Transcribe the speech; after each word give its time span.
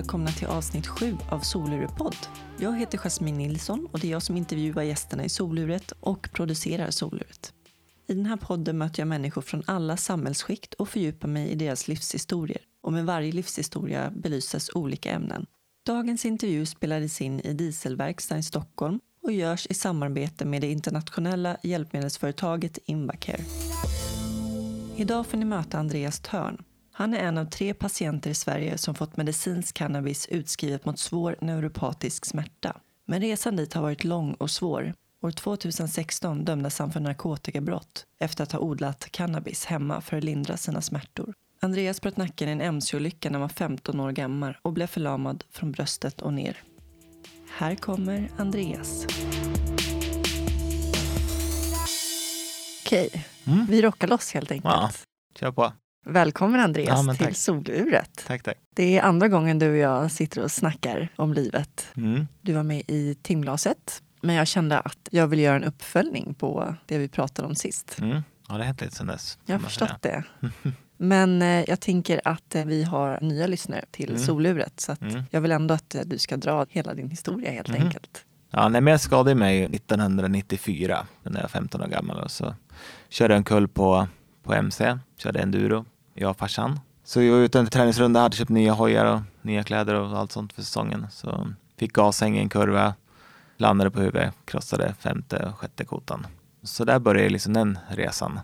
Välkomna 0.00 0.30
till 0.30 0.46
avsnitt 0.46 0.86
7 0.86 1.16
av 1.30 1.40
Solurepodd. 1.40 2.16
Jag 2.58 2.78
heter 2.78 2.98
Jasmine 2.98 3.38
Nilsson 3.38 3.88
och 3.92 3.98
det 3.98 4.06
är 4.06 4.10
jag 4.10 4.22
som 4.22 4.36
intervjuar 4.36 4.82
gästerna 4.82 5.24
i 5.24 5.28
Soluret 5.28 5.92
och 6.00 6.28
producerar 6.32 6.90
Soluret. 6.90 7.52
I 8.08 8.14
den 8.14 8.26
här 8.26 8.36
podden 8.36 8.78
möter 8.78 9.00
jag 9.00 9.08
människor 9.08 9.42
från 9.42 9.62
alla 9.66 9.96
samhällsskikt 9.96 10.74
och 10.74 10.88
fördjupar 10.88 11.28
mig 11.28 11.48
i 11.48 11.54
deras 11.54 11.88
livshistorier. 11.88 12.60
Och 12.82 12.92
med 12.92 13.06
varje 13.06 13.32
livshistoria 13.32 14.10
belyses 14.10 14.70
olika 14.74 15.10
ämnen. 15.10 15.46
Dagens 15.86 16.24
intervju 16.24 16.66
spelades 16.66 17.20
in 17.20 17.40
i 17.40 17.52
dieselverkstaden 17.52 18.40
i 18.40 18.42
Stockholm 18.42 19.00
och 19.22 19.32
görs 19.32 19.66
i 19.70 19.74
samarbete 19.74 20.44
med 20.44 20.60
det 20.60 20.70
internationella 20.70 21.56
hjälpmedelsföretaget 21.62 22.78
Invacare. 22.84 23.44
Idag 24.96 25.26
får 25.26 25.38
ni 25.38 25.44
möta 25.44 25.78
Andreas 25.78 26.20
Törn. 26.20 26.62
Han 27.00 27.14
är 27.14 27.18
en 27.18 27.38
av 27.38 27.44
tre 27.44 27.74
patienter 27.74 28.30
i 28.30 28.34
Sverige 28.34 28.78
som 28.78 28.94
fått 28.94 29.16
medicinsk 29.16 29.74
cannabis 29.74 30.26
utskrivet 30.26 30.84
mot 30.84 30.98
svår 30.98 31.36
neuropatisk 31.40 32.24
smärta. 32.24 32.76
Men 33.06 33.20
resan 33.20 33.56
dit 33.56 33.74
har 33.74 33.82
varit 33.82 34.04
lång 34.04 34.34
och 34.34 34.50
svår. 34.50 34.94
År 35.22 35.30
2016 35.30 36.44
dömdes 36.44 36.78
han 36.78 36.92
för 36.92 37.00
narkotikabrott 37.00 38.06
efter 38.18 38.42
att 38.44 38.52
ha 38.52 38.58
odlat 38.58 39.08
cannabis 39.10 39.64
hemma 39.64 40.00
för 40.00 40.16
att 40.16 40.24
lindra 40.24 40.56
sina 40.56 40.80
smärtor. 40.82 41.34
Andreas 41.60 42.00
bröt 42.00 42.16
nacken 42.16 42.48
i 42.48 42.52
en 42.52 42.60
mc-olycka 42.60 43.28
när 43.30 43.34
han 43.34 43.40
var 43.40 43.48
15 43.48 44.00
år 44.00 44.12
gammal 44.12 44.56
och 44.62 44.72
blev 44.72 44.86
förlamad 44.86 45.44
från 45.50 45.72
bröstet 45.72 46.22
och 46.22 46.32
ner. 46.32 46.56
Här 47.50 47.74
kommer 47.74 48.28
Andreas. 48.38 49.06
Okej, 52.86 53.24
Mm. 53.46 53.66
vi 53.66 53.82
rockar 53.82 54.08
loss 54.08 54.32
helt 54.32 54.50
enkelt. 54.50 54.74
Ja, 54.74 54.90
kör 55.38 55.52
på. 55.52 55.72
Välkommen 56.04 56.60
Andreas 56.60 57.06
Ja, 57.06 57.14
till. 57.14 57.34
Soluret. 57.34 58.24
Tack, 58.26 58.42
tack. 58.42 58.56
Det 58.74 58.98
är 58.98 59.02
andra 59.02 59.28
gången 59.28 59.58
du 59.58 59.70
och 59.70 59.76
jag 59.76 60.10
sitter 60.10 60.42
och 60.42 60.50
snackar 60.50 61.08
om 61.16 61.32
livet. 61.32 61.86
Mm. 61.96 62.26
Du 62.40 62.52
var 62.52 62.62
med 62.62 62.82
i 62.86 63.14
timglaset, 63.22 64.02
men 64.22 64.34
jag 64.34 64.46
kände 64.46 64.78
att 64.80 65.08
jag 65.10 65.26
vill 65.26 65.38
göra 65.38 65.56
en 65.56 65.64
uppföljning 65.64 66.34
på 66.34 66.74
det 66.86 66.98
vi 66.98 67.08
pratade 67.08 67.48
om 67.48 67.54
sist. 67.54 67.96
Mm. 68.00 68.10
Ja, 68.48 68.54
det 68.54 68.60
har 68.60 68.64
hänt 68.64 68.80
lite 68.80 68.96
sen 68.96 69.06
dess. 69.06 69.38
Jag 69.46 69.54
har 69.54 69.60
förstått 69.60 69.92
säga. 70.02 70.24
det. 70.40 70.50
Men 70.96 71.42
eh, 71.42 71.64
jag 71.68 71.80
tänker 71.80 72.20
att 72.24 72.54
eh, 72.54 72.64
vi 72.64 72.82
har 72.82 73.18
nya 73.20 73.46
lyssnare 73.46 73.84
till 73.90 74.10
Mm. 74.10 74.22
Soluret 74.22 74.80
så 74.80 74.96
Mm. 75.00 75.22
jag 75.30 75.40
vill 75.40 75.52
ändå 75.52 75.74
att 75.74 75.94
eh, 75.94 76.00
du 76.06 76.18
ska 76.18 76.36
dra 76.36 76.66
hela 76.70 76.94
din 76.94 77.10
historia 77.10 77.50
helt 77.50 77.68
Mhm. 77.68 77.82
enkelt. 77.82 78.24
Ja, 78.50 78.68
nej, 78.68 78.80
men 78.80 78.90
jag 78.90 79.00
skadade 79.00 79.34
mig 79.34 79.64
1994 79.68 81.06
när 81.22 81.34
jag 81.34 81.42
var 81.42 81.48
15 81.48 81.82
år 81.82 81.86
gammal 81.86 82.16
och 82.24 82.30
så 82.30 82.54
körde 83.08 83.34
jag 83.34 83.38
en 83.38 83.44
kull 83.44 83.68
på, 83.68 84.08
på 84.42 84.54
MC, 84.54 84.98
körde 85.18 85.38
enduro, 85.40 85.84
jag 86.14 86.30
och 86.30 86.36
farsan. 86.36 86.80
Så 87.04 87.22
jag 87.22 87.32
var 87.32 87.40
ute 87.40 87.58
en 87.58 87.66
träningsrunda, 87.66 88.20
hade 88.20 88.36
köpt 88.36 88.50
nya 88.50 88.72
hojar 88.72 89.04
och 89.14 89.20
nya 89.42 89.64
kläder 89.64 89.94
och 89.94 90.18
allt 90.18 90.32
sånt 90.32 90.52
för 90.52 90.62
säsongen. 90.62 91.06
Så 91.10 91.48
fick 91.76 91.92
gashäng 91.92 92.36
i 92.36 92.40
en 92.40 92.48
kurva, 92.48 92.94
landade 93.56 93.90
på 93.90 94.00
huvudet, 94.00 94.34
krossade 94.44 94.94
femte 94.98 95.46
och 95.46 95.58
sjätte 95.58 95.84
kotan. 95.84 96.26
Så 96.62 96.84
där 96.84 96.98
började 96.98 97.28
liksom 97.28 97.52
den 97.52 97.78
resan. 97.88 98.40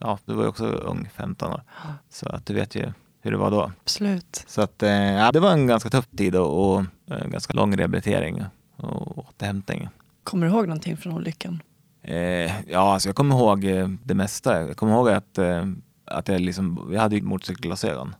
Ja, 0.00 0.18
du 0.24 0.34
var 0.34 0.42
ju 0.42 0.48
också 0.48 0.64
ung, 0.66 1.08
15 1.14 1.52
år. 1.52 1.62
Så 2.08 2.28
att 2.28 2.46
du 2.46 2.54
vet 2.54 2.74
ju 2.74 2.92
hur 3.20 3.30
det 3.30 3.36
var 3.36 3.50
då. 3.50 3.72
Absolut. 3.82 4.44
Så 4.46 4.62
att, 4.62 4.82
eh, 4.82 4.90
ja, 4.90 5.32
det 5.32 5.40
var 5.40 5.52
en 5.52 5.66
ganska 5.66 5.90
tuff 5.90 6.06
tid 6.16 6.36
och, 6.36 6.74
och 6.74 6.84
eh, 7.10 7.26
ganska 7.26 7.52
lång 7.52 7.76
rehabilitering 7.76 8.44
och 8.76 9.18
återhämtning. 9.18 9.88
Kommer 10.24 10.46
du 10.46 10.52
ihåg 10.52 10.66
någonting 10.68 10.96
från 10.96 11.12
olyckan? 11.12 11.62
Eh, 12.02 12.70
ja, 12.70 12.92
alltså 12.92 13.08
jag 13.08 13.16
kommer 13.16 13.36
ihåg 13.36 13.64
eh, 13.64 13.88
det 14.02 14.14
mesta. 14.14 14.60
Jag 14.60 14.76
kommer 14.76 14.92
ihåg 14.92 15.08
att, 15.08 15.38
eh, 15.38 15.64
att 16.04 16.28
jag, 16.28 16.40
liksom, 16.40 16.90
jag 16.92 17.00
hade 17.00 17.16
ju 17.16 17.22
motorcykelglasögon. 17.22 18.14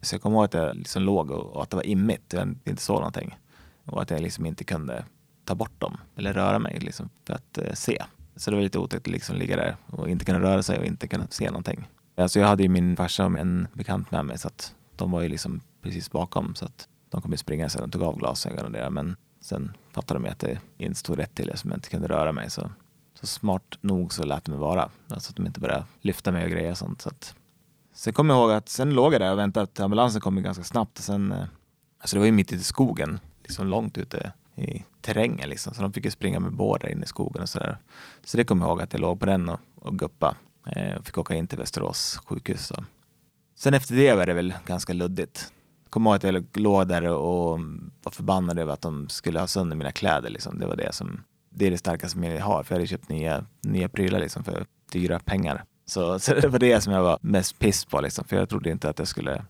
Så 0.00 0.14
jag 0.14 0.22
kommer 0.22 0.36
ihåg 0.36 0.44
att 0.44 0.54
jag 0.54 0.76
liksom 0.76 1.02
låg 1.02 1.30
och, 1.30 1.56
och 1.56 1.62
att 1.62 1.70
det 1.70 1.76
var 1.76 1.86
immigt, 1.86 2.32
jag 2.32 2.54
inte 2.64 2.82
såg 2.82 2.96
någonting. 2.96 3.38
Och 3.84 4.02
att 4.02 4.10
jag 4.10 4.22
liksom 4.22 4.46
inte 4.46 4.64
kunde 4.64 5.04
ta 5.44 5.54
bort 5.54 5.80
dem 5.80 5.96
eller 6.16 6.32
röra 6.32 6.58
mig 6.58 6.78
liksom, 6.80 7.08
för 7.26 7.34
att 7.34 7.58
eh, 7.58 7.72
se. 7.72 8.02
Så 8.36 8.50
det 8.50 8.56
var 8.56 8.64
lite 8.64 8.78
otäckt 8.78 9.06
att 9.06 9.12
liksom 9.12 9.36
ligga 9.36 9.56
där 9.56 9.76
och 9.86 10.10
inte 10.10 10.24
kunna 10.24 10.40
röra 10.40 10.62
sig 10.62 10.78
och 10.78 10.84
inte 10.84 11.08
kunna 11.08 11.26
se 11.30 11.46
någonting. 11.46 11.88
Alltså 12.16 12.40
jag 12.40 12.46
hade 12.46 12.62
ju 12.62 12.68
min 12.68 12.96
farsa 12.96 13.26
och 13.26 13.38
en 13.38 13.68
bekant 13.72 14.10
med 14.10 14.24
mig 14.24 14.38
så 14.38 14.48
att 14.48 14.74
de 14.96 15.10
var 15.10 15.22
ju 15.22 15.28
liksom 15.28 15.60
precis 15.82 16.10
bakom 16.10 16.54
så 16.54 16.64
att 16.64 16.88
de 17.10 17.22
kom 17.22 17.30
ju 17.30 17.36
springa 17.36 17.68
sen 17.68 17.82
och 17.84 17.92
tog 17.92 18.02
av 18.02 18.18
glasögonen 18.18 18.64
och 18.64 18.72
det. 18.72 18.90
Men 18.90 19.16
sen 19.40 19.72
fattade 19.92 20.20
de 20.20 20.30
att 20.30 20.38
det 20.38 20.58
inte 20.78 20.98
stod 20.98 21.18
rätt 21.18 21.34
till 21.34 21.48
eftersom 21.48 21.70
jag 21.70 21.76
inte 21.76 21.88
kunde 21.88 22.08
röra 22.08 22.32
mig. 22.32 22.50
Så 22.50 22.70
smart 23.26 23.78
nog 23.80 24.12
så 24.12 24.24
lät 24.24 24.44
de 24.44 24.50
mig 24.50 24.60
vara. 24.60 24.90
Alltså 25.08 25.30
att 25.30 25.36
de 25.36 25.46
inte 25.46 25.60
började 25.60 25.84
lyfta 26.00 26.32
mig 26.32 26.44
och 26.44 26.50
grejer 26.50 26.70
och 26.70 26.78
sånt. 26.78 27.02
Så 27.02 27.08
att, 27.08 27.34
sen 27.94 28.12
kommer 28.12 28.34
jag 28.34 28.40
ihåg 28.40 28.52
att 28.52 28.68
sen 28.68 28.94
låg 28.94 29.14
jag 29.14 29.20
där 29.20 29.32
och 29.32 29.38
väntade 29.38 29.64
att 29.64 29.80
ambulansen 29.80 30.20
kom 30.20 30.42
ganska 30.42 30.64
snabbt. 30.64 30.98
Och 30.98 31.04
sen, 31.04 31.32
eh, 31.32 31.44
alltså 31.98 32.16
det 32.16 32.18
var 32.18 32.26
ju 32.26 32.32
mitt 32.32 32.52
ute 32.52 32.60
i 32.60 32.64
skogen, 32.64 33.20
liksom 33.42 33.66
långt 33.66 33.98
ute 33.98 34.32
i 34.56 34.84
terrängen 35.00 35.48
liksom. 35.48 35.74
Så 35.74 35.82
de 35.82 35.92
fick 35.92 36.04
ju 36.04 36.10
springa 36.10 36.40
med 36.40 36.52
bår 36.52 36.78
där 36.78 36.88
inne 36.88 37.04
i 37.04 37.08
skogen 37.08 37.42
och 37.42 37.48
sådär. 37.48 37.78
Så 38.24 38.36
det 38.36 38.44
kommer 38.44 38.66
jag 38.66 38.70
ihåg 38.70 38.82
att 38.82 38.92
jag 38.92 39.00
låg 39.00 39.20
på 39.20 39.26
den 39.26 39.48
och, 39.48 39.60
och 39.74 39.98
guppa. 39.98 40.36
Eh, 40.66 40.96
och 40.96 41.06
fick 41.06 41.18
åka 41.18 41.34
in 41.34 41.46
till 41.46 41.58
Västerås 41.58 42.20
sjukhus. 42.24 42.66
Så. 42.66 42.84
Sen 43.56 43.74
efter 43.74 43.94
det 43.94 44.14
var 44.14 44.26
det 44.26 44.32
väl 44.32 44.54
ganska 44.66 44.92
luddigt. 44.92 45.52
Jag 45.84 45.90
kommer 45.90 46.10
ihåg 46.10 46.16
att 46.16 46.22
jag 46.22 46.46
låg 46.52 46.88
där 46.88 47.08
och 47.08 47.60
var 48.02 48.12
förbannad 48.12 48.58
över 48.58 48.72
att 48.72 48.80
de 48.80 49.08
skulle 49.08 49.40
ha 49.40 49.46
sönder 49.46 49.76
mina 49.76 49.92
kläder. 49.92 50.30
Liksom. 50.30 50.58
Det 50.58 50.66
var 50.66 50.76
det 50.76 50.92
som, 50.94 51.22
det 51.56 51.66
är 51.66 51.70
det 51.70 51.78
starkaste 51.78 52.18
minne 52.18 52.34
jag 52.34 52.44
har. 52.44 52.62
För 52.62 52.74
jag 52.74 52.78
hade 52.78 52.86
köpt 52.86 53.08
nya, 53.08 53.46
nya 53.60 53.88
prylar 53.88 54.20
liksom, 54.20 54.44
för 54.44 54.66
dyra 54.92 55.18
pengar. 55.18 55.64
Så, 55.86 56.18
så 56.20 56.34
det 56.34 56.48
var 56.48 56.58
det 56.58 56.80
som 56.80 56.92
jag 56.92 57.02
var 57.02 57.18
mest 57.20 57.58
piss 57.58 57.84
på 57.84 58.00
liksom. 58.00 58.24
För 58.24 58.36
jag 58.36 58.48
trodde 58.48 58.70
inte 58.70 58.88
att 58.88 58.98
jag 58.98 59.08
skulle, 59.08 59.44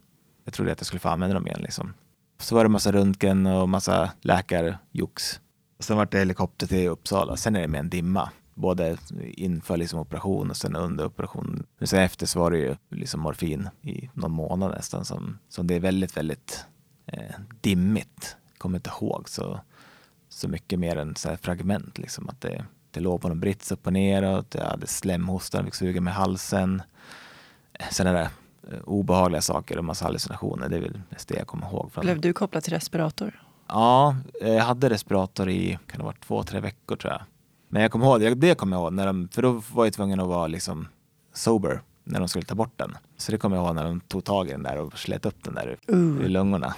jag 0.45 0.55
trodde 0.55 0.73
att 0.73 0.81
jag 0.81 0.87
skulle 0.87 1.01
få 1.01 1.09
använda 1.09 1.35
dem 1.35 1.47
igen 1.47 1.61
liksom. 1.63 1.95
Så 2.39 2.55
var 2.55 2.65
det 2.65 2.69
massa 2.69 2.93
röntgen 2.93 3.47
och 3.47 3.69
massa 3.69 4.11
läkarjox. 4.21 5.41
Sen 5.79 5.97
var 5.97 6.07
det 6.07 6.19
helikopter 6.19 6.67
till 6.67 6.89
Uppsala. 6.89 7.37
Sen 7.37 7.57
är 7.57 7.61
det 7.61 7.69
med 7.69 7.81
en 7.81 7.91
dimma. 7.91 8.31
Både 8.55 8.97
inför 9.19 9.77
liksom 9.77 10.01
operation 10.01 10.51
och 10.51 10.57
sen 10.57 10.77
under 10.77 11.07
operation. 11.07 11.67
Men 11.79 11.89
sen 11.89 12.03
efter 12.03 12.27
så 12.27 12.39
var 12.39 12.51
det 12.51 12.59
ju 12.59 12.77
liksom 12.91 13.21
morfin 13.21 13.69
i 13.83 14.11
någon 14.15 14.33
månad 14.33 14.71
nästan. 14.71 15.05
Som, 15.05 15.39
som 15.49 15.67
det 15.67 15.75
är 15.75 15.81
väldigt, 15.81 16.17
väldigt 16.17 16.65
eh, 17.07 17.35
dimmigt. 17.61 18.37
Kommer 18.59 18.79
inte 18.79 18.91
ihåg 18.91 19.29
så, 19.29 19.61
så 20.37 20.49
mycket 20.49 20.79
mer 20.79 20.97
än 20.97 21.17
så 21.17 21.37
fragment. 21.37 21.99
Liksom. 21.99 22.29
Att 22.29 22.41
det, 22.41 22.65
det 22.91 23.01
låg 23.01 23.21
på 23.21 23.29
någon 23.29 23.41
brits 23.41 23.73
upp 23.73 23.87
och 23.87 23.93
neråt. 23.93 24.55
Jag 24.55 24.65
hade 24.65 24.87
slemhosta, 24.87 25.65
fick 25.65 25.75
suga 25.75 26.01
med 26.01 26.15
halsen. 26.15 26.83
Sen 27.91 28.07
är 28.07 28.13
det 28.15 28.31
eh, 28.73 28.79
obehagliga 28.85 29.41
saker 29.43 29.79
och 29.79 29.85
massa 29.85 30.05
hallucinationer. 30.05 30.69
Det 30.69 30.77
är 30.77 30.81
väl 30.81 31.01
mest 31.11 31.29
det 31.29 31.37
jag 31.39 31.47
kommer 31.47 31.67
ihåg. 31.67 31.91
Blev 32.01 32.21
du 32.21 32.33
kopplad 32.33 32.63
till 32.63 32.73
respirator? 32.73 33.43
Ja, 33.69 34.17
jag 34.41 34.61
hade 34.65 34.91
respirator 34.91 35.49
i, 35.51 35.79
kan 35.87 35.99
det 35.99 36.05
varit 36.05 36.25
två, 36.27 36.43
tre 36.43 36.61
veckor 36.61 36.97
tror 36.97 37.13
jag. 37.13 37.23
Men 37.69 37.83
jag 37.83 37.91
kommer 37.93 38.07
ihåg, 38.07 38.21
det- 38.21 38.35
det 38.35 38.55
kommer 38.55 38.77
jag 38.77 38.83
ihåg, 38.83 38.93
när 38.93 39.07
de, 39.07 39.29
för 39.33 39.43
då 39.43 39.63
var 39.73 39.85
jag 39.87 39.93
tvungen 39.95 40.21
att 40.21 40.27
vara 40.29 40.47
liksom 40.47 40.89
sober 41.35 41.81
när 42.07 42.19
de 42.19 42.29
skulle 42.29 42.45
ta 42.45 42.55
bort 42.55 42.73
den. 42.77 42.97
Så 43.17 43.33
det 43.33 43.39
kommer 43.39 43.57
jag 43.57 43.67
ihåg 43.67 43.75
när 43.75 43.85
de 43.85 44.01
tog 44.01 44.25
tag 44.25 44.49
i 44.49 44.53
den 44.53 44.63
där 44.63 44.79
och 44.79 44.99
slet 44.99 45.27
upp 45.27 45.45
den 45.45 45.55
där 45.55 45.77
Uh. 45.93 46.21
ur 46.21 46.29
lungorna. 46.29 46.75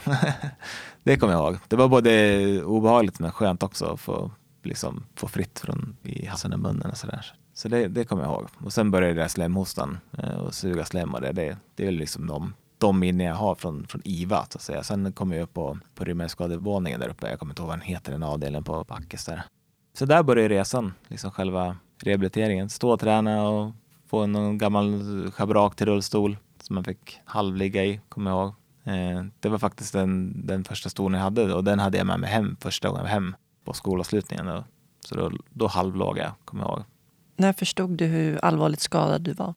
det 1.03 1.17
kommer 1.17 1.33
jag 1.33 1.43
ihåg. 1.43 1.59
Det 1.69 1.77
var 1.77 1.89
både 1.89 2.63
obehagligt 2.63 3.21
men 3.21 3.33
skönt 3.33 3.63
också 3.63 3.87
att 3.87 4.01
få, 4.01 4.31
liksom, 4.63 5.05
få 5.15 5.29
fritt 5.29 5.59
från 5.59 5.97
i 6.03 6.27
halsen 6.27 6.53
och 6.53 6.59
munnen 6.59 6.91
och 6.91 6.97
sådär. 6.97 7.35
Så 7.55 7.69
det, 7.69 7.89
det 7.89 8.05
kommer 8.05 8.23
jag 8.23 8.33
ihåg. 8.33 8.47
Och 8.59 8.73
sen 8.73 8.91
började 8.91 9.15
det 9.15 9.21
där 9.21 9.29
slemhostan 9.29 9.99
eh, 10.19 10.35
och 10.35 10.55
suga 10.55 10.85
slem 10.85 11.15
och 11.15 11.21
det, 11.21 11.33
det, 11.33 11.57
det 11.75 11.83
är 11.83 11.87
väl 11.87 11.95
liksom 11.95 12.27
de, 12.27 12.55
de 12.79 12.99
minnen 12.99 13.27
jag 13.27 13.35
har 13.35 13.55
från, 13.55 13.87
från 13.87 14.01
IVA 14.05 14.47
så 14.51 14.59
att 14.59 14.63
säga. 14.63 14.83
Sen 14.83 15.13
kom 15.13 15.33
jag 15.33 15.43
upp 15.43 15.55
på, 15.55 15.79
på 15.95 16.05
rymdskadevåningen 16.05 17.01
där 17.01 17.09
uppe. 17.09 17.31
Jag 17.31 17.39
kommer 17.39 17.53
inte 17.53 17.63
ihåg 17.63 17.69
vad 17.69 17.79
den 17.79 17.87
heter, 17.87 18.13
den 18.13 18.23
avdelningen 18.23 18.65
på 18.65 18.85
Backes 18.85 19.25
där. 19.25 19.43
Så 19.99 20.07
där 20.07 20.23
började 20.23 20.55
resan, 20.55 20.95
liksom 21.09 21.31
själva 21.31 21.77
rehabiliteringen. 22.03 22.69
Stå 22.69 22.91
och 22.91 23.01
träna 23.01 23.49
och 23.49 23.73
få 24.09 24.27
någon 24.27 24.59
gammal 24.59 25.31
schabrak 25.31 25.77
till 25.77 25.87
rullstol 25.87 26.37
som 26.63 26.75
man 26.75 26.85
fick 26.85 27.21
halvligga 27.25 27.85
i, 27.85 28.01
kommer 28.09 28.31
jag 28.31 28.41
ihåg. 28.41 28.55
Eh, 28.85 29.25
det 29.41 29.49
var 29.49 29.59
faktiskt 29.59 29.93
den, 29.93 30.47
den 30.47 30.65
första 30.65 30.89
stolen 30.89 31.19
jag 31.19 31.25
hade 31.25 31.55
och 31.55 31.65
den 31.65 31.79
hade 31.79 31.99
jag 31.99 32.07
med 32.07 32.21
mig 32.21 32.31
hem 32.31 32.57
första 32.61 32.89
gången 32.89 32.99
jag 32.99 33.05
var 33.05 33.11
hem 33.11 33.37
på 33.65 33.73
skolavslutningen. 33.73 34.47
Då. 34.47 34.65
Så 35.01 35.15
då, 35.15 35.31
då 35.51 35.67
halvlåg 35.67 36.19
jag, 36.19 36.33
kommer 36.45 36.63
jag 36.63 36.71
ihåg. 36.71 36.85
När 37.37 37.53
förstod 37.53 37.91
du 37.91 38.07
hur 38.07 38.45
allvarligt 38.45 38.81
skadad 38.81 39.23
du 39.23 39.33
var? 39.33 39.55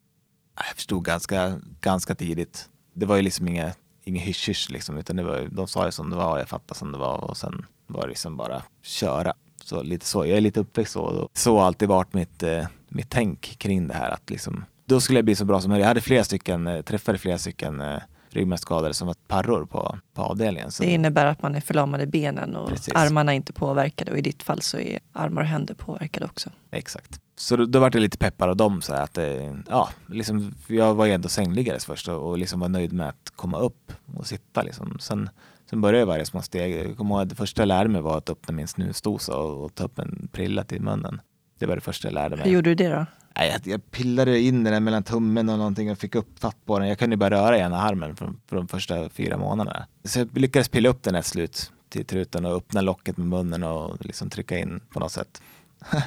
Jag 0.56 0.76
förstod 0.76 1.06
ganska, 1.06 1.60
ganska 1.82 2.16
tidigt. 2.16 2.70
Det 2.94 3.06
var 3.06 3.16
ju 3.16 3.22
liksom 3.22 3.48
inget, 3.48 3.78
inget 4.04 4.24
hysch 4.24 4.70
liksom, 4.72 4.98
utan 4.98 5.16
det 5.16 5.24
var, 5.24 5.48
de 5.52 5.68
sa 5.68 5.86
ju 5.86 5.92
som 5.92 6.10
det 6.10 6.16
var 6.16 6.32
och 6.32 6.40
jag 6.40 6.50
fattade 6.50 6.78
som 6.78 6.92
det 6.92 6.98
var 6.98 7.18
och 7.18 7.38
sen 7.38 7.66
var 7.88 8.02
det 8.02 8.08
liksom 8.08 8.38
bara 8.38 8.64
köra. 8.82 9.34
Så 9.64 9.84
lite 9.84 10.06
så, 10.06 10.26
jag 10.26 10.38
är 10.38 10.42
lite 10.42 10.60
uppväxt 10.60 10.94
så. 10.94 11.30
Så 11.34 11.58
har 11.58 11.66
alltid 11.66 11.88
varit 11.88 12.14
mitt, 12.14 12.44
eh, 12.44 12.68
mitt 12.92 13.10
tänk 13.10 13.42
kring 13.58 13.88
det 13.88 13.94
här 13.94 14.10
att 14.12 14.30
liksom, 14.30 14.66
då 14.86 15.02
skulle 15.02 15.18
jag 15.18 15.26
bli 15.26 15.36
så 15.36 15.46
bra 15.46 15.62
som 15.62 15.70
möjligt. 15.70 15.84
Jag 15.84 15.88
hade 15.88 16.02
flera 16.02 16.24
stycken, 16.24 16.68
eh, 16.68 16.82
träffade 16.82 17.18
flera 17.18 17.38
stycken 17.38 17.82
eh, 17.82 17.98
ryggmärgsskadade 18.30 18.94
som 18.94 19.08
var 19.08 19.16
parror 19.28 19.66
på, 19.66 19.98
på 20.14 20.22
avdelningen. 20.22 20.72
Så 20.72 20.84
Det 20.84 20.90
innebär 20.90 21.26
att 21.26 21.42
man 21.42 21.56
är 21.56 21.62
förlamad 21.62 22.02
i 22.02 22.06
benen 22.06 22.56
och 22.56 22.70
Precis. 22.70 22.94
armarna 22.96 23.32
är 23.32 23.36
inte 23.36 23.54
påverkade 23.54 24.12
och 24.12 24.18
i 24.18 24.22
ditt 24.22 24.44
fall 24.44 24.62
så 24.62 24.78
är 24.78 25.00
armar 25.14 25.42
och 25.42 25.48
händer 25.48 25.74
påverkade 25.74 26.26
också. 26.26 26.50
Exakt. 26.72 27.22
Så 27.36 27.56
då, 27.56 27.66
då 27.66 27.80
var 27.80 27.90
jag 27.94 28.02
lite 28.02 28.18
peppad 28.18 28.50
av 28.50 28.56
dem. 28.56 28.82
Så 28.82 28.94
att, 28.94 29.18
eh, 29.18 29.56
ja, 29.70 29.90
liksom, 30.08 30.54
jag 30.68 30.96
var 30.96 31.06
ju 31.06 31.12
ändå 31.12 31.30
sängliggares 31.30 31.86
först 31.86 32.08
och, 32.08 32.30
och 32.30 32.38
liksom 32.38 32.60
var 32.60 32.70
nöjd 32.70 32.94
med 32.94 33.10
att 33.10 33.32
komma 33.36 33.60
upp 33.60 33.92
och 34.16 34.28
sitta. 34.28 34.62
Liksom. 34.62 34.98
Sen, 35.00 35.30
sen 35.70 35.82
började 35.82 36.00
jag 36.00 36.06
varje 36.06 36.26
små 36.26 36.42
steg. 36.42 36.90
Jag 36.90 36.98
kommer 36.98 37.16
ihåg 37.16 37.22
att 37.22 37.30
det 37.30 37.36
första 37.36 37.62
jag 37.62 37.68
lärde 37.68 37.90
mig 37.90 38.02
var 38.02 38.18
att 38.18 38.30
öppna 38.30 38.54
min 38.56 38.68
snusdosa 38.68 39.38
och, 39.38 39.66
och 39.66 39.76
ta 39.76 39.84
upp 39.84 40.00
en 40.00 40.28
prilla 40.32 40.64
till 40.64 40.82
munnen. 40.82 41.22
Det 41.62 41.68
var 41.68 41.76
det 41.76 41.82
första 41.82 42.08
jag 42.08 42.14
lärde 42.14 42.36
mig. 42.36 42.46
Hur 42.46 42.52
gjorde 42.52 42.70
du 42.70 42.76
det 42.76 42.90
då? 42.90 43.06
Jag, 43.36 43.62
jag 43.64 43.92
pillade 43.92 44.40
in 44.40 44.64
den 44.64 44.84
mellan 44.84 45.04
tummen 45.04 45.50
och 45.50 45.58
någonting 45.58 45.92
och 45.92 45.98
fick 45.98 46.16
upp 46.16 46.40
fatt 46.40 46.66
på 46.66 46.80
den. 46.80 46.88
Jag 46.88 47.00
kunde 47.00 47.18
bara 47.18 47.30
röra 47.30 47.58
ena 47.58 47.78
armen 47.78 48.16
för, 48.16 48.34
för 48.48 48.56
de 48.56 48.68
första 48.68 49.10
fyra 49.10 49.38
månaderna. 49.38 49.86
Så 50.04 50.20
jag 50.20 50.38
lyckades 50.38 50.70
pilla 50.70 50.90
upp 50.90 51.04
den 51.04 51.16
ett 51.16 51.26
slut 51.26 51.72
till 51.90 52.06
truten 52.06 52.46
och 52.46 52.56
öppna 52.56 52.82
locket 52.82 53.18
med 53.18 53.28
munnen 53.28 53.64
och 53.64 54.06
liksom 54.06 54.30
trycka 54.30 54.58
in 54.58 54.82
på 54.94 55.00
något 55.00 55.12
sätt. 55.12 55.42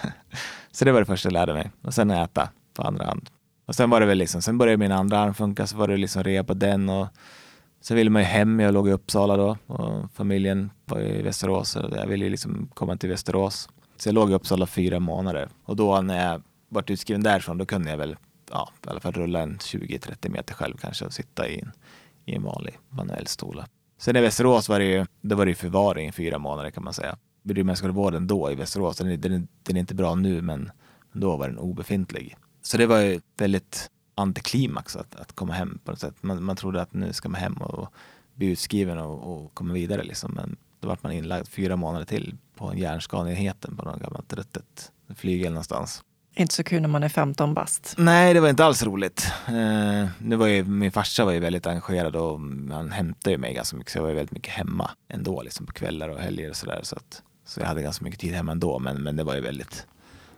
så 0.73 0.85
det 0.85 0.93
var 0.93 1.01
det 1.01 1.07
första 1.07 1.27
jag 1.27 1.33
lärde 1.33 1.53
mig. 1.55 1.71
Och 1.83 1.95
sen 1.95 2.11
äta 2.11 2.49
på 2.75 2.83
andra 2.83 3.05
hand. 3.05 3.31
Och 3.67 3.75
sen 3.75 3.91
var 3.91 4.01
det 4.01 4.07
väl 4.07 4.19
liksom, 4.19 4.43
sen 4.43 4.59
började 4.59 4.77
min 4.77 4.93
andra 4.93 5.19
arm 5.19 5.35
funka, 5.35 5.67
så 5.67 5.77
var 5.77 5.89
det 5.89 5.97
liksom 5.97 6.25
rea 6.25 6.45
på 6.45 6.55
den 6.55 6.89
och 6.89 7.07
sen 7.81 7.97
ville 7.97 8.11
man 8.11 8.23
ju 8.23 8.27
hem. 8.27 8.61
Jag 8.61 8.75
låg 8.75 8.89
i 8.89 8.93
Uppsala 8.93 9.37
då 9.37 9.57
och 9.67 10.11
familjen 10.15 10.71
var 10.85 11.01
i 11.01 11.23
Västerås. 11.23 11.69
Så 11.69 11.91
jag 11.97 12.07
ville 12.07 12.29
liksom 12.29 12.69
komma 12.75 12.97
till 12.97 13.09
Västerås. 13.11 13.69
Så 13.97 14.09
jag 14.09 14.15
låg 14.15 14.31
i 14.31 14.35
Uppsala 14.35 14.67
fyra 14.67 15.01
månader 15.01 15.49
och 15.65 15.77
då 15.77 16.01
när 16.01 16.31
jag 16.31 16.43
vart 16.69 16.91
utskriven 16.91 17.23
därifrån 17.23 17.59
då 17.59 17.67
kunde 17.67 17.91
jag 17.91 17.97
väl 17.97 18.17
ja, 18.51 18.71
i 18.87 18.89
alla 18.89 19.01
fall 19.01 19.13
rulla 19.13 19.41
en 19.41 19.59
20-30 19.59 20.29
meter 20.29 20.55
själv 20.55 20.77
kanske 20.77 21.05
och 21.05 21.13
sitta 21.13 21.49
i 21.49 21.61
en, 21.61 21.73
i 22.25 22.35
en 22.35 22.43
vanlig 22.43 22.79
manuell 22.89 23.27
stol. 23.27 23.63
Sen 23.99 24.17
i 24.17 24.21
Västerås 24.21 24.69
var 24.69 24.79
det 24.79 24.85
ju, 24.85 25.07
då 25.21 25.37
var 25.37 25.47
det 25.47 25.55
förvaring 25.55 26.09
i 26.09 26.13
fyra 26.13 26.39
månader 26.39 26.71
kan 26.71 26.85
man 26.85 26.93
säga. 26.93 27.17
Rymdmänniskovården 27.43 28.27
då 28.27 28.51
i 28.53 28.55
Västerås, 28.55 28.97
den, 28.97 29.21
den, 29.21 29.49
den 29.63 29.77
är 29.77 29.81
inte 29.81 29.95
bra 29.95 30.15
nu 30.15 30.43
men 30.43 30.71
då 31.13 31.37
var 31.37 31.49
den 31.49 31.59
obefintlig. 31.59 32.37
Så 32.63 32.77
det 32.77 32.87
var 32.87 32.99
ju 32.99 33.21
väldigt 33.37 33.91
antiklimax 34.15 34.97
att, 34.97 35.17
att 35.17 35.33
komma 35.33 35.53
hem 35.53 35.79
på 35.85 35.91
något 35.91 36.01
sätt. 36.01 36.15
Man, 36.21 36.45
man 36.45 36.57
trodde 36.57 36.83
att 36.83 36.93
nu 36.93 37.13
ska 37.13 37.29
man 37.29 37.41
hem 37.41 37.55
och 37.55 37.89
bli 38.35 38.47
utskriven 38.47 38.99
och, 38.99 39.45
och 39.45 39.55
komma 39.55 39.75
vidare 39.75 40.03
liksom. 40.03 40.33
Men 40.35 40.57
då 40.81 40.89
vart 40.89 41.03
man 41.03 41.13
inlagd 41.13 41.49
fyra 41.49 41.77
månader 41.77 42.07
till 42.07 42.37
på 42.55 42.67
en 42.67 42.79
på 43.77 43.85
något 43.85 44.01
gammalt 44.01 44.33
ruttet 44.33 44.93
flygel 45.15 45.53
någonstans. 45.53 46.03
Inte 46.37 46.55
så 46.55 46.65
kul 46.65 46.83
när 46.83 46.89
man 46.89 47.03
är 47.03 47.09
15 47.09 47.55
bast. 47.55 47.95
Nej, 47.99 48.35
det 48.35 48.41
var 48.41 48.49
inte 48.49 48.65
alls 48.65 48.83
roligt. 48.83 49.33
Eh, 49.47 50.09
nu 50.19 50.37
var 50.37 50.47
ju, 50.47 50.65
min 50.65 50.93
farsa 50.93 51.25
var 51.25 51.33
ju 51.33 51.39
väldigt 51.39 51.67
engagerad 51.67 52.17
och 52.17 52.41
han 52.71 52.93
hämtade 52.93 53.31
ju 53.31 53.39
mig 53.39 53.55
ganska 53.55 53.77
mycket 53.77 53.93
så 53.93 53.99
jag 53.99 54.03
var 54.03 54.09
ju 54.09 54.15
väldigt 54.15 54.33
mycket 54.33 54.53
hemma 54.53 54.91
ändå 55.09 55.43
liksom 55.43 55.67
på 55.67 55.73
kvällar 55.73 56.09
och 56.09 56.19
helger 56.19 56.51
och 56.51 56.57
sådär. 56.57 56.81
Så, 56.83 56.97
så 57.47 57.61
jag 57.61 57.67
hade 57.67 57.83
ganska 57.83 58.05
mycket 58.05 58.21
tid 58.21 58.35
hemma 58.35 58.53
ändå 58.53 58.79
men, 58.79 59.03
men 59.03 59.17
det 59.17 59.25
var 59.25 59.35
ju 59.35 59.41
väldigt 59.41 59.87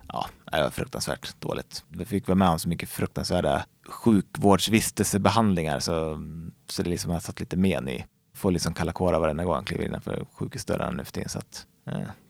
Ja, 0.08 0.26
det 0.52 0.62
var 0.62 0.70
fruktansvärt 0.70 1.40
dåligt. 1.40 1.84
Vi 1.88 2.04
fick 2.04 2.28
vara 2.28 2.36
med 2.36 2.48
om 2.48 2.58
så 2.58 2.68
mycket 2.68 2.88
fruktansvärda 2.88 3.64
sjukvårdsvistelsebehandlingar 3.88 5.80
så, 5.80 6.20
så 6.68 6.82
det 6.82 6.90
liksom 6.90 7.10
har 7.10 7.20
satt 7.20 7.40
lite 7.40 7.56
men 7.56 7.88
i. 7.88 8.04
Får 8.34 8.50
liksom 8.50 8.74
kalla 8.74 8.92
kårar 8.92 9.20
varenda 9.20 9.44
gång 9.44 9.54
han 9.54 9.64
kliver 9.64 9.84
innanför 9.84 10.26
sjukhusdörrarna 10.32 10.90
nu 10.90 11.04
för 11.04 11.12
tiden 11.12 11.28
så 11.28 11.38
att 11.38 11.66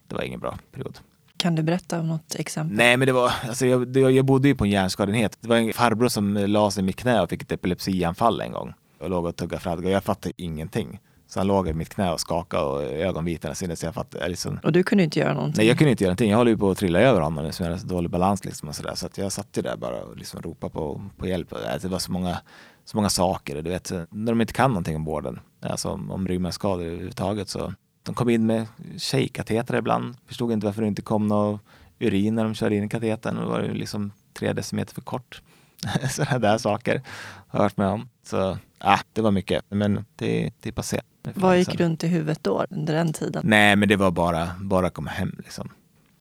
det 0.07 0.15
var 0.15 0.21
ingen 0.21 0.39
bra 0.39 0.57
period. 0.71 0.99
Kan 1.37 1.55
du 1.55 1.63
berätta 1.63 1.99
om 1.99 2.07
något 2.07 2.35
exempel? 2.35 2.77
Nej, 2.77 2.97
men 2.97 3.05
det 3.05 3.11
var, 3.11 3.31
alltså 3.47 3.65
jag, 3.65 3.97
jag 4.11 4.25
bodde 4.25 4.47
ju 4.47 4.55
på 4.55 4.63
en 4.63 4.69
hjärnskadeenhet. 4.69 5.37
Det 5.41 5.47
var 5.47 5.57
en 5.57 5.73
farbror 5.73 6.07
som 6.07 6.33
la 6.33 6.71
sig 6.71 6.83
i 6.83 6.85
mitt 6.85 6.95
knä 6.95 7.21
och 7.21 7.29
fick 7.29 7.41
ett 7.41 7.51
epilepsianfall 7.51 8.41
en 8.41 8.51
gång. 8.51 8.73
Och 8.99 9.09
låg 9.09 9.25
och 9.25 9.35
tuggade 9.35 9.61
fradga. 9.61 9.89
Jag 9.89 10.03
fattade 10.03 10.33
ingenting. 10.37 10.99
Så 11.27 11.39
han 11.39 11.47
låg 11.47 11.67
i 11.67 11.73
mitt 11.73 11.89
knä 11.89 12.11
och 12.11 12.19
skakade 12.19 12.63
och 12.63 12.83
ögonvitorna 12.83 13.55
sinne. 13.55 13.75
Så 13.75 13.85
jag 13.85 13.93
fattade, 13.93 14.27
liksom... 14.27 14.59
Och 14.63 14.71
du 14.71 14.83
kunde 14.83 15.03
inte 15.03 15.19
göra 15.19 15.33
någonting? 15.33 15.57
Nej, 15.57 15.67
jag 15.67 15.77
kunde 15.77 15.91
inte 15.91 16.03
göra 16.03 16.09
någonting. 16.09 16.29
Jag 16.29 16.37
håller 16.37 16.51
ju 16.51 16.57
på 16.57 16.71
att 16.71 16.77
trilla 16.77 16.99
över 16.99 17.21
honom 17.21 17.45
nu, 17.45 17.51
så 17.51 17.63
jag 17.63 17.67
hade 17.67 17.79
så 17.79 17.87
dålig 17.87 18.11
balans 18.11 18.45
liksom 18.45 18.69
och. 18.69 18.75
Så 18.75 19.05
att 19.05 19.17
jag 19.17 19.31
satt 19.31 19.57
ju 19.57 19.61
där 19.61 19.77
bara 19.77 20.03
och 20.03 20.17
liksom 20.17 20.41
ropade 20.41 20.73
på, 20.73 21.01
på 21.17 21.27
hjälp. 21.27 21.53
Det 21.81 21.87
var 21.87 21.99
så 21.99 22.11
många, 22.11 22.37
så 22.85 22.97
många 22.97 23.09
saker. 23.09 23.61
Du 23.61 23.69
vet, 23.69 23.91
när 24.09 24.31
de 24.31 24.41
inte 24.41 24.53
kan 24.53 24.71
någonting 24.71 24.95
om 24.95 25.05
vården, 25.05 25.39
alltså 25.61 25.89
om, 25.89 26.11
om 26.11 26.27
ryggmärgsskador 26.27 26.85
överhuvudtaget 26.85 27.49
så 27.49 27.73
de 28.07 28.15
kom 28.15 28.29
in 28.29 28.45
med 28.45 28.67
tjejkatetrar 28.97 29.77
ibland. 29.77 30.15
Förstod 30.25 30.51
inte 30.51 30.65
varför 30.65 30.81
det 30.81 30.87
inte 30.87 31.01
kom 31.01 31.27
någon 31.27 31.59
urin 31.99 32.35
när 32.35 32.43
de 32.43 32.55
körde 32.55 32.75
in 32.75 32.83
i 32.83 32.89
katetern. 32.89 33.35
Då 33.35 33.49
var 33.49 33.61
det 33.61 33.73
liksom 33.73 34.11
tre 34.33 34.53
decimeter 34.53 34.93
för 34.93 35.01
kort. 35.01 35.41
Sådana 36.09 36.39
där 36.39 36.57
saker 36.57 37.01
har 37.47 37.59
jag 37.59 37.63
varit 37.63 37.77
med 37.77 37.87
om. 37.87 38.09
Så 38.23 38.57
ah, 38.77 38.99
det 39.13 39.21
var 39.21 39.31
mycket, 39.31 39.65
men 39.69 40.05
det, 40.15 40.53
det 40.59 40.69
är 40.69 40.73
passé. 40.73 41.01
Vad 41.33 41.59
gick 41.59 41.75
runt 41.75 42.03
i 42.03 42.07
huvudet 42.07 42.43
då, 42.43 42.65
under 42.69 42.93
den 42.93 43.13
tiden? 43.13 43.41
Nej, 43.45 43.75
men 43.75 43.89
det 43.89 43.95
var 43.95 44.11
bara, 44.11 44.51
bara 44.59 44.89
komma 44.89 45.09
hem 45.09 45.35
liksom. 45.43 45.69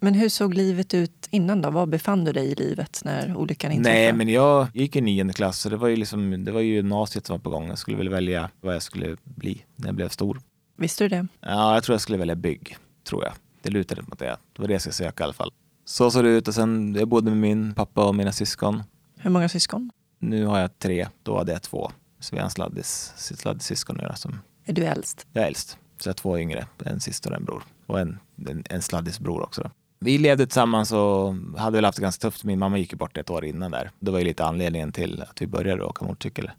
Men 0.01 0.15
hur 0.15 0.29
såg 0.29 0.55
livet 0.55 0.95
ut 0.95 1.29
innan 1.31 1.63
då? 1.63 1.71
Var 1.71 1.87
befann 1.87 2.25
du 2.25 2.33
dig 2.33 2.47
i 2.47 2.55
livet 2.55 3.01
när 3.05 3.37
olyckan 3.37 3.73
inträffade? 3.73 4.03
Nej, 4.03 4.13
men 4.13 4.29
jag 4.29 4.69
gick 4.75 4.97
i 4.97 5.01
nionde 5.01 5.33
klass 5.33 5.61
så 5.61 5.69
det 5.69 5.77
var 5.77 5.89
ju 5.89 5.97
liksom, 5.97 6.45
det 6.45 6.53
var 6.53 6.61
ju 6.61 6.75
gymnasiet 6.75 7.27
som 7.27 7.35
var 7.35 7.39
på 7.39 7.51
gång. 7.51 7.69
Jag 7.69 7.79
skulle 7.79 7.97
väl 7.97 8.09
välja 8.09 8.51
vad 8.61 8.75
jag 8.75 8.83
skulle 8.83 9.17
bli 9.25 9.65
när 9.77 9.89
jag 9.89 9.95
blev 9.95 10.09
stor. 10.09 10.41
Visste 10.77 11.05
du 11.05 11.09
det? 11.09 11.27
Ja, 11.41 11.75
jag 11.75 11.85
tror 11.85 11.95
jag 11.95 12.01
skulle 12.01 12.19
välja 12.19 12.35
bygg, 12.35 12.77
tror 13.05 13.25
jag. 13.25 13.33
Det 13.63 13.71
lutade 13.71 14.03
mot 14.03 14.19
det. 14.19 14.37
Det 14.53 14.63
var 14.63 14.69
det 14.69 14.75
jag 14.75 14.81
skulle 14.81 14.93
söka 14.93 15.23
i 15.23 15.25
alla 15.25 15.33
fall. 15.33 15.53
Så 15.85 16.11
såg 16.11 16.25
det 16.25 16.31
ut 16.31 16.49
och 16.49 16.55
sen 16.55 16.95
jag 16.95 17.09
bodde 17.09 17.31
med 17.31 17.39
min 17.39 17.75
pappa 17.75 18.05
och 18.05 18.15
mina 18.15 18.33
syskon. 18.33 18.83
Hur 19.17 19.31
många 19.31 19.49
syskon? 19.49 19.91
Nu 20.19 20.45
har 20.47 20.59
jag 20.59 20.79
tre, 20.79 21.09
då 21.23 21.39
hade 21.39 21.53
jag 21.53 21.63
två. 21.63 21.91
Så 22.21 22.35
vi 22.35 22.39
har 22.39 22.45
en 22.45 22.51
sladdis, 22.51 23.13
sladdis 23.17 23.67
syskon 23.67 23.97
nu 23.97 24.09
som... 24.17 24.39
Är 24.65 24.73
du 24.73 24.85
äldst? 24.85 25.27
Jag 25.33 25.43
är 25.43 25.49
äldst. 25.49 25.79
Så 25.99 26.09
jag 26.09 26.13
har 26.13 26.15
två 26.15 26.39
yngre, 26.39 26.67
en 26.85 27.01
syster 27.01 27.31
och 27.31 27.37
en 27.37 27.45
bror. 27.45 27.63
Och 27.87 28.01
en, 28.01 28.19
en, 28.49 28.65
en 28.71 28.83
sladdisbror 28.83 29.43
också. 29.43 29.63
Då. 29.63 29.71
Vi 29.99 30.19
levde 30.19 30.47
tillsammans 30.47 30.93
och 30.93 31.35
hade 31.59 31.77
väl 31.77 31.85
haft 31.85 31.97
det 31.97 32.03
ganska 32.03 32.21
tufft. 32.21 32.45
Min 32.45 32.59
mamma 32.59 32.79
gick 32.79 32.93
ju 32.93 32.99
bort 32.99 33.17
ett 33.17 33.31
år 33.31 33.45
innan 33.45 33.71
där. 33.71 33.91
Det 33.99 34.11
var 34.11 34.19
ju 34.19 34.25
lite 34.25 34.45
anledningen 34.45 34.93
till 34.93 35.23
att 35.23 35.43
vi 35.43 35.47
började 35.47 35.85
åka 35.85 36.05
motorcykel 36.05 36.51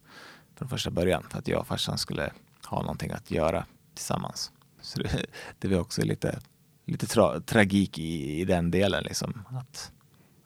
från 0.55 0.69
första 0.69 0.91
början. 0.91 1.23
För 1.29 1.39
att 1.39 1.47
jag 1.47 1.59
och 1.59 1.67
farsan 1.67 1.97
skulle 1.97 2.31
ha 2.65 2.81
någonting 2.81 3.11
att 3.11 3.31
göra 3.31 3.65
tillsammans. 3.97 4.51
Så 4.81 4.99
det, 4.99 5.25
det 5.59 5.67
var 5.67 5.79
också 5.79 6.01
lite, 6.01 6.39
lite 6.85 7.07
tra, 7.07 7.39
tragik 7.39 7.99
i, 7.99 8.39
i 8.41 8.45
den 8.45 8.71
delen. 8.71 9.03
Liksom. 9.03 9.43
Att, 9.49 9.91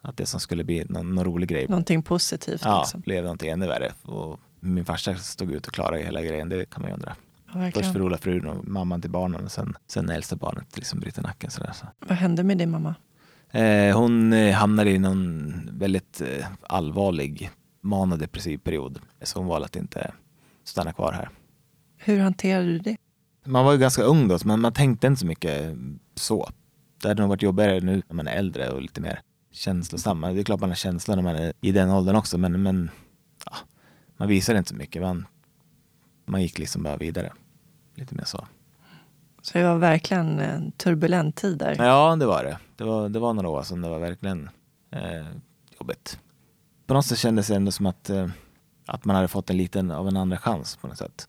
att 0.00 0.16
det 0.16 0.26
som 0.26 0.40
skulle 0.40 0.64
bli 0.64 0.84
någon, 0.88 1.14
någon 1.14 1.24
rolig 1.24 1.48
grej. 1.48 1.68
Någonting 1.68 2.02
positivt. 2.02 2.62
Ja, 2.64 2.80
liksom. 2.80 3.00
blev 3.00 3.22
någonting 3.22 3.50
ännu 3.50 3.66
värre. 3.66 3.92
Och 4.02 4.40
min 4.60 4.84
farsa 4.84 5.14
stod 5.14 5.52
ut 5.52 5.66
och 5.66 5.72
klarade 5.72 6.02
hela 6.02 6.22
grejen. 6.22 6.48
Det 6.48 6.70
kan 6.70 6.82
man 6.82 6.90
ju 6.90 6.94
undra. 6.94 7.16
Ja, 7.54 7.70
Först 7.74 7.92
förlorade 7.92 8.18
frun 8.18 8.46
och 8.46 8.68
mamman 8.68 9.00
till 9.00 9.10
barnen 9.10 9.44
och 9.44 9.52
sen, 9.52 9.76
sen 9.86 10.08
äldsta 10.08 10.36
barnet 10.36 10.76
liksom 10.76 11.00
bryter 11.00 11.22
nacken. 11.22 11.50
Sådär, 11.50 11.72
så. 11.74 11.86
Vad 11.98 12.18
hände 12.18 12.44
med 12.44 12.58
din 12.58 12.70
mamma? 12.70 12.94
Eh, 13.50 13.98
hon 13.98 14.32
eh, 14.32 14.54
hamnade 14.54 14.90
i 14.90 14.98
någon 14.98 15.52
väldigt 15.72 16.20
eh, 16.20 16.46
allvarlig 16.62 17.50
manodepressiv 17.80 18.58
period. 18.58 19.00
Så 19.22 19.38
hon 19.38 19.48
valde 19.48 19.66
att 19.66 19.76
inte 19.76 20.12
stanna 20.64 20.92
kvar 20.92 21.12
här. 21.12 21.28
Hur 21.96 22.18
hanterade 22.18 22.66
du 22.66 22.78
det? 22.78 22.96
Man 23.44 23.64
var 23.64 23.72
ju 23.72 23.78
ganska 23.78 24.02
ung 24.02 24.28
då, 24.28 24.38
så 24.38 24.48
man, 24.48 24.60
man 24.60 24.72
tänkte 24.72 25.06
inte 25.06 25.20
så 25.20 25.26
mycket 25.26 25.76
så. 26.14 26.50
Det 27.02 27.08
hade 27.08 27.22
nog 27.22 27.28
varit 27.28 27.42
jobbigare 27.42 27.80
nu 27.80 28.02
när 28.08 28.16
man 28.16 28.28
är 28.28 28.32
äldre 28.32 28.70
och 28.70 28.82
lite 28.82 29.00
mer 29.00 29.20
känslosam. 29.50 30.20
Det 30.20 30.28
är 30.28 30.44
klart 30.44 30.60
man 30.60 30.70
har 30.70 30.76
känslor 30.76 31.16
när 31.16 31.22
man 31.22 31.36
är 31.36 31.52
i 31.60 31.72
den 31.72 31.90
åldern 31.90 32.16
också, 32.16 32.38
men, 32.38 32.62
men 32.62 32.90
ja, 33.46 33.52
man 34.16 34.28
visar 34.28 34.54
inte 34.54 34.68
så 34.68 34.76
mycket. 34.76 35.02
Man, 35.02 35.26
man 36.24 36.42
gick 36.42 36.58
liksom 36.58 36.82
bara 36.82 36.96
vidare. 36.96 37.32
Lite 37.94 38.14
mer 38.14 38.24
så. 38.24 38.46
Så 39.42 39.58
det 39.58 39.64
var 39.64 39.78
verkligen 39.78 40.38
en 40.38 40.72
turbulent 40.72 41.36
tid 41.36 41.58
där. 41.58 41.76
Ja, 41.78 42.16
det 42.16 42.26
var 42.26 42.44
det. 42.44 42.58
Det 42.76 42.84
var, 42.84 43.08
det 43.08 43.18
var 43.18 43.32
några 43.32 43.48
år 43.48 43.62
som 43.62 43.80
det 43.80 43.88
var 43.88 43.98
verkligen 43.98 44.50
eh, 44.90 45.26
jobbigt. 45.80 46.18
På 46.86 46.94
något 46.94 47.06
sätt 47.06 47.18
kändes 47.18 47.46
det 47.46 47.56
ändå 47.56 47.70
som 47.70 47.86
att, 47.86 48.10
eh, 48.10 48.28
att 48.86 49.04
man 49.04 49.16
hade 49.16 49.28
fått 49.28 49.50
en 49.50 49.56
liten 49.56 49.90
av 49.90 50.08
en 50.08 50.16
andra 50.16 50.38
chans 50.38 50.76
på 50.76 50.88
något 50.88 50.98
sätt. 50.98 51.28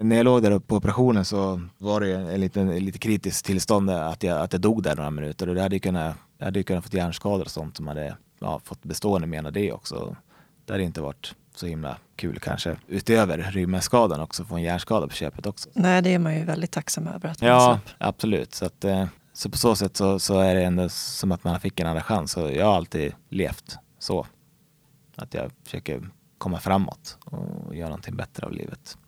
När 0.00 0.16
jag 0.16 0.24
låg 0.24 0.42
där 0.42 0.50
uppe 0.50 0.66
på 0.66 0.76
operationen 0.76 1.24
så 1.24 1.60
var 1.78 2.00
det 2.00 2.14
en 2.14 2.40
liten, 2.40 2.68
en 2.68 2.84
lite 2.84 2.98
kritiskt 2.98 3.46
tillstånd 3.46 3.90
att 3.90 4.22
jag, 4.22 4.38
att 4.40 4.52
jag 4.52 4.60
dog 4.62 4.82
där 4.82 4.96
några 4.96 5.10
minuter 5.10 5.48
och 5.48 5.54
det 5.54 5.62
hade 5.62 5.76
ju 5.76 5.80
kunnat, 5.80 6.16
jag 6.38 6.44
hade 6.44 6.58
ju 6.58 6.62
kunnat 6.62 6.84
fått 6.84 6.94
hjärnskador 6.94 7.44
och 7.44 7.50
sånt 7.50 7.76
som 7.76 7.88
hade 7.88 8.16
ja, 8.40 8.60
fått 8.64 8.82
bestående 8.82 9.26
men 9.26 9.46
av 9.46 9.52
det 9.52 9.72
också. 9.72 10.16
Det 10.64 10.72
hade 10.72 10.84
inte 10.84 11.00
varit 11.00 11.34
så 11.54 11.66
himla 11.66 11.96
kul 12.16 12.38
kanske. 12.38 12.76
Utöver 12.88 13.38
ryggmärgsskadan 13.38 14.20
också 14.20 14.44
få 14.44 14.56
en 14.56 14.62
hjärnskada 14.62 15.06
på 15.06 15.14
köpet 15.14 15.46
också. 15.46 15.70
Nej, 15.72 16.02
det 16.02 16.14
är 16.14 16.18
man 16.18 16.34
ju 16.34 16.44
väldigt 16.44 16.70
tacksam 16.70 17.06
över 17.06 17.28
att 17.28 17.40
man 17.40 17.50
Ja, 17.50 17.60
slapp. 17.84 17.94
absolut. 17.98 18.54
Så, 18.54 18.64
att, 18.66 18.84
eh, 18.84 19.06
så 19.32 19.50
på 19.50 19.58
så 19.58 19.76
sätt 19.76 19.96
så, 19.96 20.18
så 20.18 20.38
är 20.40 20.54
det 20.54 20.62
ändå 20.64 20.88
som 20.88 21.32
att 21.32 21.44
man 21.44 21.60
fick 21.60 21.80
en 21.80 21.86
andra 21.86 22.02
chans. 22.02 22.36
Och 22.36 22.52
jag 22.52 22.66
har 22.66 22.76
alltid 22.76 23.12
levt 23.28 23.78
så. 23.98 24.26
Att 25.16 25.34
jag 25.34 25.50
försöker 25.64 26.10
komma 26.38 26.58
framåt 26.60 27.18
och 27.24 27.76
göra 27.76 27.88
någonting 27.88 28.16
bättre 28.16 28.46
av 28.46 28.52
livet. 28.52 28.98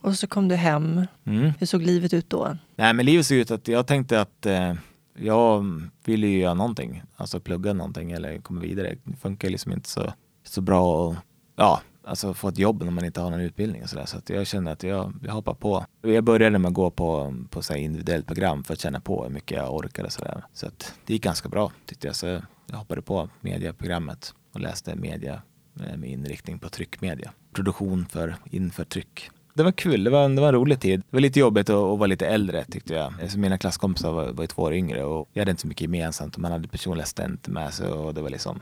Och 0.00 0.14
så 0.14 0.26
kom 0.26 0.48
du 0.48 0.54
hem. 0.54 1.06
Mm. 1.24 1.52
Hur 1.58 1.66
såg 1.66 1.82
livet 1.82 2.12
ut 2.12 2.30
då? 2.30 2.56
Nej 2.76 2.92
men 2.92 3.06
livet 3.06 3.26
såg 3.26 3.36
ut 3.36 3.50
att 3.50 3.68
jag 3.68 3.86
tänkte 3.86 4.20
att 4.20 4.46
eh, 4.46 4.74
jag 5.18 5.64
ville 6.04 6.26
ju 6.26 6.38
göra 6.38 6.54
någonting. 6.54 7.02
Alltså 7.16 7.40
plugga 7.40 7.72
någonting 7.72 8.12
eller 8.12 8.38
komma 8.38 8.60
vidare. 8.60 8.96
Det 9.04 9.16
funkar 9.16 9.50
liksom 9.50 9.72
inte 9.72 9.88
så, 9.88 10.12
så 10.44 10.60
bra 10.60 11.10
att 11.10 11.18
ja, 11.56 11.80
alltså 12.04 12.34
få 12.34 12.48
ett 12.48 12.58
jobb 12.58 12.82
när 12.82 12.90
man 12.90 13.04
inte 13.04 13.20
har 13.20 13.30
någon 13.30 13.40
utbildning 13.40 13.82
och 13.82 13.90
sådär. 13.90 14.06
Så 14.06 14.18
att 14.18 14.30
jag 14.30 14.46
kände 14.46 14.70
att 14.70 14.82
jag, 14.82 15.14
jag 15.22 15.32
hoppar 15.32 15.54
på. 15.54 15.86
Jag 16.02 16.24
började 16.24 16.58
med 16.58 16.68
att 16.68 16.74
gå 16.74 16.90
på, 16.90 17.34
på 17.50 17.62
så 17.62 17.74
individuellt 17.74 18.26
program 18.26 18.64
för 18.64 18.74
att 18.74 18.80
känna 18.80 19.00
på 19.00 19.24
hur 19.24 19.30
mycket 19.30 19.56
jag 19.56 19.74
orkade 19.74 20.06
och 20.06 20.12
sådär. 20.12 20.44
Så 20.52 20.66
att 20.66 20.94
det 21.06 21.12
gick 21.12 21.22
ganska 21.22 21.48
bra 21.48 21.72
tyckte 21.86 22.06
jag. 22.06 22.16
Så 22.16 22.26
jag 22.66 22.76
hoppade 22.76 23.02
på 23.02 23.28
medieprogrammet 23.40 24.34
och 24.52 24.60
läste 24.60 24.96
media 24.96 25.42
eh, 25.80 25.96
med 25.96 26.10
inriktning 26.10 26.58
på 26.58 26.68
tryckmedia. 26.68 27.32
Produktion 27.52 28.06
för 28.06 28.36
inför 28.50 28.84
tryck. 28.84 29.30
Det 29.58 29.64
var 29.64 29.72
kul, 29.72 30.04
det 30.04 30.10
var, 30.10 30.24
en, 30.24 30.34
det 30.34 30.40
var 30.40 30.48
en 30.48 30.54
rolig 30.54 30.80
tid. 30.80 31.00
Det 31.00 31.16
var 31.16 31.20
lite 31.20 31.40
jobbigt 31.40 31.70
att, 31.70 31.76
att 31.76 31.98
vara 31.98 32.06
lite 32.06 32.26
äldre 32.26 32.64
tyckte 32.64 32.94
jag. 32.94 33.30
Så 33.30 33.38
mina 33.38 33.58
klasskompisar 33.58 34.12
var, 34.12 34.32
var 34.32 34.46
två 34.46 34.62
år 34.62 34.74
yngre 34.74 35.04
och 35.04 35.28
jag 35.32 35.40
hade 35.40 35.50
inte 35.50 35.62
så 35.62 35.68
mycket 35.68 35.82
gemensamt. 35.82 36.36
Man 36.36 36.52
hade 36.52 36.68
personliga 36.68 37.06
studenter 37.06 37.50
med 37.50 37.74
sig 37.74 37.88
och 37.88 38.14
det 38.14 38.20
var 38.20 38.30
liksom 38.30 38.60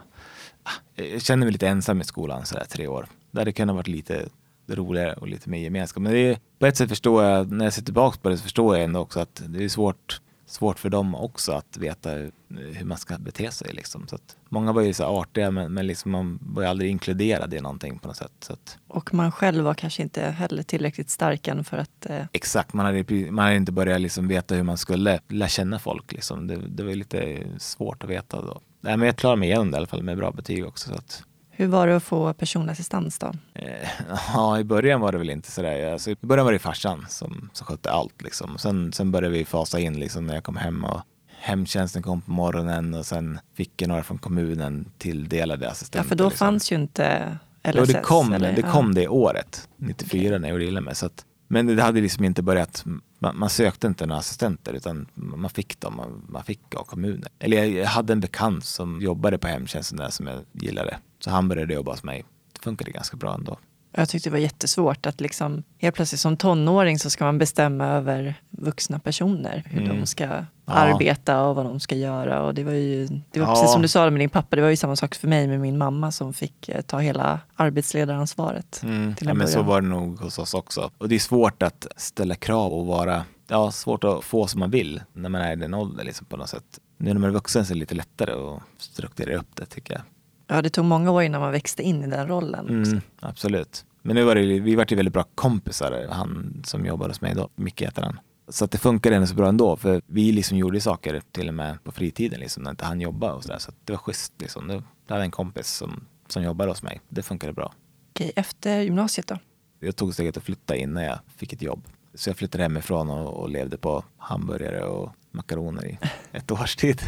ah, 0.63 1.03
jag 1.03 1.23
kände 1.23 1.47
mig 1.47 1.53
lite 1.53 1.69
ensam 1.69 2.01
i 2.01 2.05
skolan 2.05 2.47
sådär 2.47 2.65
tre 2.69 2.87
år. 2.87 3.07
Det 3.31 3.41
hade 3.41 3.53
kunnat 3.53 3.77
varit 3.77 3.89
lite 3.89 4.29
roligare 4.69 5.13
och 5.13 5.29
lite 5.29 5.51
mer 5.51 5.59
gemenskap. 5.59 6.03
Men 6.03 6.13
det 6.13 6.19
är, 6.19 6.39
på 6.59 6.67
ett 6.67 6.77
sätt 6.77 6.89
förstår 6.89 7.25
jag, 7.25 7.53
när 7.53 7.65
jag 7.65 7.73
ser 7.73 7.83
tillbaka 7.83 8.19
på 8.23 8.29
det 8.29 8.37
så 8.37 8.43
förstår 8.43 8.77
jag 8.77 8.85
ändå 8.85 9.01
också 9.01 9.21
att 9.21 9.43
det 9.47 9.65
är 9.65 9.69
svårt 9.69 10.21
svårt 10.47 10.79
för 10.79 10.91
dem 10.91 11.15
också 11.15 11.53
att 11.53 11.77
veta 11.77 12.11
hur 12.49 12.85
man 12.85 12.99
ska 12.99 13.19
bete 13.19 13.51
sig. 13.51 13.73
Liksom. 13.73 14.09
Så 14.09 14.15
att 14.15 14.37
många 14.49 14.73
var 14.73 14.83
ju 14.83 14.95
så 14.95 15.05
artiga 15.05 15.51
men, 15.51 15.73
men 15.73 15.87
liksom 15.87 16.11
man 16.11 16.39
var 16.43 16.63
ju 16.63 16.69
aldrig 16.69 16.91
inkluderad 16.91 17.55
i 17.55 17.61
någonting 17.61 17.99
på 17.99 18.09
något 18.09 18.17
sätt. 18.17 18.33
Så 18.41 18.53
att... 18.53 18.79
Och 18.89 19.15
man 19.15 19.33
själv 19.33 19.65
var 19.65 19.75
kanske 19.75 20.03
inte 20.03 20.23
heller 20.23 20.63
tillräckligt 20.63 21.11
stark 21.11 21.49
än 21.49 21.65
för 21.65 21.77
att... 21.77 22.07
Eh... 22.07 22.25
Exakt, 22.33 22.73
man 22.73 22.87
hade, 22.87 23.31
man 23.31 23.45
hade 23.45 23.57
inte 23.57 23.73
börjat 23.73 24.01
liksom 24.01 24.29
veta 24.29 24.55
hur 24.55 24.63
man 24.63 24.79
skulle 24.79 25.21
lära 25.29 25.49
känna 25.49 25.79
folk. 25.79 26.13
Liksom. 26.13 26.47
Det, 26.47 26.57
det 26.57 26.83
var 26.83 26.95
lite 26.95 27.43
svårt 27.59 28.05
att 28.05 28.11
veta 28.11 28.41
då. 28.41 28.61
Nej, 28.81 28.97
men 28.97 29.07
jag 29.07 29.17
klarade 29.17 29.39
mig 29.39 29.49
igenom 29.49 29.71
det 29.71 29.75
i 29.75 29.79
alla 29.79 29.87
fall 29.87 30.03
med 30.03 30.17
bra 30.17 30.31
betyg 30.31 30.67
också. 30.67 30.89
Så 30.89 30.95
att... 30.95 31.23
Hur 31.59 31.67
var 31.67 31.87
det 31.87 31.97
att 31.97 32.03
få 32.03 32.33
personlig 32.33 32.73
assistans 32.73 33.19
då? 33.19 33.33
Eh, 33.55 33.89
ja, 34.35 34.59
i 34.59 34.65
början 34.65 35.01
var 35.01 35.13
det 35.13 35.19
väl 35.19 35.31
inte 35.31 35.51
sådär. 35.51 35.93
Alltså, 35.93 36.11
I 36.11 36.17
början 36.21 36.45
var 36.45 36.53
det 36.53 36.59
farsan 36.59 37.07
som, 37.09 37.51
som 37.53 37.67
skötte 37.67 37.91
allt. 37.91 38.23
Liksom. 38.23 38.59
Sen, 38.59 38.93
sen 38.93 39.11
började 39.11 39.35
vi 39.35 39.45
fasa 39.45 39.79
in 39.79 40.01
liksom, 40.01 40.27
när 40.27 40.35
jag 40.35 40.45
kom 40.45 40.57
hem. 40.57 40.85
Och 40.85 41.01
hemtjänsten 41.41 42.03
kom 42.03 42.21
på 42.21 42.31
morgonen 42.31 42.95
och 42.95 43.07
sen 43.07 43.39
fick 43.55 43.83
jag 43.83 43.89
några 43.89 44.03
från 44.03 44.19
kommunen 44.19 44.89
tilldelade 44.99 45.71
assistenter. 45.71 45.99
Ja, 45.99 46.09
för 46.09 46.17
då 46.17 46.25
liksom. 46.25 46.47
fanns 46.47 46.73
ju 46.73 46.77
inte 46.77 47.39
LSS. 47.65 47.75
Jo, 47.75 47.85
det 47.85 48.01
kom, 48.01 48.33
eller? 48.33 48.53
det, 48.53 48.63
kom 48.63 48.95
det 48.95 49.09
året, 49.09 49.69
94 49.77 50.29
okay. 50.29 50.39
när 50.39 50.49
jag 50.49 50.55
gjorde 50.55 50.65
illa 50.65 50.81
mig. 50.81 50.95
Så 50.95 51.07
att, 51.07 51.25
men 51.49 51.67
det 51.67 51.83
hade 51.83 52.01
liksom 52.01 52.25
inte 52.25 52.43
börjat, 52.43 52.85
man, 53.19 53.39
man, 53.39 53.51
sökte 53.51 53.87
inte 53.87 54.07
några 54.07 54.21
assistenter 54.21 54.73
utan 54.73 55.07
man 55.15 55.51
fick 55.51 55.81
dem, 55.81 55.97
man, 55.97 56.23
man 56.29 56.45
fick 56.45 56.75
av 56.75 56.85
kommunen. 56.85 57.25
Eller 57.39 57.57
jag, 57.57 57.69
jag, 57.69 57.87
hade 57.87 58.13
en 58.13 58.21
bekant 58.21 58.65
som 58.65 59.01
jobbade 59.03 59.39
på 59.39 59.49
hemtjänsten 59.49 59.99
där 59.99 60.11
som 60.11 60.27
jag 60.27 60.45
gillade. 60.53 60.99
Så 61.19 61.31
han 61.31 61.49
började 61.49 61.75
jobba 61.75 61.93
hos 61.93 62.03
mig. 62.03 62.25
Det 62.53 62.61
funkade 62.61 62.91
ganska 62.91 63.17
bra 63.17 63.35
ändå. 63.35 63.59
Jag 63.99 64.09
tyckte 64.09 64.29
det 64.29 64.33
var 64.33 64.39
jättesvårt 64.39 65.07
att 65.07 65.21
liksom, 65.21 65.63
helt 65.79 65.95
plötsligt 65.95 66.21
som 66.21 66.37
tonåring 66.37 66.99
så 66.99 67.11
ska 67.11 67.25
man 67.25 67.39
bestämma 67.39 67.87
över 67.87 68.35
vuxna 68.51 68.99
personer. 68.99 69.63
Hur 69.67 69.83
mm. 69.83 70.01
de 70.01 70.07
ska 70.07 70.25
ja. 70.25 70.45
arbeta 70.65 71.43
och 71.43 71.57
vad 71.57 71.65
de 71.67 71.81
ska 71.81 71.95
göra. 71.95 72.43
Och 72.43 72.55
det 72.55 72.65
var 72.65 72.73
ju 72.73 73.07
det 73.07 73.41
var 73.41 73.47
ja. 73.47 73.55
precis 73.55 73.73
som 73.73 73.83
du 73.83 73.89
sa 73.89 74.11
med 74.11 74.21
din 74.21 74.29
pappa, 74.29 74.57
det 74.57 74.63
var 74.63 74.69
ju 74.69 74.77
samma 74.77 74.97
sak 74.97 75.15
för 75.15 75.29
mig 75.29 75.47
med 75.47 75.61
min 75.61 75.79
mamma 75.79 76.13
som 76.13 76.33
fick 76.33 76.69
eh, 76.69 76.83
ta 76.83 76.99
hela 76.99 77.41
arbetsledaransvaret. 77.55 78.81
Mm. 78.83 79.15
ja, 79.21 79.35
men 79.35 79.49
så 79.49 79.63
var 79.63 79.81
det 79.81 79.89
nog 79.89 80.21
hos 80.21 80.39
oss 80.39 80.55
också. 80.55 80.91
Och 80.99 81.09
det 81.09 81.15
är 81.15 81.19
svårt 81.19 81.63
att 81.63 81.87
ställa 81.97 82.35
krav 82.35 82.73
och 82.73 82.87
vara, 82.87 83.25
ja 83.49 83.71
svårt 83.71 84.05
att 84.05 84.25
få 84.25 84.47
som 84.47 84.61
man 84.61 84.71
vill 84.71 85.03
när 85.13 85.29
man 85.29 85.41
är 85.41 85.53
i 85.53 85.57
den 85.57 85.75
åldern 85.75 86.07
liksom 86.07 86.27
på 86.27 86.37
något 86.37 86.49
sätt. 86.49 86.81
Nu 86.97 87.13
när 87.13 87.21
man 87.21 87.31
är 87.31 87.35
vuxen 87.35 87.67
så 87.67 87.73
är 87.73 87.75
det 87.75 87.81
lite 87.81 87.95
lättare 87.95 88.33
att 88.33 88.63
strukturera 88.79 89.39
upp 89.39 89.51
det 89.55 89.67
tycker 89.67 89.95
jag. 89.95 90.03
Ja, 90.47 90.63
det 90.63 90.71
tog 90.71 90.85
många 90.85 91.11
år 91.11 91.23
innan 91.23 91.41
man 91.41 91.53
växte 91.53 91.83
in 91.83 92.05
i 92.05 92.07
den 92.07 92.29
rollen. 92.29 92.69
Mm, 92.69 93.01
absolut. 93.21 93.85
Men 94.07 94.17
nu 94.17 94.25
var 94.25 94.35
det, 94.35 94.61
vi 94.61 94.75
var 94.75 94.87
ju 94.89 94.97
väldigt 94.97 95.15
bra 95.15 95.25
kompisar, 95.35 96.07
han 96.11 96.63
som 96.65 96.87
jobbade 96.87 97.11
hos 97.11 97.21
mig 97.21 97.35
då, 97.35 97.49
Micke 97.55 97.83
heter 97.83 98.03
han. 98.03 98.19
Så 98.49 98.65
att 98.65 98.71
det 98.71 98.79
funkade 98.79 99.17
ändå 99.17 99.27
så 99.27 99.35
bra 99.35 99.49
ändå, 99.49 99.77
för 99.77 100.03
vi 100.07 100.33
liksom 100.33 100.59
gjorde 100.59 100.81
saker 100.81 101.23
till 101.33 101.49
och 101.49 101.55
med 101.55 101.85
på 101.85 101.93
fritiden 101.93 102.41
liksom, 102.41 102.63
när 102.63 102.71
inte 102.71 102.85
han 102.85 103.01
jobbade 103.01 103.33
och 103.33 103.43
sådär. 103.43 103.59
Så, 103.59 103.71
så 103.71 103.77
det 103.85 103.93
var 103.93 103.99
schysst 103.99 104.33
liksom. 104.39 104.71
Jag 105.07 105.15
hade 105.15 105.23
en 105.25 105.31
kompis 105.31 105.69
som, 105.69 106.07
som 106.29 106.43
jobbade 106.43 106.71
hos 106.71 106.83
mig. 106.83 107.01
Det 107.09 107.23
funkade 107.23 107.53
bra. 107.53 107.73
Okej, 108.11 108.33
efter 108.37 108.81
gymnasiet 108.81 109.27
då? 109.27 109.39
Jag 109.81 109.97
tog 109.97 110.15
steget 110.15 110.37
att 110.37 110.43
flytta 110.43 110.77
innan 110.77 111.03
jag 111.03 111.19
fick 111.37 111.53
ett 111.53 111.63
jobb. 111.63 111.85
Så 112.15 112.31
jag 112.31 112.37
flyttade 112.37 112.65
hemifrån 112.65 113.11
och, 113.11 113.35
och 113.35 113.51
levde 113.51 113.77
på 113.77 114.05
hamburgare 114.19 114.85
och 114.85 115.13
makaroner 115.31 115.87
i 115.87 115.99
ett 116.33 116.51
års 116.53 116.77
tid. 116.77 117.03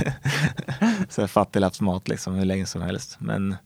så 1.09 1.29
fattiglappsmat 1.29 2.09
liksom 2.09 2.35
hur 2.35 2.45
länge 2.45 2.67
som 2.67 2.83
helst. 2.83 3.17
Men 3.21 3.57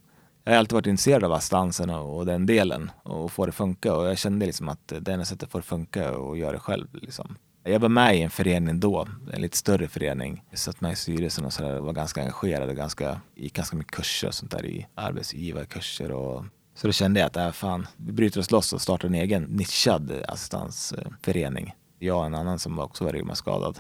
jag 0.45 0.53
har 0.53 0.59
alltid 0.59 0.73
varit 0.73 0.87
intresserad 0.87 1.25
av 1.25 1.33
assistansen 1.33 1.91
och, 1.91 2.17
och 2.17 2.27
den 2.27 2.47
delen 2.47 2.91
och 3.03 3.33
få 3.33 3.47
det 3.47 3.53
funka 3.53 3.95
och 3.95 4.07
jag 4.07 4.19
kände 4.19 4.47
liksom 4.47 4.69
att 4.69 4.93
det 5.01 5.13
enda 5.13 5.25
sättet 5.25 5.43
att 5.43 5.53
få 5.53 5.59
det 5.59 5.65
funka 5.65 6.17
och 6.17 6.39
göra 6.39 6.53
det 6.53 6.59
själv. 6.59 6.89
Liksom. 6.93 7.37
Jag 7.65 7.81
var 7.81 7.89
med 7.89 8.17
i 8.17 8.23
en 8.23 8.31
förening 8.31 8.81
då, 8.81 9.09
en 9.33 9.41
lite 9.41 9.57
större 9.57 9.89
förening. 9.89 10.45
Jag 10.51 10.59
satt 10.59 10.81
med 10.81 10.93
i 10.93 10.97
styrelsen 10.97 11.45
och 11.45 11.53
så 11.53 11.63
där, 11.63 11.81
var 11.81 11.93
ganska 11.93 12.21
engagerad 12.21 12.69
och 12.69 12.77
ganska, 12.77 13.21
gick 13.35 13.53
ganska 13.53 13.77
mycket 13.77 13.93
kurser 13.93 14.29
och 14.29 14.35
sånt 14.35 14.51
där 14.51 14.67
i 14.67 14.87
arbetsgivarkurser 14.95 16.13
och 16.13 16.45
så 16.75 16.87
då 16.87 16.93
kände 16.93 17.21
jag 17.21 17.27
att 17.27 17.37
äh, 17.37 17.51
fan, 17.51 17.87
vi 17.97 18.13
bryter 18.13 18.41
oss 18.41 18.51
loss 18.51 18.73
och 18.73 18.83
startar 18.83 19.09
en 19.09 19.15
egen 19.15 19.43
nischad 19.43 20.13
assistansförening. 20.29 21.75
Jag 21.99 22.19
och 22.19 22.27
en 22.27 22.35
annan 22.35 22.59
som 22.59 22.79
också 22.79 23.05
var 23.05 23.13
ryggmärgsskadad. 23.13 23.79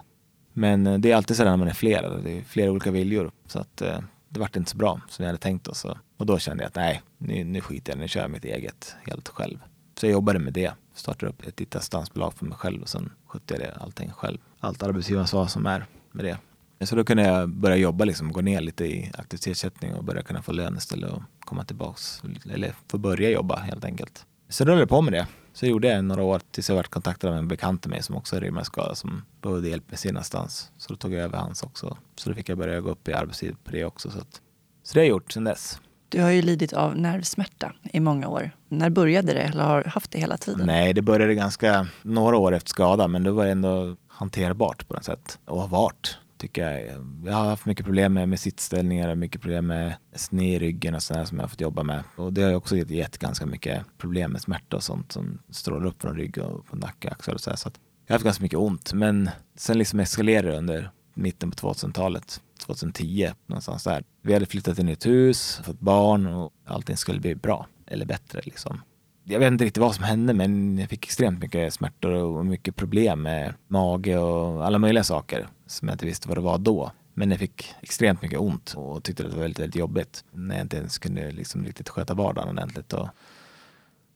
Men 0.52 0.87
eh, 0.87 0.99
det 0.99 1.12
är 1.12 1.16
alltid 1.16 1.37
så 1.37 1.45
när 1.45 1.57
man 1.57 1.69
är 1.69 1.73
flera, 1.73 2.19
det 2.19 2.38
är 2.38 2.42
flera 2.42 2.71
olika 2.71 2.90
viljor. 2.90 3.31
Så 3.47 3.59
att 3.59 3.83
eh, 3.83 3.99
det 4.33 4.41
vart 4.41 4.57
inte 4.57 4.71
så 4.71 4.77
bra 4.77 5.01
som 5.09 5.23
jag 5.23 5.29
hade 5.29 5.39
tänkt. 5.39 5.67
Och, 5.67 5.77
och 6.17 6.27
då 6.27 6.39
kände 6.39 6.62
jag 6.62 6.69
att 6.69 6.75
nej, 6.75 7.03
nu, 7.19 7.45
nu 7.45 7.61
skiter 7.61 7.93
jag 7.93 7.99
nu 7.99 8.09
kör 8.09 8.21
jag 8.21 8.31
mitt 8.31 8.45
eget 8.45 8.97
helt 9.07 9.29
själv. 9.29 9.59
Så 9.95 10.07
jag 10.07 10.12
jobbade 10.12 10.39
med 10.39 10.53
det, 10.53 10.73
startade 10.95 11.33
upp 11.33 11.47
ett 11.47 11.61
litet 11.61 11.77
assistansbolag 11.77 12.35
för 12.35 12.45
mig 12.45 12.59
själv 12.59 12.83
och 12.83 12.89
sen 12.89 13.12
skötte 13.27 13.55
jag 13.55 13.62
det 13.62 13.77
allting 13.81 14.11
själv. 14.11 14.39
Allt 14.61 14.83
arbetsgivaransvar 14.83 15.47
som 15.47 15.67
är 15.67 15.87
med 16.12 16.25
det. 16.25 16.39
Så 16.87 16.97
då 16.97 17.05
kunde 17.05 17.23
jag 17.23 17.49
börja 17.49 17.77
jobba, 17.77 18.05
liksom, 18.05 18.33
gå 18.33 18.41
ner 18.41 18.61
lite 18.61 18.85
i 18.85 19.11
aktivitetsersättning 19.19 19.95
och 19.95 20.05
börja 20.05 20.23
kunna 20.23 20.43
få 20.43 20.53
lön 20.53 20.77
istället 20.77 21.11
och 21.11 21.23
komma 21.41 21.65
tillbaks. 21.65 22.23
Eller 22.53 22.75
få 22.89 22.99
börja 22.99 23.31
jobba 23.31 23.57
helt 23.57 23.85
enkelt. 23.85 24.27
Så 24.49 24.65
då 24.65 24.73
höll 24.73 24.81
jag 24.81 24.89
på 24.89 25.03
med 25.03 25.12
det. 25.12 25.27
Så 25.53 25.67
gjorde 25.67 25.89
jag 25.89 26.05
några 26.05 26.23
år 26.23 26.41
tills 26.51 26.69
jag 26.69 26.77
var 26.77 26.83
kontaktad 26.83 27.29
av 27.29 27.37
en 27.37 27.49
bekant 27.49 27.83
till 27.83 27.91
mig 27.91 28.03
som 28.03 28.17
också 28.17 28.37
är 28.37 28.41
ryggmärgsskadad 28.41 28.99
som 28.99 29.25
behövde 29.43 29.69
hjälp 29.69 29.91
med 29.91 29.99
sin 29.99 30.17
assistans. 30.17 30.71
Så 30.79 30.93
då 30.93 30.97
tog 30.97 31.13
jag 31.13 31.23
över 31.23 31.39
hans 31.39 31.63
också. 31.63 31.97
Så 32.17 32.29
då 32.29 32.35
fick 32.35 32.49
jag 32.49 32.59
börja 32.59 32.81
gå 32.81 32.91
upp 32.91 33.09
i 33.09 33.13
arbetstid 33.13 33.57
på 33.65 33.71
det 33.71 33.85
också. 33.85 34.11
Så, 34.11 34.19
att, 34.19 34.41
så 34.83 34.95
det 34.95 35.01
har 35.01 35.05
jag 35.05 35.11
gjort 35.11 35.33
sedan 35.33 35.45
dess. 35.45 35.81
Du 36.09 36.23
har 36.23 36.31
ju 36.31 36.43
lidit 36.43 36.73
av 36.73 36.97
nervsmärta 36.97 37.73
i 37.83 38.01
många 38.01 38.29
år. 38.29 38.51
När 38.69 38.91
började 38.91 39.33
det 39.33 39.41
eller 39.41 39.65
har 39.65 39.83
du 39.83 39.91
haft 39.91 40.11
det 40.11 40.19
hela 40.19 40.37
tiden? 40.37 40.67
Nej, 40.67 40.93
det 40.93 41.03
började 41.03 41.35
ganska 41.35 41.87
några 42.03 42.37
år 42.37 42.55
efter 42.55 42.71
skada 42.71 43.09
men 43.09 43.23
det 43.23 43.31
var 43.31 43.47
ändå 43.47 43.97
hanterbart 44.09 44.89
på 44.89 44.95
något 44.95 45.05
sätt 45.05 45.39
och 45.45 45.61
har 45.61 45.69
varit 45.69 46.19
tycker 46.43 46.71
jag. 46.71 47.05
Jag 47.25 47.33
har 47.33 47.45
haft 47.45 47.67
mycket 47.67 47.85
problem 47.85 48.13
med, 48.13 48.29
med 48.29 48.41
sittställningar 48.41 49.09
och 49.09 49.19
mycket 49.19 49.41
problem 49.41 49.67
med 49.67 49.95
sned 50.15 50.55
i 50.55 50.59
ryggen 50.59 50.95
och 50.95 51.03
sådär 51.03 51.25
som 51.25 51.39
jag 51.39 51.45
har 51.45 51.49
fått 51.49 51.61
jobba 51.61 51.83
med. 51.83 52.03
Och 52.17 52.33
det 52.33 52.43
har 52.43 52.55
också 52.55 52.77
gett, 52.77 52.91
gett 52.91 53.19
ganska 53.19 53.47
mycket 53.47 53.85
problem 53.99 54.33
med 54.33 54.43
smärta 54.43 54.77
och 54.77 54.83
sånt 54.83 55.13
som 55.13 55.39
strålar 55.51 55.87
upp 55.87 56.03
från 56.03 56.17
rygg 56.17 56.39
och 56.39 56.67
på 56.67 56.77
nacke, 56.77 57.11
axlar 57.11 57.35
och 57.35 57.41
sådär. 57.41 57.57
Så 57.57 57.69
att 57.69 57.81
jag 58.07 58.13
har 58.13 58.15
haft 58.15 58.25
ganska 58.25 58.43
mycket 58.43 58.59
ont. 58.59 58.93
Men 58.93 59.31
sen 59.57 59.79
liksom 59.79 60.01
eskalerade 60.01 60.51
det 60.51 60.59
under 60.59 60.91
mitten 61.15 61.51
på 61.51 61.73
2000-talet. 61.73 62.41
2010 62.59 63.31
någonstans 63.47 63.85
där. 63.85 64.05
Vi 64.23 64.33
hade 64.33 64.47
flyttat 64.47 64.79
in 64.79 64.89
i 64.89 64.93
ett 64.93 65.07
hus, 65.07 65.61
fått 65.65 65.81
barn 65.81 66.27
och 66.27 66.53
allting 66.67 66.97
skulle 66.97 67.21
bli 67.21 67.35
bra 67.35 67.67
eller 67.87 68.07
bättre 68.07 68.41
liksom 68.45 68.81
jag 69.25 69.38
vet 69.38 69.52
inte 69.52 69.64
riktigt 69.64 69.81
vad 69.81 69.95
som 69.95 70.05
hände 70.05 70.35
men 70.35 70.79
jag 70.79 70.88
fick 70.88 71.05
extremt 71.05 71.41
mycket 71.41 71.75
smärtor 71.75 72.12
och 72.12 72.47
mycket 72.47 72.76
problem 72.76 73.23
med 73.23 73.55
mage 73.69 74.19
och 74.19 74.67
alla 74.67 74.79
möjliga 74.79 75.05
saker 75.05 75.47
som 75.67 75.88
jag 75.88 75.95
inte 75.95 76.07
visste 76.07 76.29
vad 76.29 76.37
det 76.37 76.41
var 76.41 76.59
då. 76.59 76.91
Men 77.14 77.31
jag 77.31 77.38
fick 77.38 77.75
extremt 77.81 78.23
mycket 78.23 78.38
ont 78.38 78.75
och 78.76 79.02
tyckte 79.02 79.23
att 79.23 79.31
det 79.31 79.37
var 79.37 79.43
väldigt, 79.43 79.59
väldigt 79.59 79.76
jobbigt 79.76 80.25
när 80.31 80.55
jag 80.55 80.64
inte 80.64 80.76
ens 80.76 80.99
kunde 80.99 81.31
liksom 81.31 81.64
riktigt 81.64 81.88
sköta 81.88 82.14
vardagen 82.14 82.49
ordentligt. 82.49 82.93
Och 82.93 83.09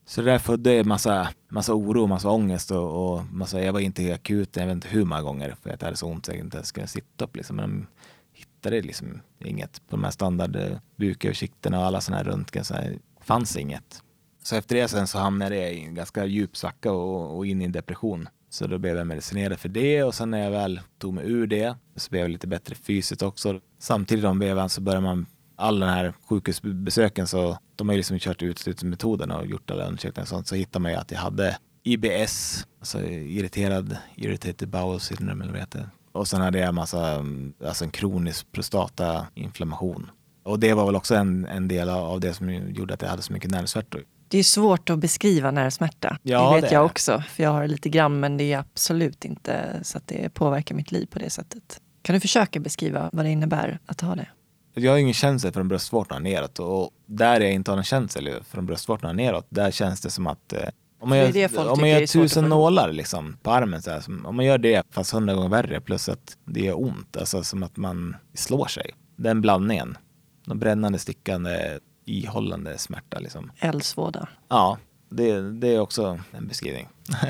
så 0.06 0.22
det 0.22 0.30
där 0.30 0.38
födde 0.38 0.84
massa, 0.84 1.28
massa 1.48 1.74
oro, 1.74 2.06
massa 2.06 2.30
ångest 2.30 2.70
och, 2.70 3.14
och 3.16 3.24
massa, 3.26 3.62
jag 3.62 3.72
var 3.72 3.80
inte 3.80 4.02
i 4.02 4.12
akuten, 4.12 4.60
jag 4.60 4.68
vet 4.68 4.74
inte 4.74 4.88
hur 4.88 5.04
många 5.04 5.22
gånger 5.22 5.54
för 5.62 5.70
att 5.70 5.80
jag 5.82 5.86
hade 5.86 5.96
så 5.96 6.06
ont 6.06 6.26
så 6.26 6.32
jag 6.32 6.38
inte 6.38 6.56
ens 6.56 6.72
kunde 6.72 6.88
sitta 6.88 7.24
upp 7.24 7.36
liksom. 7.36 7.56
Men 7.56 7.70
de 7.70 7.86
hittade 8.32 8.82
liksom 8.82 9.20
inget 9.38 9.72
på 9.88 9.96
de 9.96 10.04
här 10.04 10.10
standard 10.10 10.58
buköversikterna 10.96 11.78
och 11.78 11.84
alla 11.84 12.00
sådana 12.00 12.22
här 12.22 12.30
röntgen 12.30 12.64
så 12.64 12.74
här, 12.74 12.98
fanns 13.20 13.56
inget. 13.56 14.02
Så 14.46 14.56
efter 14.56 14.76
det 14.76 14.88
sen 14.88 15.06
så 15.06 15.18
hamnade 15.18 15.56
jag 15.56 15.72
i 15.72 15.84
en 15.84 15.94
ganska 15.94 16.24
djup 16.24 16.56
svacka 16.56 16.92
och, 16.92 17.36
och 17.36 17.46
in 17.46 17.62
i 17.62 17.64
en 17.64 17.72
depression. 17.72 18.28
Så 18.50 18.66
då 18.66 18.78
blev 18.78 18.96
jag 18.96 19.06
medicinerad 19.06 19.58
för 19.58 19.68
det 19.68 20.02
och 20.02 20.14
sen 20.14 20.30
när 20.30 20.44
jag 20.44 20.50
väl 20.50 20.80
tog 20.98 21.14
mig 21.14 21.24
ur 21.30 21.46
det 21.46 21.76
så 21.96 22.10
blev 22.10 22.22
jag 22.22 22.30
lite 22.30 22.46
bättre 22.46 22.74
fysiskt 22.74 23.22
också. 23.22 23.60
Samtidigt 23.78 24.24
om 24.24 24.38
vevan 24.38 24.68
så 24.68 24.80
börjar 24.80 25.00
man 25.00 25.26
all 25.56 25.80
den 25.80 25.88
här 25.88 26.14
sjukhusbesöken 26.28 27.26
så 27.26 27.58
de 27.76 27.88
har 27.88 27.94
ju 27.94 27.96
liksom 27.96 28.18
kört 28.18 28.42
uteslutningsmetoden 28.42 29.30
och 29.30 29.46
gjort 29.46 29.70
alla 29.70 29.86
undersökningar 29.86 30.24
och 30.24 30.28
sånt 30.28 30.46
så 30.46 30.54
hittar 30.54 30.80
man 30.80 30.92
ju 30.92 30.98
att 30.98 31.10
jag 31.10 31.18
hade 31.18 31.58
IBS, 31.82 32.66
alltså 32.78 33.02
irriterad, 33.04 33.96
irritated 34.16 34.68
bowel 34.68 35.00
syndrome 35.00 35.44
eller 35.44 35.52
vad 35.52 35.54
det 35.54 35.60
heter. 35.60 35.90
Och 36.12 36.28
sen 36.28 36.40
hade 36.40 36.58
jag 36.58 36.74
massa, 36.74 37.24
alltså 37.66 37.84
en 37.84 37.90
kronisk 37.90 38.52
prostatainflammation. 38.52 40.10
Och 40.42 40.60
det 40.60 40.74
var 40.74 40.86
väl 40.86 40.96
också 40.96 41.14
en, 41.14 41.46
en 41.46 41.68
del 41.68 41.88
av 41.88 42.20
det 42.20 42.34
som 42.34 42.50
gjorde 42.50 42.94
att 42.94 43.02
jag 43.02 43.08
hade 43.08 43.22
så 43.22 43.32
mycket 43.32 43.50
nervsvärtor. 43.50 44.04
Det 44.28 44.38
är 44.38 44.42
svårt 44.42 44.90
att 44.90 44.98
beskriva 44.98 45.50
nervsmärta. 45.50 46.18
Ja, 46.22 46.48
det 46.48 46.60
vet 46.60 46.70
det 46.70 46.74
jag 46.74 46.84
också. 46.84 47.22
För 47.28 47.42
jag 47.42 47.50
har 47.50 47.66
lite 47.66 47.88
grann 47.88 48.20
men 48.20 48.36
det 48.36 48.52
är 48.52 48.58
absolut 48.58 49.24
inte 49.24 49.80
så 49.82 49.98
att 49.98 50.06
det 50.06 50.34
påverkar 50.34 50.74
mitt 50.74 50.92
liv 50.92 51.06
på 51.06 51.18
det 51.18 51.30
sättet. 51.30 51.80
Kan 52.02 52.14
du 52.14 52.20
försöka 52.20 52.60
beskriva 52.60 53.10
vad 53.12 53.24
det 53.24 53.30
innebär 53.30 53.78
att 53.86 54.00
ha 54.00 54.14
det? 54.14 54.28
Jag 54.74 54.92
har 54.92 54.98
ingen 54.98 55.14
känsel 55.14 55.52
från 55.52 55.68
bröstvårtorna 55.68 56.20
neråt 56.20 56.58
och 56.58 56.90
där 57.06 57.40
jag 57.40 57.52
inte 57.52 57.70
har 57.70 57.76
någon 57.76 57.84
känsel 57.84 58.30
från 58.48 58.66
bröstvårtorna 58.66 59.12
neråt, 59.12 59.46
där 59.48 59.70
känns 59.70 60.00
det 60.00 60.10
som 60.10 60.26
att 60.26 60.52
eh, 60.52 60.68
om 61.00 61.08
man 61.08 61.18
Det 61.18 61.40
gör, 61.40 61.48
det 61.48 61.58
om 61.58 61.80
man 61.80 61.88
gör 61.88 62.06
tusen 62.06 62.44
nålar 62.44 62.92
liksom 62.92 63.36
på 63.42 63.50
armen, 63.50 63.82
så 63.82 63.90
här, 63.90 64.02
om 64.24 64.36
man 64.36 64.44
gör 64.44 64.58
det 64.58 64.86
fast 64.90 65.12
hundra 65.12 65.34
gånger 65.34 65.48
värre 65.48 65.80
plus 65.80 66.08
att 66.08 66.36
det 66.44 66.60
gör 66.60 66.80
ont, 66.82 67.16
alltså 67.16 67.44
som 67.44 67.62
att 67.62 67.76
man 67.76 68.16
slår 68.34 68.66
sig. 68.66 68.90
Den 69.16 69.40
blandningen, 69.40 69.98
någon 70.46 70.58
brännande, 70.58 70.98
stickande, 70.98 71.78
ihållande 72.06 72.78
smärta 72.78 73.18
liksom. 73.18 73.50
Eldsvåda. 73.58 74.28
Ja, 74.48 74.78
det, 75.08 75.52
det 75.52 75.74
är 75.74 75.80
också 75.80 76.20
en 76.32 76.48
beskrivning. 76.48 76.88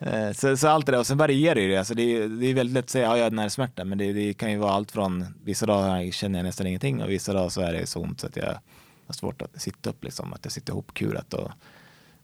Eh, 0.00 0.32
så, 0.32 0.56
så 0.56 0.68
allt 0.68 0.86
det 0.86 0.92
där, 0.92 0.98
och 0.98 1.06
sen 1.06 1.18
varierar 1.18 1.60
ju 1.60 1.68
det. 1.68 1.76
Alltså 1.76 1.94
det, 1.94 2.02
är, 2.02 2.28
det 2.28 2.46
är 2.46 2.54
väldigt 2.54 2.74
lätt 2.74 2.84
att 2.84 2.90
säga, 2.90 3.06
ja 3.06 3.16
jag 3.16 3.24
har 3.24 3.30
nervsmärta, 3.30 3.84
men 3.84 3.98
det, 3.98 4.12
det 4.12 4.34
kan 4.34 4.50
ju 4.52 4.58
vara 4.58 4.72
allt 4.72 4.92
från, 4.92 5.26
vissa 5.44 5.66
dagar 5.66 6.10
känner 6.10 6.38
jag 6.38 6.44
nästan 6.44 6.66
ingenting 6.66 7.02
och 7.02 7.10
vissa 7.10 7.32
dagar 7.32 7.48
så 7.48 7.60
är 7.60 7.72
det 7.72 7.86
så 7.86 8.00
ont 8.00 8.20
så 8.20 8.26
att 8.26 8.36
jag 8.36 8.58
har 9.06 9.14
svårt 9.14 9.42
att 9.42 9.60
sitta 9.60 9.90
upp, 9.90 10.04
liksom, 10.04 10.32
att 10.32 10.40
jag 10.44 10.52
sitter 10.52 10.72
ihopkurat 10.72 11.34
och 11.34 11.50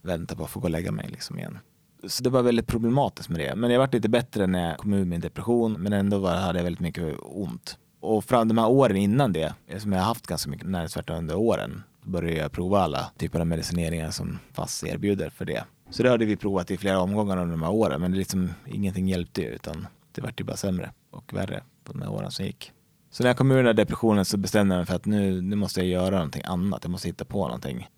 väntar 0.02 0.36
på 0.36 0.44
att 0.44 0.50
få 0.50 0.60
gå 0.60 0.64
och 0.64 0.70
lägga 0.70 0.92
mig 0.92 1.08
liksom 1.08 1.38
igen. 1.38 1.58
Så 2.06 2.22
det 2.22 2.30
var 2.30 2.42
väldigt 2.42 2.66
problematiskt 2.66 3.28
med 3.28 3.40
det. 3.40 3.54
Men 3.54 3.70
jag 3.70 3.78
varit 3.78 3.94
lite 3.94 4.08
bättre 4.08 4.46
när 4.46 4.68
jag 4.68 4.78
kom 4.78 4.92
ur 4.92 5.04
min 5.04 5.20
depression, 5.20 5.72
men 5.72 5.92
ändå 5.92 6.18
var, 6.18 6.34
hade 6.34 6.58
jag 6.58 6.64
väldigt 6.64 6.80
mycket 6.80 7.14
ont. 7.20 7.78
Och 8.04 8.24
fram 8.24 8.48
de 8.48 8.58
här 8.58 8.68
åren 8.68 8.96
innan 8.96 9.32
det, 9.32 9.54
som 9.78 9.92
jag 9.92 10.00
har 10.00 10.06
haft 10.06 10.26
ganska 10.26 10.50
mycket 10.50 10.68
näringsvärta 10.68 11.16
under 11.16 11.36
åren, 11.36 11.82
började 12.02 12.40
jag 12.40 12.52
prova 12.52 12.80
alla 12.80 13.10
typer 13.18 13.40
av 13.40 13.46
medicineringar 13.46 14.10
som 14.10 14.38
FASS 14.52 14.84
erbjuder 14.84 15.30
för 15.30 15.44
det. 15.44 15.64
Så 15.90 16.02
det 16.02 16.10
hade 16.10 16.24
vi 16.24 16.36
provat 16.36 16.70
i 16.70 16.76
flera 16.76 17.00
omgångar 17.00 17.36
under 17.36 17.52
de 17.52 17.62
här 17.62 17.72
åren, 17.72 18.00
men 18.00 18.10
det 18.10 18.18
liksom, 18.18 18.50
ingenting 18.66 19.08
hjälpte 19.08 19.42
ju, 19.42 19.48
utan 19.48 19.86
det 20.12 20.20
vart 20.20 20.40
ju 20.40 20.44
bara 20.44 20.56
sämre 20.56 20.92
och 21.10 21.34
värre 21.34 21.62
på 21.84 21.92
de 21.92 22.02
här 22.02 22.10
åren 22.10 22.30
som 22.30 22.44
gick. 22.44 22.72
Så 23.10 23.22
när 23.22 23.30
jag 23.30 23.36
kom 23.36 23.50
ur 23.50 23.56
den 23.56 23.66
här 23.66 23.74
depressionen 23.74 24.24
så 24.24 24.36
bestämde 24.36 24.74
jag 24.74 24.78
mig 24.78 24.86
för 24.86 24.94
att 24.94 25.06
nu, 25.06 25.40
nu 25.40 25.56
måste 25.56 25.80
jag 25.80 25.88
göra 25.88 26.14
någonting 26.14 26.42
annat, 26.44 26.84
jag 26.84 26.90
måste 26.90 27.08
hitta 27.08 27.24
på 27.24 27.46
någonting 27.46 27.88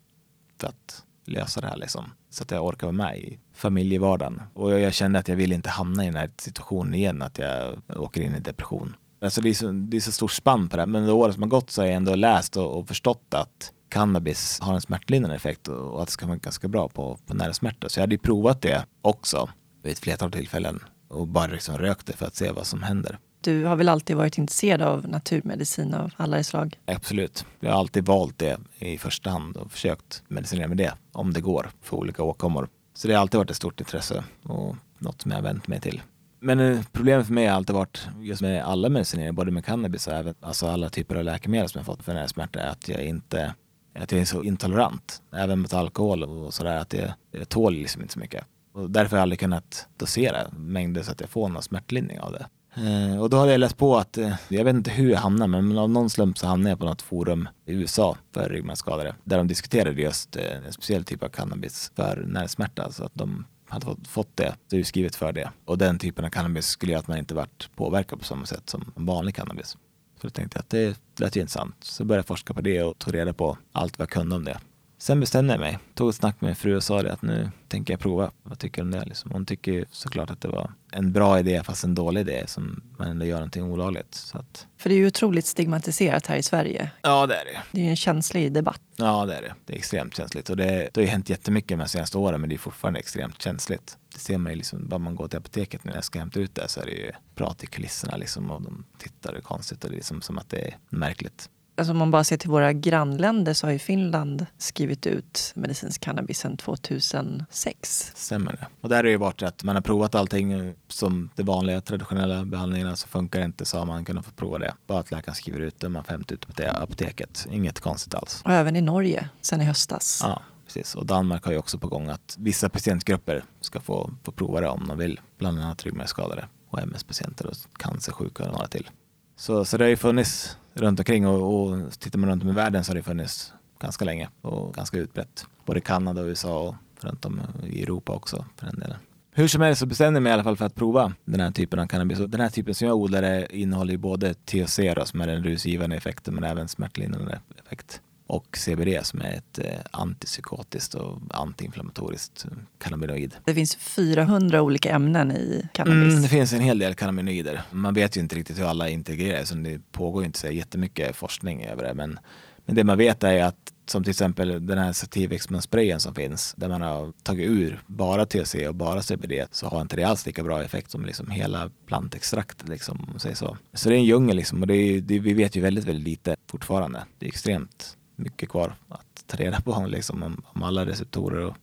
för 0.61 0.67
att 0.67 1.03
lösa 1.25 1.61
det 1.61 1.67
här 1.67 1.77
liksom. 1.77 2.05
Så 2.29 2.43
att 2.43 2.51
jag 2.51 2.65
orkar 2.65 2.87
vara 2.87 2.97
med 2.97 3.17
i 3.17 3.39
familjevardagen. 3.53 4.41
Och 4.53 4.71
jag, 4.71 4.79
jag 4.79 4.93
kände 4.93 5.19
att 5.19 5.27
jag 5.27 5.35
ville 5.35 5.55
inte 5.55 5.69
hamna 5.69 6.03
i 6.03 6.05
den 6.05 6.15
här 6.15 6.31
situationen 6.37 6.93
igen, 6.93 7.21
att 7.21 7.37
jag 7.37 7.81
åker 7.95 8.21
in 8.21 8.35
i 8.35 8.39
depression. 8.39 8.95
Alltså 9.21 9.41
det 9.41 9.49
är 9.49 9.53
så, 9.53 9.71
det 9.71 9.97
är 9.97 10.01
så 10.01 10.11
stort 10.11 10.31
spann 10.31 10.69
på 10.69 10.75
det 10.75 10.81
här. 10.81 10.87
Men 10.87 11.01
under 11.01 11.13
åren 11.13 11.33
som 11.33 11.43
har 11.43 11.49
gått 11.49 11.69
så 11.69 11.81
har 11.81 11.87
jag 11.87 11.95
ändå 11.95 12.15
läst 12.15 12.57
och, 12.57 12.79
och 12.79 12.87
förstått 12.87 13.33
att 13.33 13.71
cannabis 13.89 14.59
har 14.61 14.73
en 14.73 14.81
smärtlindrande 14.81 15.35
effekt 15.35 15.67
och, 15.67 15.93
och 15.93 16.01
att 16.01 16.07
det 16.07 16.11
ska 16.11 16.25
vara 16.25 16.37
ganska 16.37 16.67
bra 16.67 16.89
på, 16.89 17.17
på 17.25 17.33
nervsmärta. 17.33 17.89
Så 17.89 17.99
jag 17.99 18.03
hade 18.03 18.15
ju 18.15 18.19
provat 18.19 18.61
det 18.61 18.85
också 19.01 19.49
vid 19.83 19.91
ett 19.91 19.99
flertal 19.99 20.31
tillfällen 20.31 20.79
och 21.07 21.27
bara 21.27 21.47
liksom 21.47 21.77
rökt 21.77 22.05
det 22.05 22.13
för 22.13 22.25
att 22.25 22.35
se 22.35 22.51
vad 22.51 22.67
som 22.67 22.83
händer. 22.83 23.19
Du 23.41 23.65
har 23.65 23.75
väl 23.75 23.89
alltid 23.89 24.15
varit 24.15 24.37
intresserad 24.37 24.81
av 24.81 25.07
naturmedicin 25.09 25.93
av 25.93 26.11
alla 26.17 26.43
slag? 26.43 26.79
Absolut. 26.85 27.45
Jag 27.59 27.71
har 27.71 27.79
alltid 27.79 28.05
valt 28.05 28.37
det 28.37 28.57
i 28.79 28.97
första 28.97 29.29
hand 29.29 29.57
och 29.57 29.71
försökt 29.71 30.23
medicinera 30.27 30.67
med 30.67 30.77
det 30.77 30.93
om 31.11 31.33
det 31.33 31.41
går 31.41 31.69
för 31.81 31.97
olika 31.97 32.23
åkommor. 32.23 32.69
Så 32.93 33.07
det 33.07 33.13
har 33.13 33.21
alltid 33.21 33.37
varit 33.37 33.49
ett 33.49 33.57
stort 33.57 33.79
intresse 33.79 34.23
och 34.43 34.75
något 34.99 35.21
som 35.21 35.31
jag 35.31 35.37
har 35.37 35.43
vänt 35.43 35.67
mig 35.67 35.81
till. 35.81 36.01
Men 36.39 36.59
eh, 36.59 36.81
problemet 36.91 37.27
för 37.27 37.33
mig 37.33 37.47
har 37.47 37.55
alltid 37.55 37.75
varit 37.75 38.07
just 38.19 38.41
med 38.41 38.65
alla 38.65 38.89
medicineringar, 38.89 39.31
både 39.31 39.51
med 39.51 39.65
cannabis 39.65 40.07
och 40.07 40.13
även 40.13 40.35
alltså 40.41 40.67
alla 40.67 40.89
typer 40.89 41.15
av 41.15 41.23
läkemedel 41.23 41.69
som 41.69 41.79
jag 41.79 41.85
fått 41.85 42.03
för 42.03 42.13
nervsmärta, 42.13 42.59
är 42.59 42.69
att 42.69 42.89
jag 42.89 43.03
inte 43.03 43.53
att 43.99 44.11
jag 44.11 44.21
är 44.21 44.25
så 44.25 44.43
intolerant, 44.43 45.21
även 45.33 45.59
mot 45.59 45.73
alkohol 45.73 46.23
och 46.23 46.53
sådär, 46.53 46.77
att 46.77 46.93
jag, 46.93 47.09
jag 47.31 47.49
tål 47.49 47.73
liksom 47.73 48.01
inte 48.01 48.13
så 48.13 48.19
mycket. 48.19 48.45
Och 48.73 48.91
därför 48.91 49.09
har 49.11 49.17
jag 49.17 49.21
aldrig 49.21 49.39
kunnat 49.39 49.87
dosera 49.97 50.37
mängder 50.57 51.03
så 51.03 51.11
att 51.11 51.21
jag 51.21 51.29
får 51.29 51.49
någon 51.49 51.63
smärtlindring 51.63 52.19
av 52.19 52.31
det. 52.31 52.47
Eh, 52.75 53.21
och 53.21 53.29
då 53.29 53.37
hade 53.37 53.51
jag 53.51 53.59
läst 53.59 53.77
på 53.77 53.97
att, 53.97 54.17
eh, 54.17 54.33
jag 54.47 54.63
vet 54.63 54.75
inte 54.75 54.91
hur 54.91 55.09
jag 55.09 55.19
hamnade, 55.19 55.61
men 55.61 55.77
av 55.77 55.89
någon 55.89 56.09
slump 56.09 56.37
så 56.37 56.47
hamnade 56.47 56.69
jag 56.69 56.79
på 56.79 56.85
något 56.85 57.01
forum 57.01 57.49
i 57.65 57.73
USA 57.73 58.17
för 58.33 58.49
ryggmärgsskadade. 58.49 59.15
Där 59.23 59.37
de 59.37 59.47
diskuterade 59.47 60.01
just 60.01 60.35
eh, 60.35 60.65
en 60.65 60.73
speciell 60.73 61.03
typ 61.03 61.23
av 61.23 61.29
cannabis 61.29 61.91
för 61.95 62.23
nervsmärta. 62.27 62.91
Så 62.91 63.03
att 63.03 63.15
de 63.15 63.45
hade 63.69 63.95
fått, 64.07 64.37
det, 64.37 64.55
det 64.69 64.83
skrivet 64.83 65.15
för 65.15 65.31
det. 65.31 65.51
Och 65.65 65.77
den 65.77 65.99
typen 65.99 66.25
av 66.25 66.29
cannabis 66.29 66.67
skulle 66.67 66.91
göra 66.91 66.99
att 66.99 67.07
man 67.07 67.17
inte 67.17 67.35
varit 67.35 67.69
påverkad 67.75 68.19
på 68.19 68.25
samma 68.25 68.45
sätt 68.45 68.69
som 68.69 68.91
vanlig 68.95 69.35
cannabis. 69.35 69.77
Så 70.21 70.27
då 70.27 70.29
tänkte 70.29 70.57
jag 70.57 70.61
att 70.61 70.69
det 70.69 70.99
lät 71.19 71.35
ju 71.35 71.41
intressant. 71.41 71.75
Så 71.79 72.05
började 72.05 72.19
jag 72.19 72.27
forska 72.27 72.53
på 72.53 72.61
det 72.61 72.83
och 72.83 72.97
tog 72.97 73.13
reda 73.13 73.33
på 73.33 73.57
allt 73.71 73.99
vad 73.99 74.03
jag 74.03 74.09
kunde 74.09 74.35
om 74.35 74.45
det. 74.45 74.59
Sen 74.99 75.19
bestämde 75.19 75.53
jag 75.53 75.59
mig, 75.59 75.79
tog 75.93 76.09
ett 76.09 76.15
snack 76.15 76.41
med 76.41 76.47
min 76.47 76.55
fru 76.55 76.75
och 76.75 76.83
sa 76.83 77.03
det 77.03 77.13
att 77.13 77.21
nu 77.21 77.51
tänker 77.67 77.93
jag 77.93 77.99
prova. 77.99 78.31
Vad 78.43 78.59
tycker 78.59 78.81
du 78.81 78.85
om 78.85 78.91
det? 78.91 79.05
Liksom. 79.05 79.31
Hon 79.31 79.45
tycker 79.45 79.85
såklart 79.91 80.29
att 80.31 80.41
det 80.41 80.47
var 80.47 80.71
en 80.91 81.11
bra 81.11 81.39
idé 81.39 81.63
fast 81.63 81.83
en 81.83 81.95
dålig 81.95 82.21
idé 82.21 82.43
som 82.47 82.83
man 82.97 83.07
ändå 83.07 83.25
gör 83.25 83.35
någonting 83.35 83.63
olagligt. 83.63 84.15
Så 84.15 84.37
att, 84.37 84.67
För 84.77 84.89
det 84.89 84.95
är 84.95 84.97
ju 84.97 85.07
otroligt 85.07 85.45
stigmatiserat 85.45 86.27
här 86.27 86.35
i 86.37 86.43
Sverige. 86.43 86.91
ja 87.01 87.27
det 87.27 87.35
är 87.35 87.45
det. 87.45 87.59
Det 87.71 87.79
är 87.81 87.83
ju 87.83 87.89
en 87.89 87.95
känslig 87.95 88.53
debatt. 88.53 88.81
Ja 88.95 89.25
det 89.25 89.35
är 89.35 89.41
det. 89.41 89.53
Det 89.65 89.73
är 89.73 89.77
extremt 89.77 90.15
känsligt 90.15 90.49
och 90.49 90.57
det, 90.57 90.65
det 90.65 90.95
har 90.95 91.01
ju 91.01 91.09
hänt 91.09 91.29
jättemycket 91.29 91.79
de 91.79 91.87
senaste 91.87 92.17
åren 92.17 92.41
men 92.41 92.49
det 92.49 92.55
är 92.55 92.59
fortfarande 92.59 92.99
extremt 92.99 93.41
känsligt. 93.41 93.97
Det 94.13 94.19
ser 94.19 94.37
man 94.37 94.51
ju 94.51 94.55
liksom, 94.55 94.87
bara 94.87 94.97
man 94.97 95.15
går 95.15 95.27
till 95.27 95.37
apoteket 95.37 95.83
när 95.83 95.95
jag 95.95 96.03
ska 96.03 96.19
hämta 96.19 96.39
ut 96.39 96.55
det 96.55 96.67
så 96.67 96.81
är 96.81 96.85
det 96.85 96.91
ju 96.91 97.11
prat 97.35 97.63
i 97.63 97.67
kulisserna 97.67 98.17
liksom 98.17 98.51
och 98.51 98.61
de 98.61 98.83
tittar 98.97 99.39
konstigt 99.41 99.83
och 99.83 99.89
det 99.89 99.95
är 99.95 99.97
liksom 99.97 100.21
som 100.21 100.37
att 100.37 100.49
det 100.49 100.67
är 100.67 100.77
märkligt. 100.89 101.49
Alltså 101.77 101.91
om 101.91 101.97
man 101.97 102.11
bara 102.11 102.23
ser 102.23 102.37
till 102.37 102.49
våra 102.49 102.73
grannländer 102.73 103.53
så 103.53 103.67
har 103.67 103.71
ju 103.71 103.79
Finland 103.79 104.45
skrivit 104.57 105.07
ut 105.07 105.51
medicinsk 105.55 106.01
cannabis 106.01 106.39
sedan 106.39 106.57
2006. 106.57 108.11
Stämmer 108.15 108.51
det. 108.51 108.67
Och 108.81 108.89
där 108.89 108.95
har 108.95 109.03
det 109.03 109.09
ju 109.09 109.17
varit 109.17 109.41
att 109.41 109.63
man 109.63 109.75
har 109.75 109.81
provat 109.81 110.15
allting 110.15 110.73
som 110.87 111.29
de 111.35 111.43
vanliga 111.43 111.81
traditionella 111.81 112.45
behandlingarna 112.45 112.95
så 112.95 113.07
funkar 113.07 113.39
det 113.39 113.45
inte 113.45 113.65
så 113.65 113.77
har 113.77 113.85
man 113.85 114.05
kunnat 114.05 114.25
få 114.25 114.31
prova 114.31 114.57
det. 114.57 114.73
Bara 114.87 114.99
att 114.99 115.11
läkaren 115.11 115.35
skriver 115.35 115.59
ut 115.59 115.79
det, 115.79 115.89
man 115.89 116.03
får 116.03 116.11
hämta 116.11 116.33
ut 116.33 116.41
det 116.41 116.47
på 116.47 116.53
det 116.61 116.71
apoteket. 116.71 117.47
Inget 117.51 117.79
konstigt 117.79 118.15
alls. 118.15 118.41
Och 118.45 118.51
även 118.51 118.75
i 118.75 118.81
Norge 118.81 119.29
sen 119.41 119.61
i 119.61 119.65
höstas. 119.65 120.19
Ja, 120.23 120.41
precis. 120.65 120.95
Och 120.95 121.05
Danmark 121.05 121.45
har 121.45 121.51
ju 121.51 121.57
också 121.57 121.77
på 121.77 121.87
gång 121.87 122.09
att 122.09 122.35
vissa 122.39 122.69
patientgrupper 122.69 123.43
ska 123.61 123.79
få, 123.79 124.11
få 124.23 124.31
prova 124.31 124.61
det 124.61 124.67
om 124.67 124.87
de 124.87 124.97
vill. 124.97 125.19
Bland 125.37 125.59
annat 125.59 125.83
ryggmärgsskadade 125.83 126.45
och 126.69 126.79
MS-patienter 126.79 127.47
och 127.47 127.55
cancersjuka 127.79 128.43
och 128.43 128.51
några 128.51 128.67
till. 128.67 128.89
Så, 129.35 129.65
så 129.65 129.77
det 129.77 129.83
har 129.83 129.89
ju 129.89 129.97
funnits 129.97 130.57
runt 130.77 130.99
omkring 130.99 131.27
och, 131.27 131.69
och 131.69 131.99
tittar 131.99 132.19
man 132.19 132.29
runt 132.29 132.43
om 132.43 132.49
i 132.49 132.53
världen 132.53 132.83
så 132.83 132.91
har 132.91 132.95
det 132.95 133.03
funnits 133.03 133.53
ganska 133.79 134.05
länge 134.05 134.29
och 134.41 134.73
ganska 134.73 134.97
utbrett. 134.97 135.45
Både 135.65 135.79
i 135.79 135.81
Kanada 135.81 136.21
och 136.21 136.27
USA 136.27 136.59
och 136.59 136.75
runt 137.01 137.25
om 137.25 137.41
i 137.67 137.83
Europa 137.83 138.13
också 138.13 138.45
för 138.55 138.65
den 138.65 138.79
delen. 138.79 138.97
Hur 139.31 139.47
som 139.47 139.61
helst 139.61 139.79
så 139.79 139.85
bestämde 139.85 140.17
jag 140.17 140.23
mig 140.23 140.29
i 140.29 140.33
alla 140.33 140.43
fall 140.43 140.57
för 140.57 140.65
att 140.65 140.75
prova 140.75 141.13
den 141.25 141.39
här 141.39 141.51
typen 141.51 141.79
av 141.79 141.87
cannabis. 141.87 142.19
Och 142.19 142.29
den 142.29 142.41
här 142.41 142.49
typen 142.49 142.75
som 142.75 142.87
jag 142.87 142.97
odlar 142.97 143.51
innehåller 143.51 143.91
ju 143.91 143.97
både 143.97 144.33
THC 144.33 144.79
då, 144.95 145.05
som 145.05 145.21
är 145.21 145.27
den 145.27 145.43
rusgivande 145.43 145.95
effekten 145.95 146.35
men 146.35 146.43
även 146.43 146.67
smärtlindrande 146.67 147.39
effekt. 147.65 148.01
Och 148.27 148.57
CBD 148.57 149.05
som 149.05 149.21
är 149.21 149.31
ett 149.31 149.59
eh, 149.59 149.79
antipsykotiskt 149.91 150.93
och 150.93 151.21
antiinflammatoriskt 151.29 152.45
eh, 152.45 152.57
cannabinoid. 152.77 153.35
Det 153.45 153.53
finns 153.53 153.75
400 153.75 154.61
olika 154.61 154.91
ämnen 154.91 155.31
i 155.31 155.67
cannabis. 155.73 156.13
Mm, 156.13 156.21
det 156.21 156.27
finns 156.27 156.53
en 156.53 156.61
hel 156.61 156.79
del 156.79 156.95
cannabinoider. 156.95 157.61
Man 157.71 157.93
vet 157.93 158.17
ju 158.17 158.21
inte 158.21 158.35
riktigt 158.35 158.59
hur 158.59 158.65
alla 158.65 158.89
integreras. 158.89 159.49
så 159.49 159.55
Det 159.55 159.91
pågår 159.91 160.21
ju 160.21 160.25
inte 160.25 160.39
så 160.39 160.47
jättemycket 160.47 161.15
forskning 161.15 161.65
över 161.65 161.83
det. 161.83 161.93
Men, 161.93 162.19
men 162.65 162.75
det 162.75 162.83
man 162.83 162.97
vet 162.97 163.23
är 163.23 163.43
att 163.43 163.73
som 163.89 164.03
till 164.03 164.11
exempel 164.11 164.65
den 164.65 164.77
här 164.77 164.93
sativexmansprayen 164.93 165.99
som 165.99 166.15
finns 166.15 166.53
där 166.57 166.69
man 166.69 166.81
har 166.81 167.13
tagit 167.23 167.49
ur 167.49 167.81
bara 167.87 168.25
THC 168.25 168.55
och 168.67 168.75
bara 168.75 169.01
CBD 169.01 169.33
så 169.51 169.67
har 169.67 169.81
inte 169.81 169.95
det 169.95 170.03
alls 170.03 170.25
lika 170.25 170.43
bra 170.43 170.63
effekt 170.63 170.91
som 170.91 171.05
liksom 171.05 171.31
hela 171.31 171.71
plantextraktet 171.85 172.69
liksom, 172.69 173.13
så. 173.17 173.57
Så 173.73 173.89
det 173.89 173.95
är 173.95 173.99
en 173.99 174.05
djungel 174.05 174.35
liksom 174.35 174.61
och 174.61 174.67
det 174.67 174.75
är, 174.75 175.01
det, 175.01 175.19
vi 175.19 175.33
vet 175.33 175.55
ju 175.55 175.61
väldigt, 175.61 175.85
väldigt 175.85 176.07
lite 176.07 176.35
fortfarande. 176.47 177.03
Det 177.19 177.25
är 177.25 177.27
extremt 177.27 177.96
mycket 178.17 178.49
kvar 178.49 178.75
att 178.89 179.23
ta 179.25 179.37
reda 179.37 179.61
på 179.61 179.85
liksom, 179.87 180.23
om, 180.23 180.41
om 180.45 180.63
alla 180.63 180.85
receptorer 180.85 181.45
och, 181.45 181.57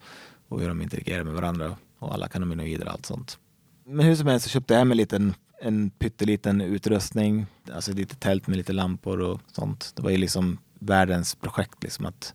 och 0.49 0.61
hur 0.61 0.69
de 0.69 0.83
interagerar 0.83 1.25
med 1.25 1.35
varandra 1.35 1.77
och 1.99 2.14
alla 2.14 2.29
kanaminoider 2.29 2.87
och 2.87 2.93
allt 2.93 3.07
sånt. 3.07 3.38
Men 3.87 4.07
hur 4.07 4.17
som 4.17 4.27
helst 4.27 4.45
så 4.45 4.51
köpte 4.51 4.75
jag 4.75 4.79
hem 4.79 4.90
en 4.90 4.97
liten 4.97 5.35
en 5.61 5.90
pytteliten 5.90 6.61
utrustning, 6.61 7.47
alltså 7.73 7.93
lite 7.93 8.17
tält 8.17 8.47
med 8.47 8.57
lite 8.57 8.73
lampor 8.73 9.21
och 9.21 9.40
sånt. 9.53 9.93
Det 9.97 10.03
var 10.03 10.11
ju 10.11 10.17
liksom 10.17 10.59
världens 10.79 11.35
projekt 11.35 11.83
liksom 11.83 12.07
att 12.07 12.35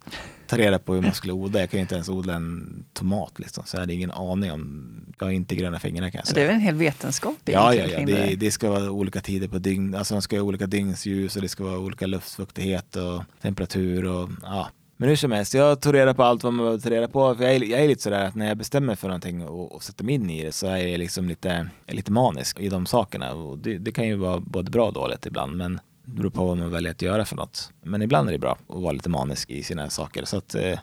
ta 0.50 0.58
reda 0.58 0.80
på 0.80 0.94
hur 0.94 1.02
man 1.02 1.14
skulle 1.14 1.34
odla. 1.34 1.60
Jag 1.60 1.70
kan 1.70 1.78
ju 1.78 1.82
inte 1.82 1.96
ens 1.96 2.10
odla 2.10 2.34
en 2.34 2.84
tomat 2.94 3.40
liksom, 3.40 3.64
så 3.66 3.76
jag 3.76 3.80
hade 3.82 3.94
ingen 3.94 4.12
aning 4.12 4.52
om, 4.52 4.92
jag 5.20 5.26
har 5.26 5.32
inte 5.32 5.56
gröna 5.56 5.80
fingrar 5.80 6.10
kan 6.10 6.18
jag 6.26 6.26
Det 6.26 6.30
är 6.32 6.34
säga. 6.34 6.48
väl 6.48 6.56
en 6.56 6.62
hel 6.62 6.76
vetenskap 6.76 7.36
Ja, 7.46 7.74
ja, 7.76 7.86
ja. 7.86 8.06
Det, 8.06 8.36
det 8.36 8.52
ska 8.52 8.70
vara 8.70 8.92
olika 8.92 9.22
tider 9.22 9.48
på 9.48 9.58
dygn, 9.60 9.96
alltså 9.96 10.14
de 10.16 10.22
ska 10.22 10.36
ha 10.36 10.44
olika 10.44 10.68
dygnsljus 10.68 11.36
och 11.36 11.42
det 11.42 11.50
ska 11.50 11.64
vara 11.64 11.80
olika 11.80 12.08
luftfuktighet 12.08 12.96
och 12.96 13.24
temperatur 13.42 14.06
och 14.06 14.30
ja. 14.44 14.70
Men 14.98 15.10
hur 15.10 15.16
som 15.16 15.32
helst, 15.32 15.54
jag 15.54 15.82
tog 15.82 15.94
reda 15.94 16.14
på 16.14 16.24
allt 16.24 16.44
vad 16.44 16.54
man 16.54 16.66
behöver 16.66 16.82
ta 16.84 16.90
reda 16.90 17.08
på. 17.08 17.36
För 17.36 17.44
jag, 17.44 17.56
är, 17.56 17.64
jag 17.64 17.80
är 17.84 17.88
lite 17.88 18.02
sådär 18.02 18.26
att 18.26 18.36
när 18.36 18.48
jag 18.48 18.58
bestämmer 18.58 18.96
för 18.96 19.08
någonting 19.08 19.48
och, 19.48 19.72
och 19.76 19.84
sätter 19.84 20.04
mig 20.04 20.16
in 20.16 20.30
i 20.30 20.44
det 20.46 20.52
så 20.52 20.68
är 20.68 20.78
jag 20.78 21.00
liksom 21.00 21.28
lite, 21.28 21.70
lite 21.88 22.12
manisk 22.12 22.60
i 22.60 22.70
de 22.70 22.86
sakerna. 22.86 23.34
Och 23.34 23.58
det, 23.58 23.78
det 23.78 23.92
kan 23.92 24.08
ju 24.08 24.16
vara 24.16 24.40
både 24.40 24.72
bra 24.72 24.88
och 24.88 24.94
dåligt 24.94 25.26
ibland. 25.26 25.58
Men 25.58 25.80
beror 26.16 26.30
på 26.30 26.46
vad 26.46 26.58
man 26.58 26.72
väljer 26.72 26.92
att 26.92 27.02
göra 27.02 27.26
för 27.26 27.36
något. 27.36 27.74
Men 27.82 28.02
ibland 28.02 28.28
är 28.30 28.34
det 28.34 28.40
bra 28.40 28.58
att 28.70 28.82
vara 28.82 28.92
lite 28.92 29.10
manisk 29.10 29.50
i 29.50 29.64
sina 29.64 29.90
saker. 29.90 30.26
Så 30.26 30.38
att 30.38 30.56
eh, 30.56 30.80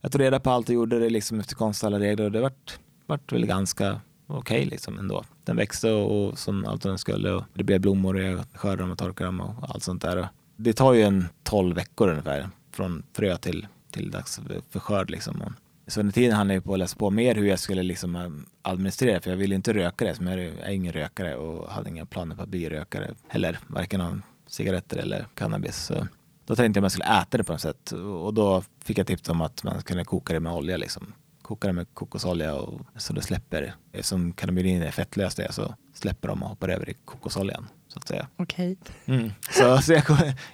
jag 0.00 0.12
tog 0.12 0.20
reda 0.20 0.40
på 0.40 0.50
allt 0.50 0.68
och 0.68 0.74
gjorde 0.74 0.98
det 0.98 1.10
liksom 1.10 1.40
efter 1.40 1.54
konstnärliga 1.54 2.00
regler 2.00 2.24
och 2.24 2.32
det 2.32 2.40
vart, 2.40 2.78
vart 3.06 3.32
väl 3.32 3.46
ganska 3.46 4.00
okej 4.26 4.64
liksom 4.64 4.98
ändå. 4.98 5.24
Den 5.44 5.56
växte 5.56 5.92
och, 5.92 6.28
och 6.28 6.38
som 6.38 6.64
allt 6.64 6.82
den 6.82 6.98
skulle 6.98 7.30
och 7.30 7.44
det 7.54 7.64
blev 7.64 7.80
blommor 7.80 8.14
och 8.14 8.22
jag 8.22 8.44
skördade 8.54 8.82
dem 8.82 8.90
och 8.90 8.98
torkade 8.98 9.28
dem 9.28 9.40
och 9.40 9.70
allt 9.74 9.82
sånt 9.82 10.02
där. 10.02 10.28
Det 10.56 10.72
tar 10.72 10.92
ju 10.92 11.02
en 11.02 11.28
12 11.42 11.76
veckor 11.76 12.08
ungefär 12.08 12.48
från 12.72 13.02
frö 13.12 13.36
till, 13.36 13.66
till 13.90 14.10
dags 14.10 14.40
för 14.70 14.80
skörd 14.80 15.10
liksom. 15.10 15.54
Så 15.86 16.00
under 16.00 16.12
tiden 16.12 16.36
hann 16.36 16.50
jag 16.50 16.64
på 16.64 16.72
att 16.72 16.78
läsa 16.78 16.96
på 16.96 17.10
mer 17.10 17.34
hur 17.34 17.46
jag 17.46 17.58
skulle 17.58 17.82
liksom 17.82 18.16
eh, 18.16 18.30
administrera 18.62 19.20
för 19.20 19.30
jag 19.30 19.36
ville 19.36 19.54
inte 19.54 19.72
röka 19.72 20.04
det. 20.04 20.14
Som 20.14 20.26
jag 20.26 20.40
är 20.40 20.70
ingen 20.70 20.92
rökare 20.92 21.36
och 21.36 21.70
hade 21.70 21.88
inga 21.88 22.06
planer 22.06 22.36
på 22.36 22.42
att 22.42 22.48
bli 22.48 22.68
rökare 22.68 23.14
heller. 23.28 23.58
Varken 23.66 24.00
av 24.00 24.20
cigaretter 24.54 24.96
eller 24.96 25.26
cannabis. 25.34 25.76
Så 25.76 26.06
då 26.46 26.56
tänkte 26.56 26.78
jag 26.78 26.80
att 26.80 26.82
man 26.82 26.90
skulle 26.90 27.20
äta 27.20 27.38
det 27.38 27.44
på 27.44 27.52
något 27.52 27.60
sätt. 27.60 27.92
Och 27.92 28.34
då 28.34 28.62
fick 28.84 28.98
jag 28.98 29.06
tips 29.06 29.28
om 29.28 29.40
att 29.40 29.64
man 29.64 29.82
kunde 29.82 30.04
koka 30.04 30.32
det 30.32 30.40
med 30.40 30.52
olja 30.52 30.76
liksom. 30.76 31.12
Koka 31.42 31.66
det 31.66 31.72
med 31.72 31.86
kokosolja 31.94 32.54
och 32.54 32.80
så 32.96 33.12
det 33.12 33.22
släpper. 33.22 33.74
Eftersom 33.92 34.32
cannabidin 34.32 34.82
är 34.82 34.90
fettlöst 34.90 35.36
det 35.36 35.52
så 35.52 35.74
släpper 35.94 36.28
de 36.28 36.42
och 36.42 36.48
hoppar 36.48 36.68
över 36.68 36.90
i 36.90 36.94
kokosoljan. 37.04 37.68
Så 37.88 37.98
att 37.98 38.08
säga. 38.08 38.28
Okej. 38.36 38.76
Okay. 39.04 39.16
Mm. 39.16 39.32
Så, 39.50 39.78
så 39.82 39.92
jag, 39.92 40.04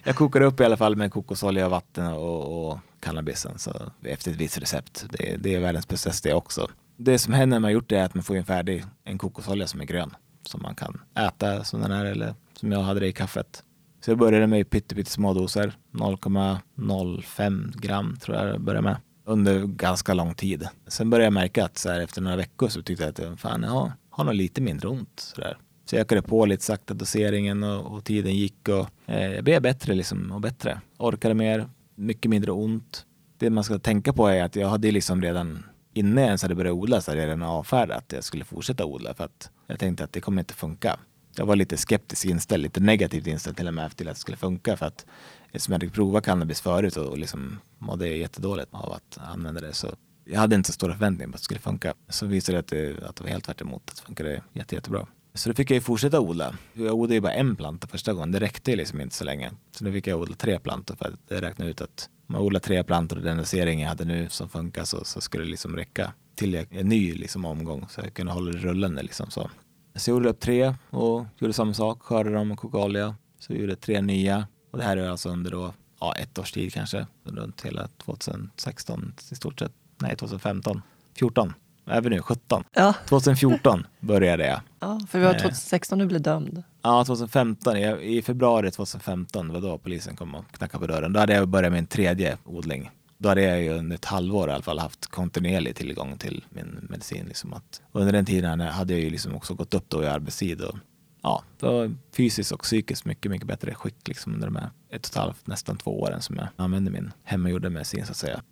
jag 0.05 0.17
kokar 0.17 0.41
upp 0.41 0.61
i 0.61 0.65
alla 0.65 0.77
fall 0.77 0.97
med 0.97 1.13
kokosolja, 1.13 1.69
vatten 1.69 2.07
och, 2.07 2.71
och 2.71 2.79
cannabisen 3.01 3.59
så 3.59 3.93
efter 4.03 4.31
ett 4.31 4.37
visst 4.37 4.59
recept. 4.59 5.07
Det, 5.11 5.37
det 5.37 5.55
är 5.55 5.61
världens 5.61 5.89
bästa 5.89 6.11
det 6.23 6.35
också. 6.35 6.71
Det 6.97 7.19
som 7.19 7.35
händer 7.35 7.55
när 7.55 7.61
man 7.61 7.73
gjort 7.73 7.89
det 7.89 7.99
är 7.99 8.05
att 8.05 8.15
man 8.15 8.25
får 8.25 8.37
en 8.37 8.45
färdig 8.45 8.85
en 9.05 9.19
kokosolja 9.19 9.67
som 9.67 9.81
är 9.81 9.85
grön 9.85 10.17
som 10.43 10.63
man 10.63 10.75
kan 10.75 11.01
äta 11.19 11.65
som 11.65 11.81
den 11.81 11.93
är 11.93 12.05
eller 12.05 12.35
som 12.55 12.73
jag 12.73 12.83
hade 12.83 13.01
det 13.01 13.07
i 13.07 13.13
kaffet. 13.13 13.63
Så 14.01 14.11
jag 14.11 14.19
började 14.19 14.47
med 14.47 14.71
pyttesmå 14.71 15.35
doser, 15.35 15.73
0,05 15.93 17.81
gram 17.81 18.17
tror 18.21 18.37
jag 18.37 18.49
jag 18.49 18.61
började 18.61 18.83
med 18.83 18.97
under 19.25 19.67
ganska 19.67 20.15
lång 20.15 20.35
tid. 20.35 20.69
Sen 20.87 21.11
började 21.11 21.25
jag 21.25 21.33
märka 21.33 21.65
att 21.65 21.79
så 21.79 21.91
här, 21.91 22.01
efter 22.01 22.21
några 22.21 22.37
veckor 22.37 22.69
så 22.69 22.83
tyckte 22.83 23.05
jag 23.05 23.33
att 23.33 23.41
fan, 23.41 23.63
jag 23.63 23.93
har 24.11 24.25
nog 24.25 24.35
lite 24.35 24.61
mindre 24.61 24.89
ont. 24.89 25.21
Så, 25.35 25.41
där. 25.41 25.59
så 25.85 25.97
jag 25.97 26.01
ökade 26.01 26.23
på 26.23 26.47
lite 26.47 26.65
sakta 26.65 26.95
doseringen 26.95 27.63
och, 27.63 27.97
och 27.97 28.05
tiden 28.05 28.35
gick 28.35 28.69
och 28.69 28.87
eh, 29.07 29.33
jag 29.33 29.45
blev 29.45 29.63
bättre 29.63 29.95
liksom, 29.95 30.33
och 30.33 30.41
bättre. 30.41 30.81
Orkade 30.99 31.35
mer, 31.35 31.69
mycket 31.95 32.31
mindre 32.31 32.53
ont. 32.53 33.07
Det 33.39 33.51
man 33.51 33.65
ska 33.65 33.79
tänka 33.79 34.13
på 34.13 34.29
är 34.29 34.45
att 34.45 34.57
jag 34.57 34.69
hade 34.69 34.91
liksom 34.91 35.23
redan 35.23 35.65
innan 35.95 36.17
jag 36.17 36.27
ens 36.27 36.43
hade 36.43 36.55
börjat 36.55 36.75
odla 36.75 37.01
så 37.01 37.11
hade 37.11 37.21
jag 37.21 37.27
redan 37.27 37.43
avfärdat 37.43 37.99
att 37.99 38.13
jag 38.13 38.25
skulle 38.25 38.45
fortsätta 38.45 38.85
odla 38.85 39.15
för 39.15 39.25
att 39.25 39.51
jag 39.67 39.79
tänkte 39.79 40.05
att 40.05 40.13
det 40.13 40.21
kommer 40.21 40.43
inte 40.43 40.55
funka. 40.55 40.99
Jag 41.41 41.47
var 41.47 41.57
lite 41.57 41.77
skeptisk 41.77 42.25
inställd, 42.25 42.63
lite 42.63 42.81
negativt 42.81 43.27
inställd 43.27 43.57
till 43.57 43.69
och 43.69 43.75
med 43.75 43.97
till 43.97 44.09
att 44.09 44.15
det 44.15 44.21
skulle 44.21 44.37
funka 44.37 44.77
för 44.77 44.87
att 44.87 45.07
eftersom 45.47 45.73
jag 45.73 45.81
hade 45.81 45.93
provat 45.93 46.25
cannabis 46.25 46.61
förut 46.61 46.97
och 46.97 47.19
liksom 47.19 47.59
mådde 47.79 48.09
jättedåligt 48.09 48.69
av 48.71 48.93
att 48.93 49.19
använda 49.19 49.61
det 49.61 49.73
så 49.73 49.89
jag 50.25 50.41
hade 50.41 50.57
inte 50.57 50.67
så 50.67 50.73
stora 50.73 50.93
förväntningar 50.93 51.29
på 51.29 51.35
att 51.35 51.41
det 51.41 51.45
skulle 51.45 51.61
funka. 51.61 51.95
Så 52.09 52.27
visade 52.27 52.57
det 52.57 52.61
att 52.61 52.67
det, 52.67 53.09
att 53.09 53.17
det 53.17 53.25
var 53.25 53.31
helt 53.31 53.45
tvärt 53.45 53.61
emot, 53.61 53.83
att 53.91 53.97
det 53.97 54.03
funkade 54.03 54.43
jätte, 54.53 54.75
jättebra. 54.75 55.07
Så 55.35 55.49
då 55.49 55.55
fick 55.55 55.71
jag 55.71 55.75
ju 55.75 55.81
fortsätta 55.81 56.21
odla. 56.21 56.57
Jag 56.73 56.95
odlade 56.95 57.15
ju 57.15 57.21
bara 57.21 57.33
en 57.33 57.57
planta 57.57 57.87
första 57.87 58.13
gången. 58.13 58.33
Det 58.33 58.41
räckte 58.41 58.71
ju 58.71 58.77
liksom 58.77 59.01
inte 59.01 59.15
så 59.15 59.25
länge. 59.25 59.51
Så 59.71 59.85
nu 59.85 59.93
fick 59.93 60.07
jag 60.07 60.21
odla 60.21 60.37
tre 60.37 60.59
plantor 60.59 60.95
för 60.95 61.05
att 61.05 61.43
räkna 61.43 61.65
ut 61.65 61.81
att 61.81 62.09
om 62.29 62.35
jag 62.35 62.45
odlar 62.45 62.61
tre 62.61 62.85
plantor 62.85 63.17
och 63.17 63.23
den 63.23 63.37
dosering 63.37 63.81
jag 63.81 63.89
hade 63.89 64.05
nu 64.05 64.29
som 64.29 64.49
funkar 64.49 64.85
så, 64.85 65.05
så 65.05 65.21
skulle 65.21 65.45
det 65.45 65.51
liksom 65.51 65.77
räcka 65.77 66.13
till 66.35 66.67
en 66.71 66.89
ny 66.89 67.15
liksom 67.15 67.45
omgång 67.45 67.87
så 67.91 68.01
jag 68.01 68.15
kunde 68.15 68.33
hålla 68.33 68.53
det 68.53 68.59
rullande 68.59 69.03
liksom 69.03 69.31
så. 69.31 69.51
Så 69.95 70.11
jag 70.11 70.17
odlade 70.17 70.31
upp 70.31 70.41
tre 70.41 70.75
och 70.91 71.27
gjorde 71.39 71.53
samma 71.53 71.75
sak, 71.75 72.03
skördade 72.03 72.37
dem 72.37 72.53
och 72.53 72.59
kokade 72.59 72.85
olja. 72.85 73.15
Så 73.39 73.53
jag 73.53 73.61
gjorde 73.61 73.77
tre 73.77 74.01
nya 74.01 74.47
och 74.71 74.79
det 74.79 74.85
här 74.85 74.97
är 74.97 75.11
alltså 75.11 75.29
under 75.29 75.51
då, 75.51 75.73
ja, 76.01 76.15
ett 76.17 76.39
års 76.39 76.53
tid 76.53 76.73
kanske, 76.73 77.07
runt 77.25 77.61
hela 77.61 77.89
2016 77.89 79.15
i 79.31 79.35
stort 79.35 79.59
sett. 79.59 79.73
Nej, 79.99 80.17
2015, 80.17 80.83
14 81.19 81.55
även 81.91 82.13
nu 82.13 82.23
17. 82.23 82.65
Ja. 82.73 82.95
2014 83.09 83.87
började 84.01 84.47
jag. 84.47 84.61
Ja, 84.81 85.01
för 85.09 85.19
det 85.19 85.25
var 85.25 85.35
2016 85.35 85.99
du 85.99 86.07
blev 86.07 86.23
dömd. 86.23 86.63
Ja, 86.83 87.05
2015. 87.05 87.77
I 87.77 88.23
februari 88.23 88.71
2015, 88.71 89.49
det 89.49 89.55
var 89.55 89.61
då 89.61 89.79
polisen 89.79 90.17
kom 90.17 90.35
och 90.35 90.45
knackade 90.53 90.87
på 90.87 90.93
dörren. 90.93 91.13
Då 91.13 91.21
hade 91.21 91.35
jag 91.35 91.49
börjat 91.49 91.73
med 91.73 91.79
en 91.79 91.87
tredje 91.87 92.37
odling. 92.45 92.91
Då 93.23 93.29
hade 93.29 93.43
jag 93.43 93.63
ju 93.63 93.71
under 93.71 93.97
ett 93.97 94.05
halvår 94.05 94.49
i 94.49 94.53
alla 94.53 94.63
fall 94.63 94.79
haft 94.79 95.07
kontinuerlig 95.07 95.77
tillgång 95.77 96.19
till 96.19 96.45
min 96.51 96.87
medicin. 96.91 97.27
Liksom 97.27 97.53
att 97.53 97.83
under 97.93 98.13
den 98.13 98.25
tiden 98.25 98.61
hade 98.61 98.93
jag 98.93 99.03
ju 99.03 99.11
liksom 99.11 99.35
också 99.35 99.55
gått 99.55 99.75
upp 99.75 99.89
då 99.89 100.03
i 100.03 100.07
arbetstid. 100.07 100.61
Och, 100.61 100.77
ja, 101.23 101.43
det 101.59 101.67
var 101.67 101.95
fysiskt 102.17 102.53
och 102.53 102.61
psykiskt 102.61 103.05
mycket, 103.05 103.31
mycket 103.31 103.47
bättre 103.47 103.75
skick 103.75 104.09
liksom 104.09 104.35
under 104.35 104.47
de 104.47 104.57
här 104.57 104.71
ett 104.91 105.07
och 105.07 105.11
ett 105.11 105.17
halvt, 105.17 105.47
nästan 105.47 105.77
två 105.77 106.01
åren 106.01 106.21
som 106.21 106.37
jag 106.37 106.49
använde 106.57 106.91
min 106.91 107.13
hemmagjorda 107.25 107.71
medicin 107.71 108.07
så 108.07 108.11
att 108.11 108.17
säga. 108.17 108.43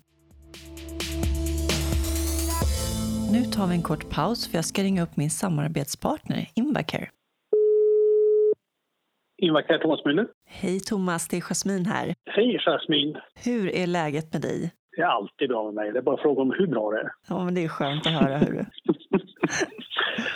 Nu 3.32 3.44
tar 3.44 3.66
vi 3.66 3.74
en 3.74 3.82
kort 3.82 4.10
paus 4.10 4.48
för 4.48 4.58
jag 4.58 4.64
ska 4.64 4.82
ringa 4.82 5.02
upp 5.02 5.16
min 5.16 5.30
samarbetspartner 5.30 6.50
Invacare. 6.54 7.10
Invacare 9.42 9.78
Thomas 9.78 10.00
Müller. 10.04 10.26
Hej 10.50 10.80
Thomas, 10.80 11.28
det 11.28 11.36
är 11.36 11.40
Jasmin 11.40 11.86
här. 11.86 12.14
Hej 12.26 12.58
Jasmin. 12.66 13.16
Hur 13.44 13.74
är 13.74 13.86
läget 13.86 14.32
med 14.32 14.42
dig? 14.42 14.72
Det 14.96 15.02
är 15.02 15.06
alltid 15.06 15.48
bra 15.48 15.64
med 15.64 15.74
mig. 15.74 15.92
Det 15.92 15.98
är 15.98 16.02
bara 16.02 16.22
fråga 16.22 16.42
om 16.42 16.50
hur 16.58 16.66
bra 16.66 16.90
det 16.90 17.00
är. 17.00 17.10
Ja, 17.28 17.44
men 17.44 17.54
det 17.54 17.64
är 17.64 17.68
skönt 17.68 18.06
att 18.06 18.12
höra. 18.12 18.38
Hur. 18.38 18.64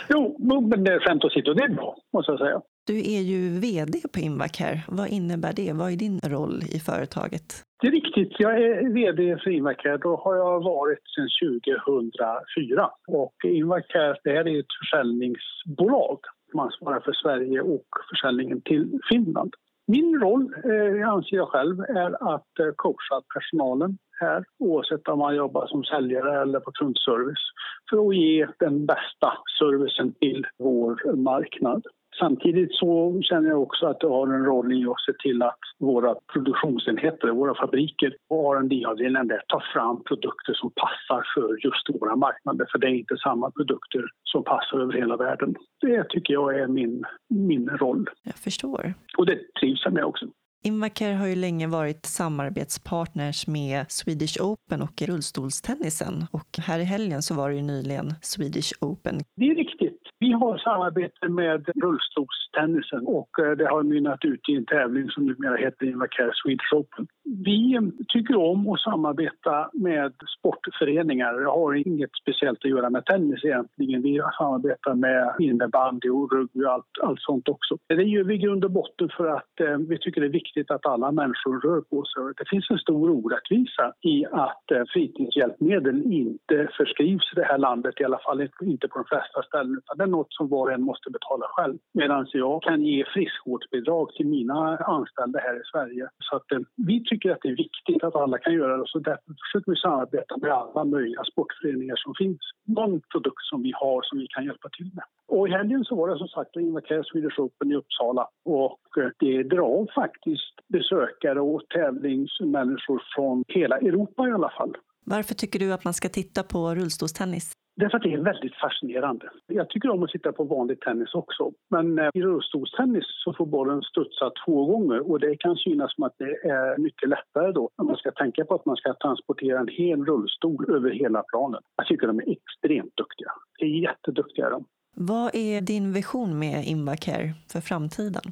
jo, 0.09 0.35
men 0.39 0.83
det 0.83 0.93
är 0.93 0.99
skämt 0.99 1.23
åsido. 1.23 1.53
Det 1.53 1.63
är 1.63 1.69
bra, 1.69 1.95
måste 2.13 2.31
jag 2.31 2.39
säga. 2.39 2.61
Du 2.87 2.97
är 2.97 3.21
ju 3.21 3.59
VD 3.59 3.99
på 4.13 4.19
Invacare. 4.19 4.79
Vad 4.87 5.07
innebär 5.07 5.53
det? 5.53 5.73
Vad 5.73 5.91
är 5.91 5.97
din 5.97 6.19
roll 6.23 6.59
i 6.75 6.79
företaget? 6.79 7.47
Det 7.81 7.87
är 7.87 7.91
riktigt. 7.91 8.33
Jag 8.39 8.53
är 8.61 8.93
VD 8.93 9.37
för 9.43 9.49
Invacare. 9.49 9.97
Då 9.97 10.15
har 10.23 10.35
jag 10.35 10.63
varit 10.63 11.03
sedan 11.15 11.29
2004. 11.77 12.89
Och 13.07 13.35
Invacare 13.45 14.17
det 14.23 14.31
här 14.31 14.47
är 14.47 14.59
ett 14.59 14.75
försäljningsbolag. 14.81 16.19
Man 16.53 16.71
svarar 16.71 16.99
för 16.99 17.13
Sverige 17.13 17.61
och 17.61 17.87
försäljningen 18.09 18.61
till 18.61 18.99
Finland. 19.09 19.53
Min 19.87 20.21
roll, 20.21 20.53
eh, 20.63 21.09
anser 21.09 21.37
jag 21.37 21.47
själv, 21.47 21.79
är 21.79 22.33
att 22.35 22.59
eh, 22.59 22.71
coacha 22.75 23.21
personalen 23.33 23.97
här 24.19 24.43
oavsett 24.59 25.07
om 25.07 25.19
man 25.19 25.35
jobbar 25.35 25.67
som 25.67 25.83
säljare 25.83 26.41
eller 26.41 26.59
på 26.59 26.71
kundservice 26.71 27.45
för 27.89 28.07
att 28.07 28.15
ge 28.15 28.47
den 28.59 28.85
bästa 28.85 29.33
servicen 29.59 30.13
till 30.13 30.45
vår 30.57 31.15
marknad. 31.15 31.83
Samtidigt 32.19 32.75
så 32.75 33.21
känner 33.21 33.49
jag 33.49 33.61
också 33.61 33.85
att 33.85 33.99
det 33.99 34.07
har 34.07 34.27
en 34.27 34.45
roll 34.45 34.73
i 34.73 34.85
att 34.85 35.01
se 35.01 35.13
till 35.23 35.41
att 35.41 35.59
våra 35.79 36.15
produktionsenheter, 36.33 37.27
våra 37.27 37.55
fabriker 37.55 38.15
och 38.29 38.55
R&D-avdelningen 38.55 39.27
där 39.27 39.41
tar 39.47 39.63
fram 39.73 40.03
produkter 40.03 40.53
som 40.53 40.71
passar 40.71 41.23
för 41.35 41.65
just 41.65 42.01
våra 42.01 42.15
marknader. 42.15 42.65
För 42.71 42.79
det 42.79 42.87
är 42.87 42.95
inte 42.95 43.17
samma 43.17 43.51
produkter 43.51 44.03
som 44.23 44.43
passar 44.43 44.79
över 44.79 44.93
hela 44.93 45.17
världen. 45.17 45.55
Det 45.81 46.03
tycker 46.09 46.33
jag 46.33 46.59
är 46.59 46.67
min, 46.67 47.03
min 47.29 47.69
roll. 47.69 48.09
Jag 48.23 48.35
förstår. 48.35 48.93
Och 49.17 49.25
det 49.25 49.39
trivs 49.59 49.81
jag 49.85 49.93
med 49.93 50.05
också. 50.05 50.25
Invacare 50.65 51.13
har 51.13 51.27
ju 51.27 51.35
länge 51.35 51.67
varit 51.67 52.05
samarbetspartners 52.05 53.47
med 53.47 53.85
Swedish 53.91 54.41
Open 54.41 54.81
och 54.81 55.01
rullstolstennisen. 55.01 56.13
Och 56.31 56.49
här 56.57 56.79
i 56.79 56.83
helgen 56.83 57.21
så 57.21 57.33
var 57.35 57.49
det 57.49 57.55
ju 57.55 57.61
nyligen 57.61 58.13
Swedish 58.21 58.71
Open. 58.81 59.15
Det 59.35 59.45
är 59.45 59.55
riktigt. 59.55 59.99
Vi 60.19 60.31
har 60.31 60.57
samarbete 60.57 61.29
med 61.29 61.69
rullstolstennisen 61.83 63.07
och 63.07 63.29
eh, 63.39 63.51
det 63.51 63.67
har 63.67 63.83
mynnat 63.83 64.25
ut 64.25 64.49
i 64.49 64.55
en 64.55 64.65
tävling 64.65 65.09
som 65.09 65.25
numera 65.25 65.55
heter 65.55 65.85
Invacare 65.85 66.31
Swedish 66.33 66.73
Open. 66.73 67.07
Vi 67.45 67.75
eh, 67.75 67.81
tycker 68.07 68.35
om 68.35 68.69
att 68.69 68.79
samarbeta 68.79 69.69
med 69.73 70.13
sportföreningar. 70.39 71.33
Det 71.33 71.45
har 71.45 71.87
inget 71.87 72.15
speciellt 72.21 72.59
att 72.65 72.71
göra 72.71 72.89
med 72.89 73.05
tennis 73.05 73.43
egentligen. 73.43 74.01
Vi 74.01 74.21
samarbetar 74.37 74.93
med 74.93 75.35
innebandy 75.39 76.09
och 76.09 76.31
rugby 76.31 76.63
och 76.65 76.71
allt, 76.71 76.93
allt 77.03 77.21
sånt 77.21 77.49
också. 77.49 77.77
Det 77.87 78.03
gör 78.03 78.23
vi 78.23 78.33
i 78.33 78.37
grund 78.37 78.65
och 78.65 78.71
botten 78.71 79.09
för 79.17 79.27
att 79.27 79.59
eh, 79.59 79.77
vi 79.77 79.97
tycker 79.97 80.21
det 80.21 80.27
är 80.27 80.39
viktigt 80.41 80.52
att 80.57 80.85
alla 80.85 81.11
människor 81.11 81.59
rör 81.61 81.81
på 81.81 82.05
sig. 82.05 82.23
Det 82.37 82.49
finns 82.49 82.71
en 82.71 82.77
stor 82.77 83.09
orättvisa 83.09 83.93
i 84.01 84.25
att 84.25 84.71
eh, 84.71 84.83
fritidshjälpmedel 84.93 86.13
inte 86.13 86.69
förskrivs 86.77 87.33
i 87.33 87.35
det 87.35 87.43
här 87.43 87.57
landet, 87.57 88.01
i 88.01 88.03
alla 88.03 88.19
fall 88.19 88.49
inte 88.61 88.87
på 88.87 88.97
de 88.97 89.05
flesta 89.05 89.43
ställen. 89.43 89.77
Utan 89.77 89.97
det 89.97 90.03
är 90.03 90.17
något 90.17 90.33
som 90.33 90.47
var 90.49 90.61
och 90.61 90.71
en 90.71 90.81
måste 90.81 91.09
betala 91.09 91.45
själv. 91.49 91.77
Medan 91.93 92.27
jag 92.33 92.63
kan 92.63 92.81
ge 92.81 93.05
friskvårdsbidrag 93.13 94.13
till 94.13 94.27
mina 94.27 94.77
anställda 94.77 95.39
här 95.39 95.55
i 95.55 95.65
Sverige. 95.71 96.09
Så 96.19 96.35
att, 96.35 96.51
eh, 96.51 96.59
vi 96.87 97.03
tycker 97.03 97.31
att 97.31 97.41
det 97.41 97.49
är 97.49 97.55
viktigt 97.55 98.03
att 98.03 98.15
alla 98.15 98.37
kan 98.37 98.53
göra 98.53 98.77
det. 98.77 98.83
Så 98.87 98.99
därför 98.99 99.33
försöker 99.43 99.71
vi 99.71 99.77
samarbeta 99.77 100.37
med 100.37 100.51
alla 100.51 100.83
möjliga 100.85 101.23
sportföreningar 101.23 101.95
som 101.95 102.13
finns. 102.15 102.41
Någon 102.65 103.01
produkt 103.11 103.43
som 103.51 103.61
vi 103.63 103.71
har 103.75 104.01
som 104.01 104.17
vi 104.19 104.27
kan 104.27 104.45
hjälpa 104.45 104.69
till 104.77 104.89
med. 104.93 105.05
Och 105.27 105.47
i 105.47 105.51
helgen 105.51 105.83
så 105.83 105.95
var 105.95 106.09
det 106.09 106.17
som 106.17 106.27
sagt 106.27 106.55
Invacare 106.55 107.03
Swedish 107.03 107.39
Open 107.39 107.71
i 107.71 107.75
Uppsala 107.75 108.27
och 108.45 108.97
eh, 108.97 109.09
det 109.19 109.43
drar 109.43 109.93
faktiskt 109.95 110.42
besökare 110.67 111.41
och 111.41 111.61
tävlingsmänniskor 111.69 113.01
från 113.15 113.43
hela 113.47 113.77
Europa 113.77 114.27
i 114.27 114.31
alla 114.31 114.49
fall. 114.49 114.73
Varför 115.05 115.35
tycker 115.35 115.59
du 115.59 115.73
att 115.73 115.83
man 115.83 115.93
ska 115.93 116.09
titta 116.09 116.43
på 116.43 116.75
rullstolstennis? 116.75 117.53
Därför 117.75 117.97
att 117.97 118.03
det 118.03 118.13
är 118.13 118.23
väldigt 118.23 118.55
fascinerande. 118.55 119.29
Jag 119.47 119.69
tycker 119.69 119.89
om 119.89 120.03
att 120.03 120.09
titta 120.09 120.31
på 120.31 120.43
vanlig 120.43 120.79
tennis 120.81 121.13
också. 121.13 121.51
Men 121.69 121.99
eh, 121.99 122.09
i 122.13 122.21
rullstolstennis 122.21 123.05
så 123.23 123.33
får 123.33 123.45
bollen 123.45 123.81
studsa 123.81 124.31
två 124.45 124.65
gånger 124.65 125.11
och 125.11 125.19
det 125.19 125.35
kan 125.35 125.55
synas 125.55 125.95
som 125.95 126.03
att 126.03 126.15
det 126.17 126.33
är 126.49 126.77
mycket 126.77 127.09
lättare 127.09 127.51
då 127.51 127.69
man 127.83 127.95
ska 127.95 128.11
tänka 128.11 128.45
på 128.45 128.55
att 128.55 128.65
man 128.65 128.75
ska 128.75 128.93
transportera 128.93 129.59
en 129.59 129.67
hel 129.67 130.05
rullstol 130.05 130.75
över 130.75 130.91
hela 130.91 131.23
planen. 131.23 131.61
Jag 131.75 131.87
tycker 131.87 132.07
de 132.07 132.19
är 132.19 132.31
extremt 132.31 132.97
duktiga. 132.97 133.31
De 133.59 133.65
är 133.65 133.81
jätteduktiga 133.81 134.49
de. 134.49 134.65
Vad 134.95 135.35
är 135.35 135.61
din 135.61 135.93
vision 135.93 136.39
med 136.39 136.65
Invacare 136.65 137.33
för 137.51 137.61
framtiden? 137.61 138.23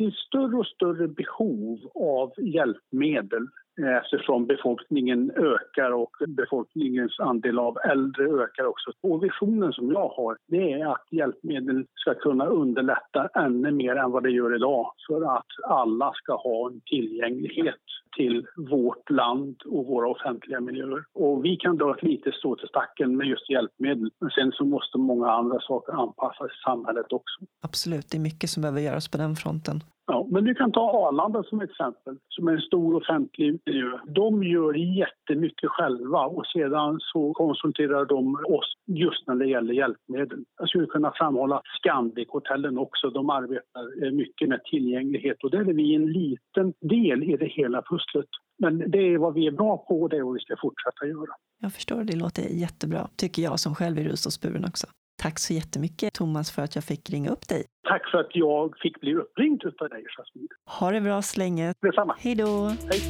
Det 0.00 0.06
är 0.06 0.10
större 0.10 0.56
och 0.56 0.66
större 0.66 1.08
behov 1.08 1.90
av 1.94 2.32
hjälpmedel 2.38 3.46
Eh, 3.78 3.96
eftersom 3.96 4.46
befolkningen 4.46 5.30
ökar 5.30 5.90
och 5.90 6.16
befolkningens 6.28 7.20
andel 7.20 7.58
av 7.58 7.78
äldre 7.90 8.24
ökar 8.24 8.64
också. 8.64 8.90
Och 9.02 9.24
visionen 9.24 9.72
som 9.72 9.92
jag 9.92 10.08
har 10.08 10.36
det 10.48 10.72
är 10.72 10.86
att 10.86 11.06
hjälpmedel 11.10 11.86
ska 11.94 12.14
kunna 12.14 12.46
underlätta 12.46 13.28
ännu 13.34 13.70
mer 13.70 13.96
än 13.96 14.10
vad 14.10 14.22
det 14.22 14.30
gör 14.30 14.54
idag 14.54 14.92
för 15.08 15.36
att 15.36 15.46
alla 15.68 16.12
ska 16.14 16.36
ha 16.36 16.70
en 16.70 16.80
tillgänglighet 16.80 17.84
till 18.16 18.46
vårt 18.56 19.10
land 19.10 19.56
och 19.64 19.86
våra 19.86 20.08
offentliga 20.08 20.60
miljöer. 20.60 21.04
Och 21.14 21.44
vi 21.44 21.56
kan 21.56 21.76
dra 21.76 21.96
ett 21.96 22.02
litet 22.02 22.34
strå 22.34 22.56
till 22.56 22.68
stacken 22.68 23.16
med 23.16 23.26
just 23.26 23.50
hjälpmedel. 23.50 24.10
Men 24.20 24.30
sen 24.30 24.52
så 24.52 24.64
måste 24.64 24.98
många 24.98 25.30
andra 25.30 25.60
saker 25.60 25.92
anpassas 25.92 26.46
i 26.46 26.62
samhället 26.64 27.12
också. 27.12 27.44
Absolut, 27.62 28.10
det 28.10 28.16
är 28.16 28.20
mycket 28.20 28.50
som 28.50 28.60
behöver 28.60 28.80
göras 28.80 29.08
på 29.08 29.18
den 29.18 29.36
fronten. 29.36 29.80
Ja, 30.06 30.26
men 30.30 30.44
du 30.44 30.54
kan 30.54 30.72
ta 30.72 31.08
Arlanda 31.08 31.42
som 31.42 31.60
exempel, 31.60 32.16
som 32.28 32.48
är 32.48 32.52
en 32.52 32.60
stor 32.60 32.94
offentlig 32.94 33.60
miljö. 33.66 33.98
De 34.06 34.42
gör 34.42 34.74
jättemycket 34.74 35.70
själva 35.70 36.26
och 36.26 36.46
sedan 36.46 36.98
så 37.00 37.32
konsulterar 37.32 38.04
de 38.04 38.34
oss 38.34 38.72
just 38.86 39.26
när 39.26 39.34
det 39.34 39.46
gäller 39.46 39.74
hjälpmedel. 39.74 40.44
Jag 40.58 40.68
skulle 40.68 40.86
kunna 40.86 41.12
framhålla 41.14 41.62
Scandic-hotellen 41.78 42.78
också. 42.78 43.10
De 43.10 43.30
arbetar 43.30 44.04
eh, 44.04 44.12
mycket 44.12 44.48
med 44.48 44.64
tillgänglighet 44.64 45.44
och 45.44 45.50
där 45.50 45.60
är 45.60 45.72
vi 45.72 45.94
en 45.94 46.12
liten 46.12 46.72
del 46.80 47.22
i 47.22 47.36
det 47.36 47.48
hela 47.48 47.82
pusslet. 47.82 48.28
Men 48.58 48.90
det 48.90 48.98
är 48.98 49.18
vad 49.18 49.34
vi 49.34 49.46
är 49.46 49.52
bra 49.52 49.76
på 49.76 50.02
och 50.02 50.08
det 50.08 50.16
är 50.16 50.22
vad 50.22 50.34
vi 50.34 50.40
ska 50.40 50.56
fortsätta 50.62 51.06
göra. 51.06 51.34
Jag 51.60 51.72
förstår, 51.72 52.04
det 52.04 52.16
låter 52.16 52.42
jättebra, 52.42 53.08
tycker 53.16 53.42
jag 53.42 53.60
som 53.60 53.74
själv 53.74 53.98
är 53.98 54.04
rullstolsburen 54.04 54.64
också. 54.64 54.86
Tack 55.20 55.38
så 55.38 55.52
jättemycket 55.52 56.12
Thomas 56.12 56.50
för 56.50 56.62
att 56.62 56.74
jag 56.74 56.84
fick 56.84 57.10
ringa 57.10 57.30
upp 57.30 57.48
dig. 57.48 57.64
Tack 57.88 58.10
för 58.10 58.18
att 58.18 58.30
jag 58.30 58.78
fick 58.82 59.00
bli 59.00 59.14
uppringd 59.14 59.62
av 59.64 59.88
dig, 59.88 60.04
Jasmin. 60.16 60.48
Ha 60.66 60.90
det 60.90 61.00
bra 61.00 61.22
så 61.22 61.38
länge. 61.38 61.74
Detsamma. 61.80 62.16
Hej 62.18 62.34
då. 62.34 62.66
Hej. 62.68 63.00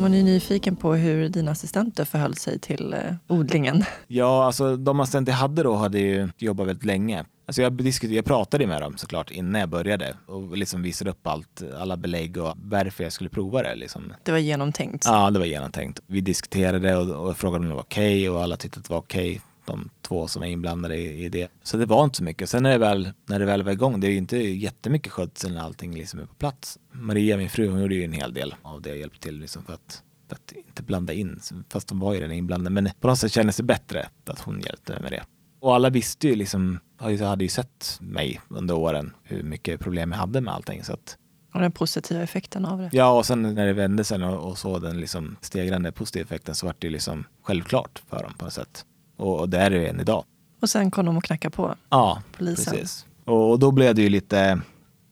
Var 0.00 0.08
ni 0.08 0.22
nyfiken 0.22 0.76
på 0.76 0.94
hur 0.94 1.28
dina 1.28 1.50
assistenter 1.50 2.04
förhöll 2.04 2.34
sig 2.34 2.58
till 2.58 2.92
eh, 2.92 3.14
odlingen? 3.28 3.84
Ja, 4.06 4.44
alltså 4.44 4.76
de 4.76 5.00
assistenter 5.00 5.32
jag 5.32 5.36
hade 5.36 5.62
då 5.62 5.74
hade 5.74 5.98
ju 5.98 6.28
jobbat 6.38 6.66
väldigt 6.66 6.84
länge. 6.84 7.24
Alltså 7.46 7.62
jag, 7.62 7.72
diskuterade, 7.72 8.16
jag 8.16 8.24
pratade 8.24 8.66
med 8.66 8.82
dem 8.82 8.96
såklart 8.96 9.30
innan 9.30 9.60
jag 9.60 9.68
började 9.68 10.14
och 10.26 10.56
liksom 10.56 10.82
visade 10.82 11.10
upp 11.10 11.26
allt, 11.26 11.62
alla 11.80 11.96
belägg 11.96 12.36
och 12.36 12.54
varför 12.56 13.04
jag 13.04 13.12
skulle 13.12 13.30
prova 13.30 13.62
det. 13.62 13.74
Liksom. 13.74 14.12
Det 14.22 14.32
var 14.32 14.38
genomtänkt? 14.38 15.04
Ja, 15.06 15.30
det 15.30 15.38
var 15.38 15.46
genomtänkt. 15.46 16.00
Vi 16.06 16.20
diskuterade 16.20 16.96
och, 16.96 17.28
och 17.28 17.36
frågade 17.36 17.62
om 17.62 17.68
det 17.68 17.74
var 17.74 17.82
okej 17.82 18.20
okay, 18.20 18.28
och 18.28 18.42
alla 18.42 18.56
tyckte 18.56 18.78
att 18.78 18.84
det 18.84 18.92
var 18.92 19.00
okej. 19.00 19.30
Okay 19.30 19.40
de 19.66 19.90
två 20.02 20.28
som 20.28 20.42
är 20.42 20.46
inblandade 20.46 20.96
i, 20.96 21.24
i, 21.24 21.28
det. 21.28 21.48
Så 21.62 21.76
det 21.76 21.86
var 21.86 22.04
inte 22.04 22.16
så 22.16 22.24
mycket. 22.24 22.50
Sen 22.50 22.62
när 22.62 22.70
det 22.70 22.78
väl, 22.78 23.12
när 23.26 23.38
det 23.38 23.44
väl 23.44 23.62
var 23.62 23.72
igång, 23.72 24.00
det 24.00 24.06
är 24.06 24.10
ju 24.10 24.16
inte 24.16 24.38
jättemycket 24.38 25.12
skötsel 25.12 25.54
när 25.54 25.60
allting 25.60 25.94
liksom 25.94 26.20
är 26.20 26.26
på 26.26 26.34
plats. 26.34 26.78
Maria, 26.92 27.36
min 27.36 27.50
fru, 27.50 27.68
hon 27.68 27.80
gjorde 27.80 27.94
ju 27.94 28.04
en 28.04 28.12
hel 28.12 28.34
del 28.34 28.54
av 28.62 28.82
det 28.82 28.90
och 28.90 28.98
hjälpte 28.98 29.20
till 29.20 29.38
liksom 29.38 29.64
för, 29.64 29.72
att, 29.72 30.02
för 30.28 30.34
att 30.34 30.52
inte 30.52 30.82
blanda 30.82 31.12
in, 31.12 31.40
fast 31.68 31.88
de 31.88 31.98
var 31.98 32.14
ju 32.14 32.20
redan 32.20 32.36
inblandade. 32.36 32.70
Men 32.70 32.90
på 33.00 33.08
något 33.08 33.18
sätt 33.18 33.32
kändes 33.32 33.56
det 33.56 33.62
bättre 33.62 34.08
att 34.26 34.40
hon 34.40 34.60
hjälpte 34.60 34.92
mig 34.92 35.02
med 35.02 35.12
det. 35.12 35.24
Och 35.60 35.74
alla 35.74 35.90
visste 35.90 36.28
ju 36.28 36.34
liksom, 36.34 36.78
hade 36.96 37.44
ju 37.44 37.48
sett 37.48 37.98
mig 38.00 38.40
under 38.48 38.74
åren, 38.74 39.12
hur 39.22 39.42
mycket 39.42 39.80
problem 39.80 40.12
jag 40.12 40.18
hade 40.18 40.40
med 40.40 40.54
allting. 40.54 40.84
Så 40.84 40.92
att, 40.92 41.18
och 41.54 41.60
den 41.60 41.72
positiva 41.72 42.22
effekten 42.22 42.64
av 42.64 42.78
det. 42.78 42.90
Ja, 42.92 43.18
och 43.18 43.26
sen 43.26 43.42
när 43.42 43.66
det 43.66 43.72
vände 43.72 44.04
sen 44.04 44.22
och, 44.22 44.50
och 44.50 44.58
så 44.58 44.78
den 44.78 45.00
liksom 45.00 45.36
stegrande 45.40 45.92
positiva 45.92 46.24
effekten 46.24 46.54
så 46.54 46.66
var 46.66 46.74
det 46.78 46.90
liksom 46.90 47.24
självklart 47.42 48.02
för 48.08 48.22
dem 48.22 48.34
på 48.38 48.44
något 48.44 48.54
sätt. 48.54 48.84
Och, 49.16 49.40
och 49.40 49.48
det 49.48 49.58
är 49.58 49.70
det 49.70 49.86
än 49.86 50.00
idag. 50.00 50.24
Och 50.60 50.70
sen 50.70 50.90
kom 50.90 51.06
de 51.06 51.16
och 51.16 51.24
knackade 51.24 51.56
på 51.56 51.74
ja, 51.88 52.22
polisen. 52.36 52.74
Precis. 52.74 53.06
Och, 53.24 53.50
och 53.50 53.58
då 53.58 53.70
blev 53.70 53.94
det 53.94 54.02
ju 54.02 54.08
lite, 54.08 54.60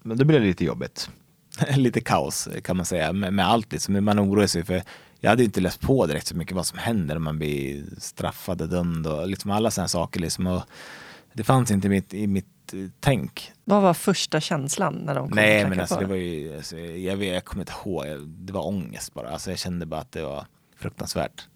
då 0.02 0.24
blev 0.24 0.40
det 0.40 0.46
lite 0.46 0.64
jobbigt. 0.64 1.10
lite 1.76 2.00
kaos 2.00 2.48
kan 2.64 2.76
man 2.76 2.86
säga 2.86 3.12
med, 3.12 3.32
med 3.32 3.46
allt. 3.46 3.72
Liksom. 3.72 4.04
Man 4.04 4.20
oroar 4.20 4.46
sig 4.46 4.64
för 4.64 4.82
jag 5.20 5.30
hade 5.30 5.44
inte 5.44 5.60
läst 5.60 5.80
på 5.80 6.06
direkt 6.06 6.26
så 6.26 6.36
mycket 6.36 6.56
vad 6.56 6.66
som 6.66 6.78
händer 6.78 7.14
när 7.14 7.20
man 7.20 7.38
blir 7.38 7.84
straffad 7.98 8.62
och 8.62 8.68
dömd 8.68 9.06
och 9.06 9.28
liksom 9.28 9.50
alla 9.50 9.70
sådana 9.70 9.88
saker. 9.88 10.20
Liksom. 10.20 10.46
Och 10.46 10.62
det 11.32 11.44
fanns 11.44 11.70
inte 11.70 11.86
i 11.86 11.90
mitt, 11.90 12.14
i 12.14 12.26
mitt 12.26 12.72
eh, 12.72 12.78
tänk. 13.00 13.52
Vad 13.64 13.82
var 13.82 13.94
första 13.94 14.40
känslan 14.40 14.94
när 14.94 15.14
de 15.14 15.28
kom 15.28 15.36
Nej 15.36 15.68
men 15.68 15.80
alltså 15.80 15.94
på? 15.94 16.00
det 16.00 16.06
var 16.06 16.16
ju, 16.16 16.56
alltså, 16.56 16.78
jag, 16.78 17.24
jag 17.24 17.44
kommer 17.44 17.62
inte 17.62 17.72
ihåg, 17.84 18.04
det 18.28 18.52
var 18.52 18.66
ångest 18.66 19.14
bara. 19.14 19.28
Alltså, 19.28 19.50
jag 19.50 19.58
kände 19.58 19.86
bara 19.86 20.00
att 20.00 20.12
det 20.12 20.22
var 20.22 20.46
fruktansvärt. 20.76 21.48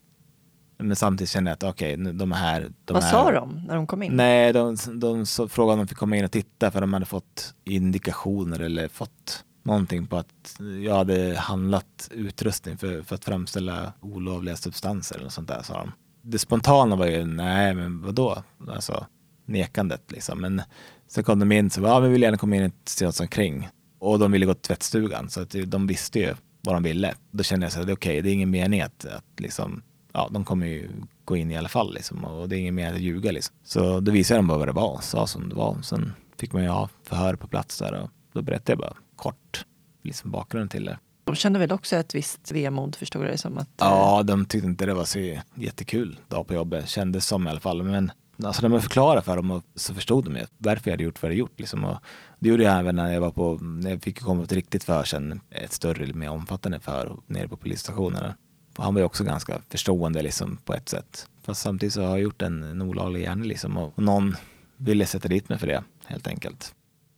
Men 0.78 0.96
samtidigt 0.96 1.30
kände 1.30 1.50
jag 1.50 1.54
att 1.54 1.62
okej, 1.62 2.00
okay, 2.00 2.12
de 2.12 2.32
är 2.32 2.36
här. 2.36 2.72
De 2.84 2.94
Vad 2.94 3.02
här. 3.02 3.10
sa 3.10 3.30
de 3.30 3.62
när 3.66 3.76
de 3.76 3.86
kom 3.86 4.02
in? 4.02 4.16
Nej, 4.16 4.52
de, 4.52 4.76
de, 4.86 5.24
de 5.36 5.48
frågade 5.48 5.72
om 5.72 5.78
de 5.78 5.86
fick 5.86 5.98
komma 5.98 6.16
in 6.16 6.24
och 6.24 6.30
titta 6.30 6.70
för 6.70 6.80
de 6.80 6.92
hade 6.92 7.06
fått 7.06 7.54
indikationer 7.64 8.60
eller 8.60 8.88
fått 8.88 9.44
någonting 9.62 10.06
på 10.06 10.16
att 10.16 10.60
jag 10.84 10.94
hade 10.94 11.36
handlat 11.38 12.08
utrustning 12.10 12.76
för, 12.78 13.02
för 13.02 13.14
att 13.14 13.24
framställa 13.24 13.92
olovliga 14.00 14.56
substanser 14.56 15.18
eller 15.18 15.28
sånt 15.28 15.48
där 15.48 15.62
sa 15.62 15.78
de. 15.78 15.92
Det 16.22 16.38
spontana 16.38 16.96
var 16.96 17.06
ju 17.06 17.24
nej 17.24 17.74
men 17.74 18.02
vadå? 18.02 18.42
Alltså 18.68 19.06
nekandet 19.44 20.12
liksom. 20.12 20.40
Men 20.40 20.62
sen 21.08 21.24
kom 21.24 21.38
de 21.38 21.52
in 21.52 21.70
så 21.70 21.80
ja 21.80 22.00
vi 22.00 22.08
vill 22.08 22.22
gärna 22.22 22.36
komma 22.36 22.56
in 22.56 22.64
och 22.64 22.72
se 22.84 23.06
oss 23.06 23.20
omkring. 23.20 23.68
Och 23.98 24.18
de 24.18 24.32
ville 24.32 24.46
gå 24.46 24.54
till 24.54 24.62
tvättstugan 24.62 25.30
så 25.30 25.40
att 25.40 25.54
de 25.66 25.86
visste 25.86 26.18
ju 26.18 26.34
vad 26.60 26.74
de 26.74 26.82
ville. 26.82 27.14
Då 27.30 27.42
kände 27.42 27.66
jag 27.66 27.72
så 27.72 27.78
att 27.80 27.84
okej, 27.84 27.92
okay, 27.92 28.20
det 28.20 28.30
är 28.30 28.32
ingen 28.32 28.50
mening 28.50 28.80
att, 28.80 29.04
att 29.04 29.40
liksom 29.40 29.82
ja, 30.16 30.28
de 30.30 30.44
kommer 30.44 30.66
ju 30.66 30.88
gå 31.24 31.36
in 31.36 31.50
i 31.50 31.56
alla 31.56 31.68
fall 31.68 31.94
liksom, 31.94 32.24
och 32.24 32.48
det 32.48 32.56
är 32.56 32.58
ingen 32.58 32.74
mer 32.74 32.92
att 32.92 33.00
ljuga. 33.00 33.32
Liksom. 33.32 33.54
Så 33.64 34.00
då 34.00 34.12
visade 34.12 34.38
de 34.38 34.46
bara 34.46 34.58
vad 34.58 34.68
det 34.68 34.72
var, 34.72 35.00
sa 35.00 35.26
som 35.26 35.48
det 35.48 35.54
var. 35.54 35.76
Sen 35.82 36.12
fick 36.36 36.52
man 36.52 36.62
ju 36.62 36.68
ha 36.68 36.88
förhör 37.02 37.36
på 37.36 37.48
plats 37.48 37.78
där 37.78 37.94
och 37.94 38.10
då 38.32 38.42
berättade 38.42 38.72
jag 38.72 38.78
bara 38.78 38.94
kort 39.16 39.64
liksom 40.02 40.30
bakgrunden 40.30 40.68
till 40.68 40.84
det. 40.84 40.98
De 41.24 41.34
kände 41.34 41.58
väl 41.58 41.72
också 41.72 41.96
ett 41.96 42.14
visst 42.14 42.52
vemod 42.52 42.96
förstod 42.96 43.22
jag 43.22 43.30
det 43.30 43.38
som? 43.38 43.58
Att, 43.58 43.68
ja, 43.76 44.22
de 44.22 44.46
tyckte 44.46 44.66
inte 44.66 44.86
det 44.86 44.94
var 44.94 45.04
så 45.04 45.38
jättekul 45.54 46.18
dag 46.28 46.46
på 46.46 46.54
jobbet, 46.54 46.88
kändes 46.88 47.26
som 47.26 47.46
i 47.46 47.50
alla 47.50 47.60
fall. 47.60 47.82
Men 47.82 48.12
alltså, 48.42 48.62
när 48.62 48.68
man 48.68 48.82
förklarade 48.82 49.22
för 49.22 49.36
dem 49.36 49.62
så 49.74 49.94
förstod 49.94 50.24
de 50.24 50.36
ju 50.36 50.46
varför 50.58 50.90
jag 50.90 50.92
hade 50.92 51.04
gjort 51.04 51.22
vad 51.22 51.30
jag 51.30 51.38
gjort. 51.38 51.60
Liksom. 51.60 51.84
Och 51.84 51.96
det 52.38 52.48
gjorde 52.48 52.62
jag 52.62 52.78
även 52.78 52.96
när 52.96 53.12
jag 53.12 53.20
var 53.20 53.30
på, 53.30 53.58
när 53.62 53.90
jag 53.90 54.02
fick 54.02 54.20
komma 54.20 54.40
på 54.40 54.44
ett 54.44 54.52
riktigt 54.52 54.84
för 54.84 55.04
sen, 55.04 55.40
ett 55.50 55.72
större, 55.72 56.12
mer 56.12 56.30
omfattande 56.30 56.80
för 56.80 57.16
nere 57.26 57.48
på 57.48 57.56
polisstationen 57.56 58.32
han 58.76 58.94
var 58.94 59.00
ju 59.00 59.04
också 59.04 59.24
ganska 59.24 59.60
förstående 59.70 60.22
liksom 60.22 60.58
på 60.64 60.74
ett 60.74 60.88
sätt. 60.88 61.28
Fast 61.42 61.62
samtidigt 61.62 61.92
så 61.92 62.02
har 62.02 62.08
jag 62.08 62.20
gjort 62.20 62.42
en, 62.42 62.62
en 62.62 62.82
olaglig 62.82 63.22
gärning 63.22 63.48
liksom 63.48 63.76
och 63.76 63.98
någon 63.98 64.36
ville 64.76 65.06
sätta 65.06 65.28
dit 65.28 65.48
mig 65.48 65.58
för 65.58 65.66
det 65.66 65.84
helt 66.06 66.26
enkelt. 66.26 66.74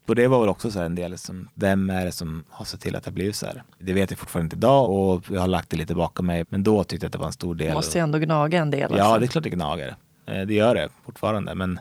Och 0.08 0.14
det 0.14 0.28
var 0.28 0.40
väl 0.40 0.48
också 0.48 0.70
så 0.70 0.80
en 0.80 0.94
del 0.94 1.18
som, 1.18 1.48
vem 1.54 1.90
är 1.90 2.04
det 2.04 2.12
som 2.12 2.44
har 2.48 2.64
sett 2.64 2.80
till 2.80 2.96
att 2.96 3.04
det 3.04 3.10
blivit 3.10 3.36
så 3.36 3.46
här? 3.46 3.62
Det 3.78 3.92
vet 3.92 4.10
jag 4.10 4.18
fortfarande 4.18 4.44
inte 4.44 4.56
idag 4.56 4.90
och 4.90 5.24
jag 5.30 5.40
har 5.40 5.48
lagt 5.48 5.70
det 5.70 5.76
lite 5.76 5.94
bakom 5.94 6.26
mig. 6.26 6.44
Men 6.48 6.62
då 6.62 6.84
tyckte 6.84 7.04
jag 7.04 7.08
att 7.08 7.12
det 7.12 7.18
var 7.18 7.26
en 7.26 7.32
stor 7.32 7.54
del. 7.54 7.74
Måste 7.74 7.98
ju 7.98 8.02
ändå 8.02 8.18
gnaga 8.18 8.58
en 8.58 8.70
del. 8.70 8.82
Alltså. 8.82 8.98
Ja, 8.98 9.18
det 9.18 9.24
är 9.24 9.26
klart 9.26 9.44
det 9.44 9.50
gnager. 9.50 9.96
Eh, 10.26 10.40
det 10.40 10.54
gör 10.54 10.74
det 10.74 10.88
fortfarande. 11.04 11.54
Men 11.54 11.80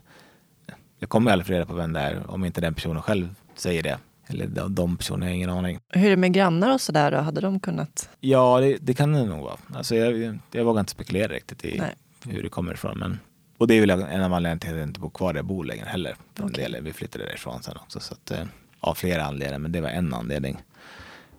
jag 0.99 1.09
kommer 1.09 1.31
aldrig 1.31 1.47
få 1.47 1.53
reda 1.53 1.65
på 1.65 1.73
vem 1.73 1.93
det 1.93 1.99
är 1.99 2.31
om 2.31 2.45
inte 2.45 2.61
den 2.61 2.73
personen 2.73 3.01
själv 3.01 3.35
säger 3.55 3.83
det. 3.83 3.97
Eller 4.27 4.47
de, 4.47 4.75
de 4.75 4.97
personerna, 4.97 5.25
jag 5.25 5.31
har 5.31 5.35
ingen 5.35 5.49
aning. 5.49 5.79
Hur 5.89 6.05
är 6.05 6.09
det 6.09 6.17
med 6.17 6.33
grannar 6.33 6.73
och 6.73 6.81
sådär 6.81 7.11
då? 7.11 7.17
Hade 7.17 7.41
de 7.41 7.59
kunnat? 7.59 8.09
Ja, 8.19 8.59
det, 8.59 8.77
det 8.81 8.93
kan 8.93 9.13
det 9.13 9.25
nog 9.25 9.43
vara. 9.43 9.57
Alltså 9.73 9.95
jag, 9.95 10.39
jag 10.51 10.65
vågar 10.65 10.79
inte 10.79 10.91
spekulera 10.91 11.33
riktigt 11.33 11.65
i 11.65 11.77
Nej. 11.79 11.95
hur 12.25 12.43
det 12.43 12.49
kommer 12.49 12.73
ifrån. 12.73 12.97
Men, 12.97 13.19
och 13.57 13.67
det 13.67 13.73
är 13.73 13.81
väl 13.81 13.89
en 13.89 14.23
av 14.23 14.33
anledningarna 14.33 14.59
till 14.59 14.69
att 14.69 14.77
jag 14.77 14.87
inte 14.87 14.99
bor 14.99 15.09
kvar 15.09 15.33
där 15.33 15.39
jag 15.39 15.45
bor 15.45 15.63
längre 15.63 15.85
heller. 15.85 16.15
Okay. 16.39 16.63
del, 16.63 16.83
vi 16.83 16.93
flyttade 16.93 17.25
därifrån 17.25 17.63
sen 17.63 17.77
också. 17.77 17.99
Så 17.99 18.13
att, 18.13 18.31
eh, 18.31 18.45
av 18.79 18.93
flera 18.93 19.25
anledningar, 19.25 19.59
men 19.59 19.71
det 19.71 19.81
var 19.81 19.89
en 19.89 20.13
anledning. 20.13 20.57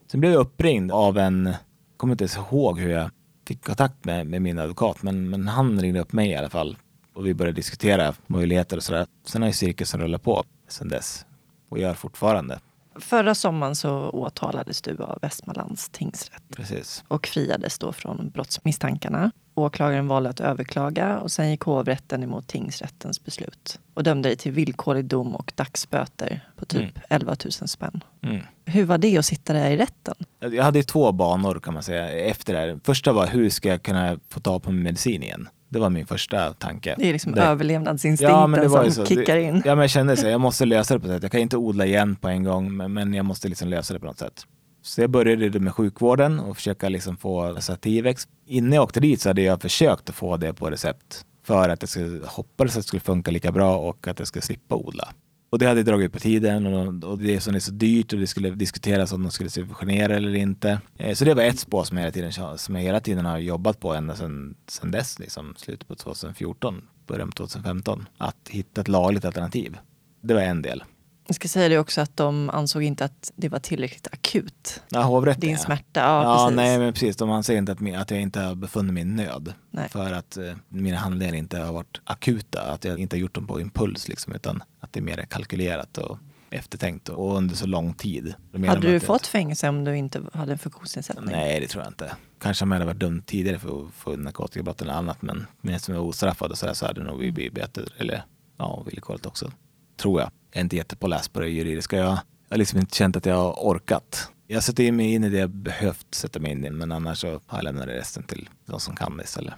Sen 0.06 0.20
blev 0.20 0.32
jag 0.32 0.40
uppringd 0.40 0.92
av 0.92 1.18
en, 1.18 1.46
jag 1.46 1.56
kommer 1.96 2.14
inte 2.14 2.24
ens 2.24 2.36
ihåg 2.36 2.80
hur 2.80 2.90
jag 2.90 3.10
fick 3.48 3.64
kontakt 3.64 4.04
med, 4.04 4.26
med 4.26 4.42
min 4.42 4.58
advokat, 4.58 5.02
men, 5.02 5.30
men 5.30 5.48
han 5.48 5.80
ringde 5.80 6.00
upp 6.00 6.12
mig 6.12 6.30
i 6.30 6.36
alla 6.36 6.50
fall. 6.50 6.76
Och 7.12 7.26
vi 7.26 7.34
började 7.34 7.56
diskutera 7.56 8.14
möjligheter 8.26 8.76
och 8.76 8.82
sådär. 8.82 9.06
Sen 9.24 9.42
har 9.42 9.48
ju 9.48 9.52
cirkusen 9.52 10.00
rullat 10.00 10.22
på 10.22 10.44
sen 10.68 10.88
dess 10.88 11.26
och 11.68 11.78
gör 11.78 11.94
fortfarande. 11.94 12.60
Förra 13.00 13.34
sommaren 13.34 13.76
så 13.76 14.10
åtalades 14.10 14.82
du 14.82 14.96
av 15.02 15.18
Västmanlands 15.22 15.88
tingsrätt. 15.88 16.42
Precis. 16.56 17.04
Och 17.08 17.26
friades 17.26 17.78
då 17.78 17.92
från 17.92 18.30
brottsmisstankarna. 18.30 19.30
Åklagaren 19.54 20.08
valde 20.08 20.30
att 20.30 20.40
överklaga 20.40 21.18
och 21.18 21.30
sen 21.30 21.50
gick 21.50 21.60
hovrätten 21.60 22.22
emot 22.22 22.46
tingsrättens 22.46 23.24
beslut 23.24 23.80
och 23.94 24.02
dömde 24.02 24.28
dig 24.28 24.36
till 24.36 24.52
villkorlig 24.52 25.04
dom 25.04 25.34
och 25.34 25.52
dagsböter 25.54 26.48
på 26.56 26.64
typ 26.64 26.80
mm. 26.80 26.92
11 27.08 27.36
000 27.44 27.52
spänn. 27.52 28.04
Mm. 28.22 28.40
Hur 28.64 28.84
var 28.84 28.98
det 28.98 29.18
att 29.18 29.26
sitta 29.26 29.52
där 29.52 29.70
i 29.70 29.76
rätten? 29.76 30.14
Jag 30.40 30.64
hade 30.64 30.82
två 30.82 31.12
banor 31.12 31.60
kan 31.60 31.74
man 31.74 31.82
säga 31.82 32.10
efter 32.10 32.52
det 32.52 32.58
här. 32.58 32.80
Första 32.84 33.12
var 33.12 33.26
hur 33.26 33.50
ska 33.50 33.68
jag 33.68 33.82
kunna 33.82 34.18
få 34.28 34.40
tag 34.40 34.62
på 34.62 34.72
min 34.72 34.82
medicin 34.82 35.22
igen? 35.22 35.48
Det 35.68 35.78
var 35.78 35.90
min 35.90 36.06
första 36.06 36.52
tanke. 36.52 36.94
Det 36.98 37.08
är 37.08 37.12
liksom 37.12 37.32
det, 37.32 37.42
överlevnadsinstinkten 37.42 38.72
ja, 38.72 38.90
som 38.90 39.06
kickar 39.06 39.36
in. 39.36 39.62
Ja, 39.64 39.74
men 39.74 39.78
jag 39.78 39.90
kände 39.90 40.16
så 40.16 40.26
jag 40.26 40.40
måste 40.40 40.64
lösa 40.64 40.94
det 40.94 41.00
på 41.00 41.06
något 41.06 41.16
sätt. 41.16 41.22
Jag 41.22 41.32
kan 41.32 41.40
inte 41.40 41.56
odla 41.56 41.86
igen 41.86 42.16
på 42.16 42.28
en 42.28 42.44
gång, 42.44 42.92
men 42.94 43.14
jag 43.14 43.24
måste 43.24 43.48
liksom 43.48 43.68
lösa 43.68 43.94
det 43.94 44.00
på 44.00 44.06
något 44.06 44.18
sätt. 44.18 44.46
Så 44.82 45.00
jag 45.00 45.10
började 45.10 45.60
med 45.60 45.74
sjukvården 45.74 46.40
och 46.40 46.56
försöka 46.56 46.88
liksom 46.88 47.16
få 47.16 47.56
Sativex. 47.60 48.28
Innan 48.46 48.72
jag 48.72 48.82
åkte 48.82 49.00
dit 49.00 49.20
så 49.20 49.28
hade 49.28 49.42
jag 49.42 49.62
försökt 49.62 50.08
att 50.08 50.14
få 50.14 50.36
det 50.36 50.54
på 50.54 50.70
recept 50.70 51.24
för 51.44 51.68
att 51.68 51.82
jag 51.82 51.88
skulle, 51.88 52.26
hoppades 52.26 52.76
att 52.76 52.82
det 52.82 52.88
skulle 52.88 53.00
funka 53.00 53.30
lika 53.30 53.52
bra 53.52 53.76
och 53.76 54.08
att 54.08 54.18
jag 54.18 54.28
skulle 54.28 54.42
slippa 54.42 54.74
odla. 54.74 55.08
Och 55.50 55.58
det 55.58 55.66
hade 55.66 55.82
dragit 55.82 56.06
ut 56.06 56.12
på 56.12 56.18
tiden 56.18 56.66
och, 56.66 57.10
och 57.10 57.18
det 57.18 57.40
som 57.40 57.54
är 57.54 57.58
så 57.58 57.70
dyrt 57.70 58.12
och 58.12 58.18
det 58.18 58.26
skulle 58.26 58.50
diskuteras 58.50 59.12
om 59.12 59.22
de 59.22 59.30
skulle 59.30 59.50
subventionera 59.50 60.16
eller 60.16 60.34
inte. 60.34 60.80
Eh, 60.96 61.14
så 61.14 61.24
det 61.24 61.34
var 61.34 61.42
ett 61.42 61.58
spår 61.58 61.84
som 61.84 61.96
jag 61.96 62.04
hela 62.04 62.12
tiden, 62.12 62.58
som 62.58 62.74
jag 62.74 62.82
hela 62.82 63.00
tiden 63.00 63.26
har 63.26 63.38
jobbat 63.38 63.80
på 63.80 63.94
ända 63.94 64.16
sedan, 64.16 64.54
sedan 64.66 64.90
dess, 64.90 65.18
liksom 65.18 65.54
slutet 65.56 65.88
på 65.88 65.94
2014, 65.94 66.82
början 67.06 67.28
på 67.28 67.36
2015. 67.36 68.08
Att 68.18 68.48
hitta 68.48 68.80
ett 68.80 68.88
lagligt 68.88 69.24
alternativ. 69.24 69.78
Det 70.20 70.34
var 70.34 70.40
en 70.40 70.62
del. 70.62 70.82
Jag 71.30 71.34
ska 71.34 71.48
säga 71.48 71.68
det 71.68 71.78
också 71.78 72.00
att 72.00 72.16
de 72.16 72.50
ansåg 72.50 72.82
inte 72.82 73.04
att 73.04 73.32
det 73.36 73.48
var 73.48 73.58
tillräckligt 73.58 74.08
akut. 74.12 74.82
Ja, 74.88 75.02
hovrätten 75.02 75.40
Din 75.40 75.50
ja. 75.50 75.58
smärta, 75.58 76.00
ja, 76.00 76.22
Ja, 76.22 76.44
precis. 76.46 76.56
nej 76.56 76.78
men 76.78 76.92
precis. 76.92 77.16
De 77.16 77.30
anser 77.30 77.56
inte 77.56 77.72
att, 77.72 77.80
min- 77.80 77.94
att 77.96 78.10
jag 78.10 78.20
inte 78.20 78.40
har 78.40 78.54
befunnit 78.54 78.94
mig 78.94 79.02
i 79.02 79.06
nöd. 79.06 79.52
Nej. 79.70 79.88
För 79.88 80.12
att 80.12 80.36
eh, 80.36 80.52
mina 80.68 80.96
handlingar 80.96 81.34
inte 81.34 81.58
har 81.58 81.72
varit 81.72 82.00
akuta. 82.04 82.62
Att 82.62 82.84
jag 82.84 82.98
inte 82.98 83.16
har 83.16 83.20
gjort 83.20 83.34
dem 83.34 83.46
på 83.46 83.60
impuls 83.60 84.08
liksom. 84.08 84.32
Utan 84.32 84.62
att 84.80 84.92
det 84.92 85.00
är 85.00 85.04
mer 85.04 85.26
kalkylerat 85.30 85.98
och 85.98 86.18
eftertänkt 86.50 87.08
och 87.08 87.36
under 87.36 87.54
så 87.54 87.66
lång 87.66 87.94
tid. 87.94 88.34
Hade 88.66 88.80
du 88.80 88.96
att 88.96 89.02
fått 89.02 89.26
fängelse 89.26 89.68
om 89.68 89.84
du 89.84 89.96
inte 89.96 90.22
hade 90.32 90.52
en 90.52 90.58
funktionsnedsättning? 90.58 91.30
Nej, 91.30 91.60
det 91.60 91.66
tror 91.66 91.84
jag 91.84 91.90
inte. 91.90 92.12
Kanske 92.40 92.64
om 92.64 92.70
jag 92.72 92.76
hade 92.78 92.86
varit 92.86 93.00
dömd 93.00 93.26
tidigare 93.26 93.58
för, 93.58 93.86
för 93.96 94.16
narkotikabrott 94.16 94.82
eller 94.82 94.92
annat. 94.92 95.22
Men 95.22 95.46
medan 95.60 95.80
jag 95.86 95.94
var 95.94 96.02
ostraffad 96.02 96.50
och 96.50 96.58
så, 96.58 96.66
där, 96.66 96.74
så 96.74 96.86
hade 96.86 97.00
det 97.00 97.06
nog 97.06 97.18
blivit 97.18 97.52
böter. 97.54 97.92
Eller 97.98 98.22
ja, 98.56 98.82
villkorligt 98.86 99.26
också. 99.26 99.50
Tror 99.96 100.20
jag. 100.20 100.30
Är 100.52 100.60
inte 100.60 100.76
jättepåläst 100.76 101.32
på 101.32 101.40
det 101.40 101.48
juridiska. 101.48 101.96
Jag 101.96 102.18
har 102.50 102.56
liksom 102.56 102.78
inte 102.78 102.96
känt 102.96 103.16
att 103.16 103.26
jag 103.26 103.34
har 103.36 103.52
orkat. 103.52 104.30
Jag 104.46 104.78
in 104.78 104.96
mig 104.96 105.12
in 105.14 105.24
i 105.24 105.28
det 105.28 105.38
jag 105.38 105.50
behövt 105.50 106.14
sätta 106.14 106.38
mig 106.40 106.52
in 106.52 106.64
i. 106.64 106.70
Men 106.70 106.92
annars 106.92 107.18
så 107.18 107.28
har 107.46 107.58
jag 107.58 107.64
lämnat 107.64 107.86
resten 107.88 108.22
till 108.22 108.48
de 108.66 108.80
som 108.80 108.96
kan 108.96 109.16
det 109.16 109.22
istället. 109.24 109.54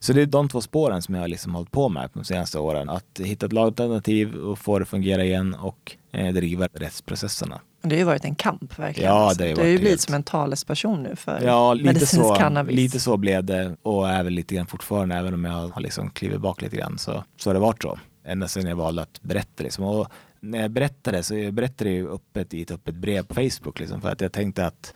Så 0.00 0.12
det 0.12 0.22
är 0.22 0.26
de 0.26 0.48
två 0.48 0.60
spåren 0.60 1.02
som 1.02 1.14
jag 1.14 1.22
har 1.22 1.28
liksom 1.28 1.54
hållit 1.54 1.70
på 1.70 1.88
med 1.88 2.10
de 2.12 2.24
senaste 2.24 2.58
åren. 2.58 2.88
Att 2.88 3.20
hitta 3.24 3.46
ett 3.46 3.52
lagalternativ 3.52 4.34
och 4.34 4.58
få 4.58 4.78
det 4.78 4.82
att 4.82 4.88
fungera 4.88 5.24
igen 5.24 5.54
och 5.54 5.96
eh, 6.12 6.34
driva 6.34 6.68
rättsprocesserna. 6.72 7.60
Det 7.82 7.90
har 7.94 7.98
ju 7.98 8.04
varit 8.04 8.24
en 8.24 8.34
kamp 8.34 8.78
verkligen. 8.78 9.10
Ja, 9.10 9.18
Alltså, 9.28 9.38
det 9.38 9.44
har 9.44 9.48
ju 9.48 9.54
du 9.54 9.60
har 9.60 9.66
ju 9.68 9.74
blivit 9.76 9.90
helt- 9.90 10.00
som 10.00 10.14
en 10.14 10.22
talesperson 10.22 11.02
nu 11.02 11.16
för 11.16 11.40
Ja, 11.44 11.74
lite 11.74 11.86
medicinsk 11.86 12.14
så, 12.26 12.34
cannabis. 12.34 12.76
lite 12.76 13.00
så 13.00 13.16
blev 13.16 13.44
det 13.44 13.76
och 13.82 14.08
är 14.08 14.22
väl 14.22 14.32
lite 14.32 14.54
grann 14.54 14.66
fortfarande, 14.66 15.14
även 15.14 15.34
om 15.34 15.44
jag 15.44 15.68
har 15.68 15.80
liksom 15.80 16.10
klivit 16.10 16.40
bak 16.40 16.62
lite 16.62 16.76
grann 16.76 16.98
så, 16.98 17.24
så 17.36 17.50
har 17.50 17.54
det 17.54 17.60
varit 17.60 17.82
så. 17.82 17.98
Ända 18.26 18.48
sedan 18.48 18.66
jag 18.68 18.76
valde 18.76 19.02
att 19.02 19.22
berätta 19.22 19.62
liksom. 19.62 19.84
Och 19.84 20.08
när 20.50 20.60
jag 20.62 20.70
berättade 20.70 21.22
så 21.22 21.34
jag 21.36 21.54
berättade 21.54 21.90
ju 21.90 22.10
öppet 22.10 22.54
i 22.54 22.62
ett 22.62 22.70
öppet 22.70 22.94
brev 22.94 23.22
på 23.26 23.34
Facebook 23.34 23.80
liksom, 23.80 24.00
för 24.00 24.10
att 24.12 24.20
jag 24.20 24.32
tänkte 24.32 24.66
att 24.66 24.94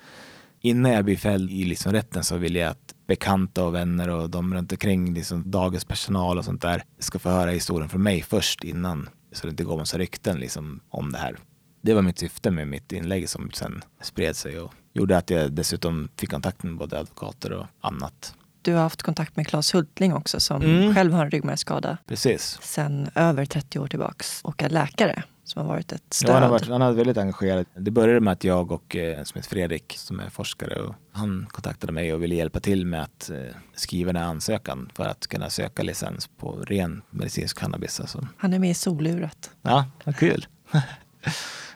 innan 0.61 0.93
jag 0.93 1.05
blir 1.05 1.17
fälld 1.17 1.51
i 1.51 1.65
liksom 1.65 1.93
rätten 1.93 2.25
så 2.25 2.37
vill 2.37 2.57
jag 2.57 2.71
att 2.71 2.95
bekanta 3.07 3.65
och 3.65 3.75
vänner 3.75 4.09
och 4.09 4.31
de 4.31 4.55
runt 4.55 4.73
omkring, 4.73 5.15
liksom 5.15 5.51
dagens 5.51 5.85
personal 5.85 6.39
och 6.39 6.45
sånt 6.45 6.63
där, 6.63 6.83
ska 6.99 7.19
få 7.19 7.31
höra 7.31 7.51
historien 7.51 7.89
från 7.89 8.03
mig 8.03 8.23
först 8.23 8.65
innan, 8.65 9.09
så 9.33 9.47
det 9.47 9.51
inte 9.51 9.65
går 9.65 9.77
massa 9.77 9.99
rykten 9.99 10.41
liksom 10.41 10.81
om 10.91 11.13
det 11.13 11.19
här. 11.19 11.39
Det 11.83 11.95
var 11.95 12.03
mitt 12.03 12.19
syfte 12.19 12.51
med 12.51 12.69
mitt 12.69 12.93
inlägg 12.93 13.29
som 13.29 13.51
sen 13.51 13.85
spred 14.03 14.37
sig 14.37 14.61
och 14.61 14.73
gjorde 14.93 15.17
att 15.17 15.31
jag 15.31 15.53
dessutom 15.53 16.09
fick 16.17 16.31
kontakt 16.31 16.63
med 16.63 16.77
både 16.77 16.99
advokater 16.99 17.53
och 17.53 17.67
annat. 17.81 18.35
Du 18.63 18.75
har 18.75 18.81
haft 18.83 19.03
kontakt 19.03 19.37
med 19.37 19.47
Claes 19.47 19.75
Hultling 19.75 20.13
också 20.15 20.41
som 20.41 20.63
Mm. 20.63 20.95
själv 20.95 21.13
har 21.13 21.25
en 21.25 21.31
ryggmärgsskada 21.31 21.99
Precis. 22.07 22.59
sedan 22.63 23.09
över 23.15 23.45
30 23.47 23.79
år 23.79 23.87
tillbaks 23.87 24.41
och 24.45 24.63
är 24.63 24.69
läkare 24.69 25.23
som 25.49 25.63
har 25.63 25.69
varit 25.69 25.93
ett 25.93 26.03
Ja, 26.09 26.15
stöd. 26.15 26.31
han, 26.31 26.43
har 26.43 26.51
varit, 26.51 26.69
han 26.69 26.81
har 26.81 26.89
varit 26.89 26.99
väldigt 26.99 27.17
engagerad. 27.17 27.67
Det 27.77 27.91
började 27.91 28.21
med 28.21 28.33
att 28.33 28.45
jag 28.45 28.73
och 28.73 28.97
eh, 28.97 29.19
en 29.19 29.25
som 29.27 29.39
heter 29.39 29.51
Fredrik 29.51 29.95
som 29.97 30.21
är 30.21 30.31
forskare 30.31 30.81
och 30.81 30.95
han 31.13 31.47
kontaktade 31.51 31.93
mig 31.93 32.15
och 32.15 32.23
ville 32.23 32.35
hjälpa 32.35 32.61
till 32.61 32.87
med 32.87 33.03
att 33.03 33.31
eh, 33.31 33.37
skriva 33.75 34.13
den 34.13 34.23
här 34.23 34.29
ansökan 34.29 34.91
för 34.95 35.05
att 35.05 35.27
kunna 35.27 35.51
söka 35.51 35.83
licens 35.83 36.27
på 36.37 36.53
ren 36.67 37.03
medicinsk 37.11 37.59
cannabis. 37.59 38.01
Alltså. 38.01 38.29
Han 38.37 38.53
är 38.53 38.59
med 38.59 38.71
i 38.71 38.75
Soluret. 38.75 39.51
Ja, 39.63 39.85
vad 40.05 40.17
kul. 40.17 40.47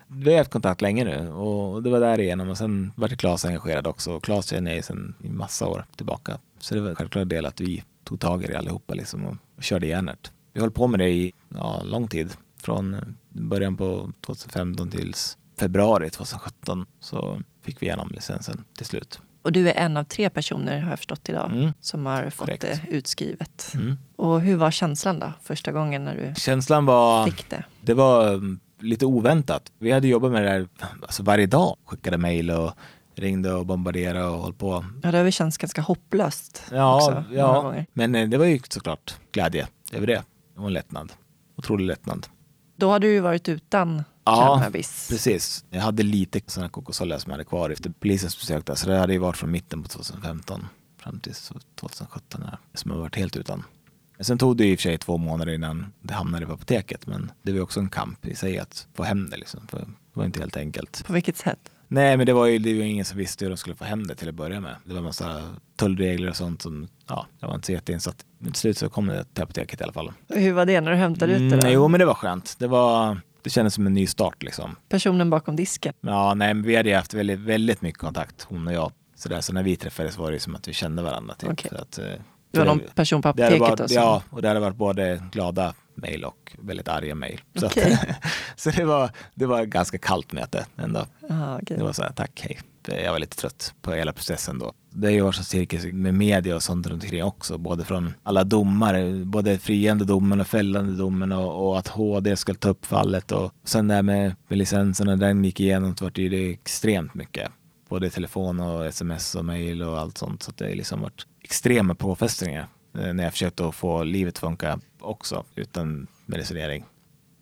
Vi 0.06 0.30
har 0.30 0.38
haft 0.38 0.50
kontakt 0.50 0.80
länge 0.80 1.04
nu 1.04 1.30
och 1.30 1.82
det 1.82 1.90
var 1.90 2.00
där 2.00 2.20
igenom 2.20 2.48
och 2.48 2.58
sen 2.58 2.92
var 2.96 3.08
det 3.08 3.16
Claes 3.16 3.44
engagerad 3.44 3.86
också. 3.86 4.12
Och 4.12 4.24
Claes 4.24 4.46
känner 4.46 4.74
jag 4.74 4.84
sedan 4.84 5.14
i 5.24 5.28
massa 5.28 5.66
år 5.66 5.84
tillbaka. 5.96 6.38
Så 6.58 6.74
det 6.74 6.80
var 6.80 6.88
en 6.88 6.94
självklar 6.96 7.24
del 7.24 7.46
att 7.46 7.60
vi 7.60 7.84
tog 8.04 8.20
tag 8.20 8.44
i 8.44 8.46
det 8.46 8.58
allihopa 8.58 8.94
liksom 8.94 9.24
och, 9.26 9.36
och 9.56 9.62
körde 9.62 9.86
järnet. 9.86 10.32
Vi 10.52 10.60
höll 10.60 10.70
på 10.70 10.86
med 10.86 11.00
det 11.00 11.08
i 11.08 11.32
ja, 11.48 11.82
lång 11.84 12.08
tid. 12.08 12.30
Från 12.62 12.94
eh, 12.94 13.00
början 13.28 13.76
på 13.76 14.12
2015 14.26 14.90
till 14.90 15.14
februari 15.58 16.10
2017 16.10 16.86
så 17.00 17.40
fick 17.62 17.82
vi 17.82 17.86
igenom 17.86 18.08
licensen 18.14 18.64
till 18.76 18.86
slut. 18.86 19.20
Och 19.42 19.52
du 19.52 19.68
är 19.70 19.74
en 19.74 19.96
av 19.96 20.04
tre 20.04 20.30
personer 20.30 20.80
har 20.80 20.90
jag 20.90 20.98
förstått 20.98 21.28
idag 21.28 21.50
Mm. 21.52 21.72
som 21.80 22.06
har 22.06 22.30
fått 22.30 22.46
Korrekt. 22.46 22.60
det 22.62 22.80
utskrivet. 22.88 23.72
Mm. 23.74 23.98
Och 24.16 24.40
hur 24.40 24.56
var 24.56 24.70
känslan 24.70 25.18
då 25.18 25.32
första 25.42 25.72
gången 25.72 26.04
när 26.04 26.16
du 26.16 26.40
Känslan 26.40 26.86
var 26.86 27.26
fick 27.26 27.50
det? 27.50 27.64
Det 27.80 27.94
var 27.94 28.28
mm, 28.34 28.60
lite 28.80 29.06
oväntat. 29.06 29.72
Vi 29.78 29.90
hade 29.92 30.08
jobbat 30.08 30.32
med 30.32 30.42
det 30.42 30.48
där 30.48 30.68
alltså 31.02 31.22
varje 31.22 31.46
dag. 31.46 31.76
Skickade 31.86 32.18
mejl 32.18 32.50
och 32.50 32.72
ringde 33.14 33.52
och 33.52 33.66
bombarderade 33.66 34.24
och 34.24 34.42
höll 34.42 34.52
på. 34.54 34.84
Ja, 35.02 35.10
det 35.10 35.16
har 35.16 35.24
väl 35.24 35.32
känts 35.32 35.58
ganska 35.58 35.82
hopplöst 35.82 36.62
Ja, 36.70 36.96
också, 36.96 37.24
ja. 37.34 37.74
men 37.92 38.14
eh, 38.14 38.28
det 38.28 38.38
var 38.38 38.44
ju 38.46 38.60
såklart 38.70 39.14
glädje 39.32 39.68
över 39.92 40.06
det. 40.06 40.22
Och 40.56 40.66
en 40.66 40.72
lättnad. 40.72 41.12
Otrolig 41.56 41.86
lättnad. 41.86 42.26
Då 42.76 42.90
hade 42.90 43.06
du 43.06 43.12
ju 43.12 43.20
varit 43.20 43.48
utan 43.48 44.02
Ja, 44.24 44.54
cannabis. 44.58 45.08
Precis. 45.08 45.64
Jag 45.70 45.80
hade 45.80 46.02
lite 46.02 46.40
sådana 46.46 46.68
kokosolja 46.68 47.18
som 47.18 47.30
jag 47.30 47.34
hade 47.34 47.44
kvar 47.44 47.70
efter 47.70 47.90
polisens 47.90 48.38
besök 48.38 48.66
där. 48.66 48.74
Så 48.74 48.88
det 48.88 48.98
hade 48.98 49.12
ju 49.12 49.18
varit 49.18 49.36
från 49.36 49.50
mitten 49.50 49.82
på 49.82 49.88
2015 49.88 50.66
fram 50.98 51.20
till 51.20 51.34
så 51.34 51.54
2017 51.74 52.42
här, 52.42 52.58
som 52.74 52.90
jag 52.90 52.98
varit 52.98 53.16
helt 53.16 53.36
utan. 53.36 53.64
Men 54.16 54.24
Sen 54.24 54.38
tog 54.38 54.56
det 54.56 54.64
i 54.66 54.74
och 54.74 54.78
för 54.78 54.82
sig 54.82 54.98
två 54.98 55.16
månader 55.16 55.52
innan 55.52 55.92
det 56.00 56.14
hamnade 56.14 56.46
på 56.46 56.52
apoteket. 56.52 57.06
Men 57.06 57.32
det 57.42 57.52
var 57.52 57.60
också 57.60 57.80
en 57.80 57.88
kamp 57.88 58.26
i 58.26 58.34
sig 58.34 58.58
att 58.58 58.86
få 58.94 59.02
hem 59.02 59.30
det 59.30 59.36
liksom. 59.36 59.66
För 59.68 59.78
det 59.78 59.86
var 60.12 60.24
inte 60.24 60.40
helt 60.40 60.56
enkelt. 60.56 61.04
På 61.06 61.12
vilket 61.12 61.36
sätt? 61.36 61.70
Nej, 61.92 62.16
men 62.16 62.26
det 62.26 62.32
var 62.32 62.46
ju 62.46 62.58
det 62.58 62.74
var 62.78 62.84
ingen 62.84 63.04
som 63.04 63.18
visste 63.18 63.44
hur 63.44 63.50
de 63.50 63.56
skulle 63.56 63.76
få 63.76 63.84
hem 63.84 64.06
det 64.06 64.14
till 64.14 64.28
att 64.28 64.34
börja 64.34 64.60
med. 64.60 64.76
Det 64.84 64.94
var 64.94 65.00
massa 65.02 65.42
tullregler 65.76 66.28
och 66.30 66.36
sånt 66.36 66.62
som, 66.62 66.88
ja, 67.08 67.26
jag 67.40 67.48
var 67.48 67.54
inte 67.54 67.66
så 67.66 67.72
jätteinsatt. 67.72 68.24
Men 68.38 68.52
till 68.52 68.60
slut 68.60 68.78
så 68.78 68.88
kom 68.88 69.06
det 69.06 69.24
till 69.34 69.42
apoteket 69.44 69.80
i 69.80 69.84
alla 69.84 69.92
fall. 69.92 70.12
Hur 70.28 70.52
var 70.52 70.66
det 70.66 70.80
när 70.80 70.90
du 70.90 70.96
hämtade 70.96 71.32
ut 71.32 71.50
det? 71.50 71.56
Mm, 71.58 71.72
jo, 71.72 71.88
men 71.88 72.00
det 72.00 72.06
var 72.06 72.14
skönt. 72.14 72.56
Det 72.58 72.66
var, 72.66 73.20
det 73.42 73.50
kändes 73.50 73.74
som 73.74 73.86
en 73.86 73.94
ny 73.94 74.06
start 74.06 74.42
liksom. 74.42 74.76
Personen 74.88 75.30
bakom 75.30 75.56
disken. 75.56 75.94
Ja, 76.00 76.34
nej, 76.34 76.54
men 76.54 76.62
vi 76.64 76.76
hade 76.76 76.88
ju 76.88 76.94
haft 76.96 77.14
väldigt, 77.14 77.38
väldigt 77.38 77.82
mycket 77.82 78.00
kontakt, 78.00 78.42
hon 78.42 78.66
och 78.66 78.72
jag. 78.72 78.92
Så, 79.16 79.28
där, 79.28 79.40
så 79.40 79.52
när 79.52 79.62
vi 79.62 79.76
träffades 79.76 80.18
var 80.18 80.32
det 80.32 80.40
som 80.40 80.54
att 80.54 80.68
vi 80.68 80.72
kände 80.72 81.02
varandra. 81.02 81.34
Typ. 81.34 81.60
För 81.60 81.76
att, 81.76 81.98
eh, 81.98 82.04
Det 82.52 82.58
var 82.58 82.66
någon 82.66 82.80
person 82.94 83.22
på 83.22 83.28
apoteket 83.28 83.60
varit, 83.60 83.78
som- 83.78 83.86
Ja, 83.90 84.22
och 84.30 84.42
det 84.42 84.48
hade 84.48 84.60
varit 84.60 84.76
både 84.76 85.22
glada 85.32 85.74
mejl 85.94 86.24
och 86.24 86.56
väldigt 86.58 86.88
arga 86.88 87.14
mejl. 87.14 87.40
Så, 87.54 87.66
Okej. 87.66 87.98
så 88.56 88.70
det, 88.70 88.84
var, 88.84 89.10
det 89.34 89.46
var 89.46 89.62
ett 89.62 89.68
ganska 89.68 89.98
kallt 89.98 90.32
möte 90.32 90.66
ändå. 90.76 91.06
Aha, 91.30 91.58
okej. 91.62 91.76
Det 91.76 91.84
var 91.84 91.92
så 91.92 92.02
här, 92.02 92.12
tack, 92.12 92.40
hej. 92.44 92.60
Jag 92.88 93.12
var 93.12 93.18
lite 93.18 93.36
trött 93.36 93.74
på 93.82 93.92
hela 93.92 94.12
processen 94.12 94.58
då. 94.58 94.72
Det 94.90 95.06
är 95.06 95.10
ju 95.10 95.22
också 95.22 95.44
cirkus 95.44 95.84
med 95.84 96.14
media 96.14 96.56
och 96.56 96.62
sånt 96.62 96.86
runt 96.86 97.02
omkring 97.02 97.24
också. 97.24 97.58
Både 97.58 97.84
från 97.84 98.14
alla 98.22 98.44
domare, 98.44 99.24
både 99.24 99.58
friande 99.58 100.04
domen 100.04 100.40
och 100.40 100.46
fällande 100.46 100.92
domen 100.92 101.32
och, 101.32 101.68
och 101.68 101.78
att 101.78 101.88
HD 101.88 102.36
ska 102.36 102.54
ta 102.54 102.68
upp 102.68 102.86
fallet. 102.86 103.32
Och 103.32 103.52
sen 103.64 103.88
det 103.88 103.94
här 103.94 104.02
med, 104.02 104.34
med 104.48 104.58
licensen 104.58 105.08
och 105.08 105.18
den 105.18 105.44
gick 105.44 105.60
igenom 105.60 105.96
så 105.96 106.04
var 106.04 106.10
det 106.10 106.22
ju 106.22 106.52
extremt 106.52 107.14
mycket. 107.14 107.50
Både 107.88 108.10
telefon 108.10 108.60
och 108.60 108.86
sms 108.86 109.34
och 109.34 109.44
mail 109.44 109.82
och 109.82 109.98
allt 109.98 110.18
sånt. 110.18 110.42
Så 110.42 110.52
det 110.56 110.64
har 110.64 110.74
liksom 110.74 111.00
varit 111.00 111.26
extrema 111.42 111.94
påfrestningar 111.94 112.68
när 112.92 113.24
jag 113.24 113.32
försökte 113.32 113.66
att 113.66 113.74
få 113.74 114.02
livet 114.02 114.34
att 114.34 114.38
funka 114.38 114.80
också 115.00 115.44
utan 115.54 116.06
medicinering. 116.26 116.84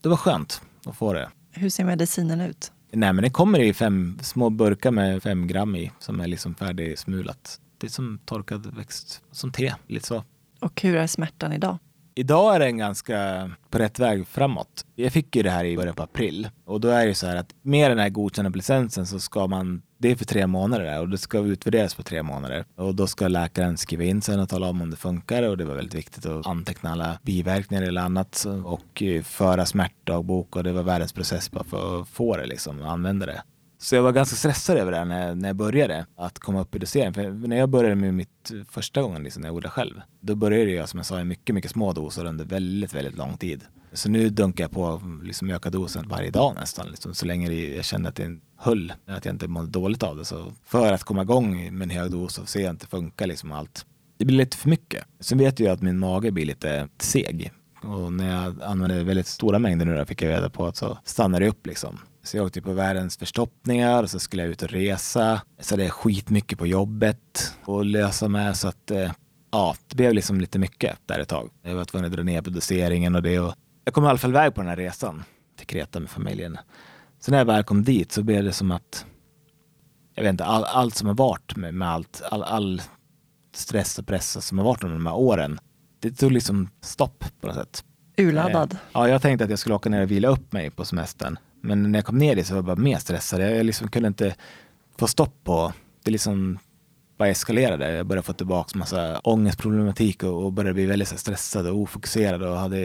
Det 0.00 0.08
var 0.08 0.16
skönt 0.16 0.62
att 0.86 0.96
få 0.96 1.12
det. 1.12 1.30
Hur 1.50 1.70
ser 1.70 1.84
medicinen 1.84 2.40
ut? 2.40 2.72
Nej 2.92 3.12
men 3.12 3.24
det 3.24 3.30
kommer 3.30 3.58
i 3.58 3.74
fem 3.74 4.18
små 4.22 4.50
burkar 4.50 4.90
med 4.90 5.22
fem 5.22 5.46
gram 5.46 5.76
i 5.76 5.92
som 5.98 6.20
är 6.20 6.26
liksom 6.26 6.55
färdigsmulat. 6.55 7.61
Det 7.78 7.86
är 7.86 7.90
som 7.90 8.18
torkad 8.24 8.76
växt, 8.76 9.22
som 9.30 9.53
te, 9.53 9.74
lite 9.86 10.07
så. 10.07 10.24
Och 10.61 10.82
hur 10.82 10.96
är 10.96 11.07
smärtan 11.07 11.53
idag? 11.53 11.78
Idag 12.14 12.55
är 12.55 12.61
den 12.61 12.78
ganska 12.78 13.51
på 13.70 13.78
rätt 13.78 13.98
väg 13.98 14.26
framåt. 14.26 14.86
Jag 14.94 15.12
fick 15.12 15.36
ju 15.36 15.42
det 15.42 15.51
här 15.51 15.64
i 15.64 15.76
början 15.76 15.94
på 15.94 16.03
april 16.03 16.48
och 16.64 16.80
då 16.80 16.88
är 16.88 17.07
det 17.07 17.14
så 17.14 17.26
här 17.26 17.36
att 17.36 17.55
med 17.62 17.90
den 17.90 17.98
här 17.98 18.09
godkända 18.09 18.51
licensen 18.51 19.07
så 19.07 19.20
ska 19.20 19.46
man, 19.46 19.82
det 20.01 20.11
är 20.11 20.16
för 20.16 20.24
tre 20.24 20.46
månader 20.46 20.84
där, 20.84 21.01
och 21.01 21.09
det 21.09 21.18
ska 21.18 21.38
utvärderas 21.38 21.94
på 21.94 22.03
tre 22.03 22.22
månader 22.22 22.64
och 22.76 22.94
då 22.94 23.07
ska 23.07 23.28
läkaren 23.28 23.76
skriva 23.76 24.05
in 24.05 24.22
sen 24.22 24.40
och 24.40 24.48
tala 24.48 24.68
om 24.68 24.82
om 24.82 24.90
det 24.90 24.96
funkar 24.96 25.42
och 25.42 25.57
det 25.57 25.64
var 25.64 25.74
väldigt 25.74 25.94
viktigt 25.94 26.26
att 26.26 26.46
anteckna 26.46 26.90
alla 26.92 27.18
biverkningar 27.22 27.82
eller 27.82 28.01
annat 28.01 28.46
och 28.64 29.03
eh, 29.03 29.22
föra 29.22 29.66
smärtdagbok 29.66 30.57
och 30.57 30.64
det 30.64 30.72
var 30.72 30.82
världens 30.82 31.12
process 31.12 31.51
bara 31.51 31.64
för 31.64 32.01
att 32.01 32.09
få 32.09 32.36
det 32.36 32.46
liksom 32.46 32.80
och 32.80 32.90
använda 32.90 33.26
det. 33.26 33.42
Så 33.78 33.94
jag 33.94 34.03
var 34.03 34.12
ganska 34.12 34.36
stressad 34.36 34.76
över 34.76 34.92
det 34.92 35.05
när, 35.05 35.34
när 35.34 35.48
jag 35.48 35.57
började, 35.57 36.07
att 36.16 36.38
komma 36.38 36.61
upp 36.61 36.74
i 36.74 36.78
dosering. 36.78 37.14
För 37.14 37.30
när 37.30 37.57
jag 37.57 37.68
började 37.68 37.94
med 37.94 38.14
mitt 38.14 38.53
första 38.70 39.03
gången, 39.03 39.22
liksom, 39.22 39.40
när 39.40 39.48
jag 39.48 39.57
odlade 39.57 39.72
själv, 39.72 40.01
då 40.20 40.34
började 40.34 40.70
jag 40.70 40.88
som 40.88 40.98
jag 40.98 41.07
sa 41.07 41.20
i 41.20 41.24
mycket, 41.24 41.55
mycket 41.55 41.70
små 41.70 41.92
doser 41.92 42.24
under 42.24 42.44
väldigt, 42.44 42.94
väldigt 42.94 43.16
lång 43.16 43.36
tid. 43.36 43.64
Så 43.93 44.09
nu 44.09 44.30
dunkar 44.30 44.64
jag 44.64 44.70
på 44.70 45.03
liksom, 45.22 45.51
öka 45.51 45.70
dosen 45.70 46.09
varje 46.09 46.30
dag 46.30 46.55
nästan, 46.55 46.86
liksom, 46.88 47.14
så 47.14 47.26
länge 47.26 47.53
jag 47.53 47.84
känner 47.84 48.09
att 48.09 48.16
det 48.16 48.38
höll, 48.57 48.93
att 49.07 49.24
jag 49.24 49.34
inte 49.34 49.49
mådde 49.49 49.70
dåligt 49.70 50.03
av 50.03 50.16
det. 50.16 50.24
Så 50.24 50.53
för 50.64 50.93
att 50.93 51.03
komma 51.03 51.22
igång 51.22 51.78
med 51.78 51.82
en 51.82 51.91
hög 51.91 52.11
dos 52.11 52.38
och 52.38 52.49
se 52.49 52.66
att 52.66 52.80
det 52.80 52.86
funkar 52.86 53.26
liksom 53.26 53.53
allt. 53.53 53.86
Det 54.18 54.24
blir 54.24 54.36
lite 54.36 54.57
för 54.57 54.68
mycket. 54.68 55.05
Sen 55.20 55.38
vet 55.38 55.61
jag 55.61 55.72
att 55.72 55.82
min 55.82 55.99
mage 55.99 56.30
blir 56.30 56.47
lite 56.47 56.88
seg 56.99 57.53
Och 57.82 58.12
när 58.12 58.45
jag 58.45 58.62
använde 58.62 59.05
väldigt 59.05 59.26
stora 59.26 59.59
mängder 59.59 59.86
nu 59.86 59.97
då 59.97 60.05
fick 60.05 60.22
jag 60.22 60.30
reda 60.30 60.51
på 60.51 60.66
att 60.66 60.76
så 60.76 60.99
stannar 61.05 61.41
det 61.41 61.49
upp 61.49 61.66
liksom. 61.66 61.99
Så 62.22 62.36
jag 62.36 62.47
åkte 62.47 62.62
på 62.62 62.72
världens 62.72 63.16
förstoppningar 63.16 64.03
och 64.03 64.11
så 64.11 64.18
skulle 64.18 64.43
jag 64.43 64.51
ut 64.51 64.62
och 64.62 64.68
resa. 64.68 65.43
Så 65.61 65.76
det 65.76 65.84
är 65.84 65.91
skitmycket 65.91 66.59
på 66.59 66.66
jobbet 66.66 67.55
och 67.64 67.84
lösa 67.84 68.28
med 68.28 68.57
så 68.57 68.68
att 68.68 68.91
eh, 68.91 69.12
ja, 69.53 69.74
det 69.88 69.97
blev 69.97 70.14
liksom 70.14 70.41
lite 70.41 70.59
mycket 70.59 70.97
där 71.07 71.18
ett 71.18 71.28
tag. 71.28 71.51
Jag 71.62 71.74
var 71.74 71.84
tvungen 71.84 72.07
att 72.07 72.16
dra 72.16 72.22
ner 72.22 72.43
på 72.43 72.51
doseringen 72.51 73.14
och 73.14 73.22
det 73.22 73.41
och 73.41 73.55
jag 73.91 73.95
kom 73.95 74.05
i 74.05 74.09
alla 74.09 74.18
fall 74.18 74.30
iväg 74.30 74.55
på 74.55 74.61
den 74.61 74.68
här 74.68 74.76
resan 74.76 75.22
till 75.57 75.66
Kreta 75.66 76.01
med 76.01 76.11
familjen. 76.11 76.59
Så 77.20 77.30
när 77.30 77.38
jag 77.38 77.45
väl 77.45 77.64
kom 77.64 77.84
dit 77.84 78.12
så 78.12 78.22
blev 78.22 78.45
det 78.45 78.53
som 78.53 78.70
att 78.70 79.07
jag 80.14 80.22
vet 80.22 80.30
inte, 80.30 80.45
all, 80.45 80.64
allt 80.64 80.95
som 80.95 81.09
har 81.09 81.14
varit 81.14 81.57
med, 81.57 81.74
med 81.74 81.88
allt, 81.88 82.22
all, 82.30 82.43
all 82.43 82.82
stress 83.55 83.99
och 83.99 84.07
press 84.07 84.47
som 84.47 84.59
har 84.59 84.64
varit 84.64 84.84
under 84.84 84.97
de 84.97 85.07
här 85.07 85.14
åren, 85.14 85.59
det 86.01 86.11
tog 86.11 86.32
liksom 86.32 86.68
stopp 86.80 87.24
på 87.41 87.47
något 87.47 87.57
sätt. 87.57 87.84
Urladdad. 88.16 88.72
Eh, 88.72 88.78
ja, 88.93 89.09
jag 89.09 89.22
tänkte 89.22 89.45
att 89.45 89.51
jag 89.51 89.59
skulle 89.59 89.74
åka 89.74 89.88
ner 89.88 90.03
och 90.03 90.11
vila 90.11 90.28
upp 90.28 90.53
mig 90.53 90.70
på 90.70 90.84
semestern. 90.84 91.38
Men 91.61 91.93
när 91.93 91.99
jag 91.99 92.07
kom 92.07 92.18
ner 92.18 92.36
dit 92.36 92.47
så 92.47 92.55
var 92.55 92.59
jag 92.59 92.64
bara 92.64 92.76
mer 92.76 92.99
stressad. 92.99 93.41
Jag 93.41 93.66
liksom 93.66 93.88
kunde 93.88 94.07
inte 94.07 94.34
få 94.99 95.07
stopp 95.07 95.45
på, 95.45 95.72
det 96.03 96.11
liksom 96.11 96.59
bara 97.20 97.28
eskalerade. 97.28 97.92
Jag 97.92 98.06
började 98.06 98.26
få 98.26 98.32
tillbaka 98.32 98.78
massa 98.78 99.18
ångestproblematik 99.18 100.22
och, 100.22 100.52
började 100.52 100.74
bli 100.74 100.86
väldigt 100.86 101.08
stressad 101.08 101.66
och 101.66 101.76
ofokuserad 101.76 102.42
och 102.42 102.56
hade 102.56 102.78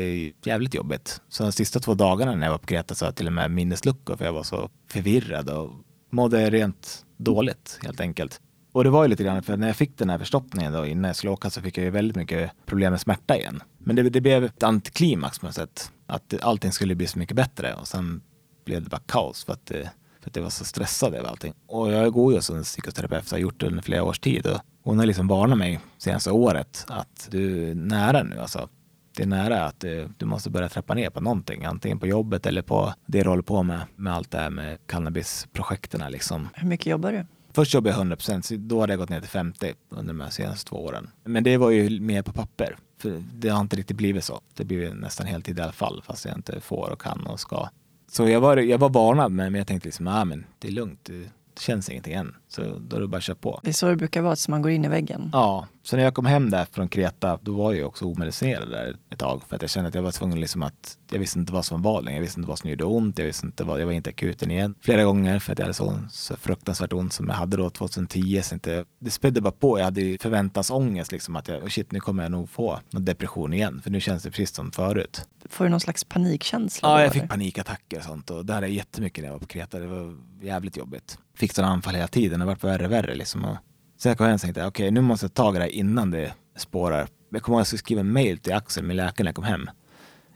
jävligt 0.45 0.73
jobbigt. 0.73 1.21
Så 1.29 1.43
de 1.43 1.51
sista 1.51 1.79
två 1.79 1.93
dagarna 1.93 2.35
när 2.35 2.47
jag 2.47 2.51
var 2.51 2.57
på 2.57 2.67
Kreta 2.67 2.95
så 2.95 3.05
hade 3.05 3.09
jag 3.09 3.15
till 3.15 3.27
och 3.27 3.33
med 3.33 3.51
minnesluckor 3.51 4.15
för 4.15 4.25
jag 4.25 4.33
var 4.33 4.43
så 4.43 4.69
förvirrad 4.91 5.49
och 5.49 5.71
mådde 6.09 6.49
rent 6.49 7.05
dåligt 7.17 7.79
helt 7.83 7.99
enkelt. 7.99 8.41
Och 8.71 8.83
det 8.83 8.89
var 8.89 9.03
ju 9.03 9.09
lite 9.09 9.23
grann 9.23 9.43
för 9.43 9.57
när 9.57 9.67
jag 9.67 9.75
fick 9.75 9.97
den 9.97 10.09
här 10.09 10.17
förstoppningen 10.17 10.73
då 10.73 10.85
innan 10.85 11.03
jag 11.09 11.15
skulle 11.15 11.31
åka 11.31 11.49
så 11.49 11.61
fick 11.61 11.77
jag 11.77 11.83
ju 11.83 11.89
väldigt 11.89 12.17
mycket 12.17 12.51
problem 12.65 12.91
med 12.91 13.01
smärta 13.01 13.37
igen. 13.37 13.63
Men 13.77 13.95
det, 13.95 14.03
det 14.03 14.21
blev 14.21 14.43
ett 14.43 14.63
antiklimax 14.63 15.39
på 15.39 15.45
något 15.45 15.55
sätt. 15.55 15.91
Att 16.07 16.33
allting 16.41 16.71
skulle 16.71 16.95
bli 16.95 17.07
så 17.07 17.19
mycket 17.19 17.35
bättre 17.35 17.73
och 17.73 17.87
sen 17.87 18.21
blev 18.65 18.83
det 18.83 18.89
bara 18.89 19.01
kaos 19.05 19.45
för 19.45 19.53
att, 19.53 19.65
det, 19.65 19.91
för 20.25 20.29
att 20.29 20.35
jag 20.35 20.43
var 20.43 20.49
så 20.49 20.65
stressad 20.65 21.13
över 21.13 21.29
allting. 21.29 21.53
Och 21.67 21.91
jag 21.91 22.13
går 22.13 22.33
ju 22.33 22.41
som 22.41 22.63
psykoterapeut, 22.63 23.31
har 23.31 23.37
gjort 23.37 23.59
det 23.59 23.67
under 23.67 23.83
flera 23.83 24.03
års 24.03 24.19
tid 24.19 24.47
och 24.47 24.59
hon 24.83 24.99
har 24.99 25.05
liksom 25.05 25.27
varnat 25.27 25.57
mig 25.57 25.79
senaste 25.97 26.31
året 26.31 26.85
att 26.87 27.27
du 27.31 27.69
är 27.69 27.75
nära 27.75 28.23
nu 28.23 28.39
alltså. 28.39 28.69
Det 29.15 29.23
är 29.23 29.27
nära 29.27 29.65
att 29.65 29.79
du, 29.79 30.09
du 30.17 30.25
måste 30.25 30.49
börja 30.49 30.69
trappa 30.69 30.93
ner 30.93 31.09
på 31.09 31.21
någonting, 31.21 31.65
antingen 31.65 31.99
på 31.99 32.07
jobbet 32.07 32.45
eller 32.45 32.61
på 32.61 32.93
det 33.05 33.23
du 33.23 33.29
håller 33.29 33.43
på 33.43 33.63
med, 33.63 33.79
med 33.95 34.13
allt 34.13 34.31
det 34.31 34.37
här 34.37 34.49
med 34.49 34.77
cannabisprojekten 34.87 36.11
liksom. 36.11 36.49
Hur 36.53 36.67
mycket 36.67 36.85
jobbar 36.85 37.11
du? 37.11 37.25
Först 37.53 37.73
jobbade 37.73 37.89
jag 37.89 37.97
100 37.97 38.15
procent, 38.15 38.49
då 38.49 38.79
hade 38.79 38.93
jag 38.93 38.99
gått 38.99 39.09
ner 39.09 39.19
till 39.19 39.29
50 39.29 39.73
under 39.89 40.13
de 40.13 40.19
här 40.19 40.29
senaste 40.29 40.69
två 40.69 40.83
åren. 40.85 41.09
Men 41.23 41.43
det 41.43 41.57
var 41.57 41.69
ju 41.69 41.99
mer 41.99 42.21
på 42.21 42.31
papper. 42.31 42.77
För 42.97 43.23
det 43.33 43.49
har 43.49 43.61
inte 43.61 43.75
riktigt 43.75 43.97
blivit 43.97 44.23
så. 44.23 44.41
Det 44.53 44.65
blir 44.65 44.93
nästan 44.93 45.27
heltid 45.27 45.59
i 45.59 45.61
alla 45.61 45.71
fall, 45.71 46.01
fast 46.05 46.25
jag 46.25 46.35
inte 46.35 46.61
får 46.61 46.89
och 46.89 47.01
kan 47.01 47.27
och 47.27 47.39
ska. 47.39 47.69
Så 48.07 48.29
jag 48.29 48.41
var, 48.41 48.57
jag 48.57 48.77
var 48.77 48.89
varnad, 48.89 49.31
men 49.31 49.55
jag 49.55 49.67
tänkte 49.67 49.87
liksom, 49.87 50.07
ah, 50.07 50.25
men 50.25 50.45
det 50.59 50.67
är 50.67 50.71
lugnt. 50.71 50.99
Det, 51.03 51.13
det 51.53 51.61
känns 51.61 51.89
ingenting 51.89 52.13
än. 52.13 52.35
Så 52.55 52.79
då 52.79 52.95
är 52.95 53.01
det 53.01 53.07
bara 53.07 53.17
att 53.17 53.23
köra 53.23 53.35
på. 53.35 53.59
Det 53.63 53.69
är 53.69 53.73
så 53.73 53.87
det 53.87 53.95
brukar 53.95 54.21
vara, 54.21 54.35
så 54.35 54.51
man 54.51 54.61
går 54.61 54.71
in 54.71 54.85
i 54.85 54.87
väggen. 54.87 55.29
Ja, 55.33 55.67
så 55.83 55.95
när 55.95 56.03
jag 56.03 56.13
kom 56.13 56.25
hem 56.25 56.49
där 56.49 56.65
från 56.71 56.89
Kreta, 56.89 57.39
då 57.41 57.53
var 57.53 57.73
jag 57.73 57.87
också 57.87 58.05
omedicinerad 58.05 58.69
där 58.69 58.95
ett 59.09 59.19
tag. 59.19 59.41
För 59.47 59.55
att 59.55 59.61
jag 59.61 59.71
kände 59.71 59.87
att 59.87 59.95
jag 59.95 60.01
var 60.01 60.11
tvungen 60.11 60.39
liksom 60.39 60.63
att, 60.63 60.97
jag 61.11 61.19
visste 61.19 61.39
inte 61.39 61.53
vad 61.53 61.65
som 61.65 61.81
var 61.81 62.01
längre. 62.01 62.17
Jag 62.17 62.21
visste 62.21 62.39
inte 62.39 62.49
vad 62.49 62.59
som 62.59 62.69
gjorde 62.69 62.83
ont. 62.83 63.19
Jag 63.19 63.25
visste 63.25 63.45
inte 63.45 63.63
vad, 63.63 63.81
jag 63.81 63.85
var 63.85 63.93
inte 63.93 64.09
akuten 64.09 64.51
igen. 64.51 64.75
Flera 64.81 65.03
gånger 65.03 65.39
för 65.39 65.51
att 65.51 65.59
jag 65.59 65.65
hade 65.65 65.73
så, 65.73 65.99
så 66.11 66.35
fruktansvärt 66.35 66.93
ont 66.93 67.13
som 67.13 67.27
jag 67.27 67.35
hade 67.35 67.57
då 67.57 67.69
2010. 67.69 68.41
Så 68.43 68.53
inte, 68.55 68.85
det 68.99 69.11
spädde 69.11 69.41
bara 69.41 69.51
på. 69.51 69.79
Jag 69.79 69.85
hade 69.85 70.17
förväntansångest 70.21 71.11
liksom 71.11 71.35
att 71.35 71.47
jag, 71.47 71.63
oh 71.63 71.69
shit 71.69 71.91
nu 71.91 71.99
kommer 71.99 72.23
jag 72.23 72.31
nog 72.31 72.49
få 72.49 72.79
någon 72.89 73.05
depression 73.05 73.53
igen. 73.53 73.81
För 73.83 73.91
nu 73.91 73.99
känns 73.99 74.23
det 74.23 74.29
precis 74.31 74.55
som 74.55 74.71
förut. 74.71 75.27
Får 75.49 75.63
du 75.63 75.69
någon 75.69 75.79
slags 75.79 76.03
panikkänsla? 76.03 76.89
Ja, 76.89 77.01
jag 77.01 77.13
fick 77.13 77.21
eller? 77.21 77.29
panikattacker 77.29 77.97
och 77.97 78.03
sånt. 78.03 78.29
Och 78.29 78.45
det 78.45 78.53
hade 78.53 78.67
jag 78.67 78.75
jättemycket 78.75 79.21
när 79.21 79.27
jag 79.29 79.33
var 79.33 79.39
på 79.39 79.47
Kreta. 79.47 79.79
Det 79.79 79.87
var 79.87 80.17
jävligt 80.41 80.77
jobbigt. 80.77 81.17
Fick 81.35 81.53
sådana 81.53 81.73
anfall 81.73 81.95
hela 81.95 82.07
tiden. 82.07 82.44
Det 82.45 82.49
vart 82.49 82.63
värre 82.63 82.85
och 82.85 82.91
värre 82.91 83.15
liksom. 83.15 83.45
Och 83.45 83.57
jag 84.03 84.17
kom 84.17 84.25
hem 84.25 84.35
och 84.35 84.41
tänkte, 84.41 84.65
okej 84.65 84.91
nu 84.91 85.01
måste 85.01 85.23
jag 85.23 85.33
ta 85.33 85.51
det 85.51 85.59
här 85.59 85.67
innan 85.67 86.11
det 86.11 86.33
spårar. 86.57 87.07
Jag 87.29 87.41
kommer 87.41 87.55
ihåg 87.55 87.59
att 87.59 87.61
jag 87.61 87.67
skulle 87.67 87.79
skriva 87.79 88.01
en 88.01 88.11
mail 88.11 88.37
till 88.37 88.53
Axel, 88.53 88.83
min 88.83 88.97
läkare, 88.97 89.23
när 89.23 89.29
jag 89.29 89.35
kom 89.35 89.43
hem. 89.43 89.69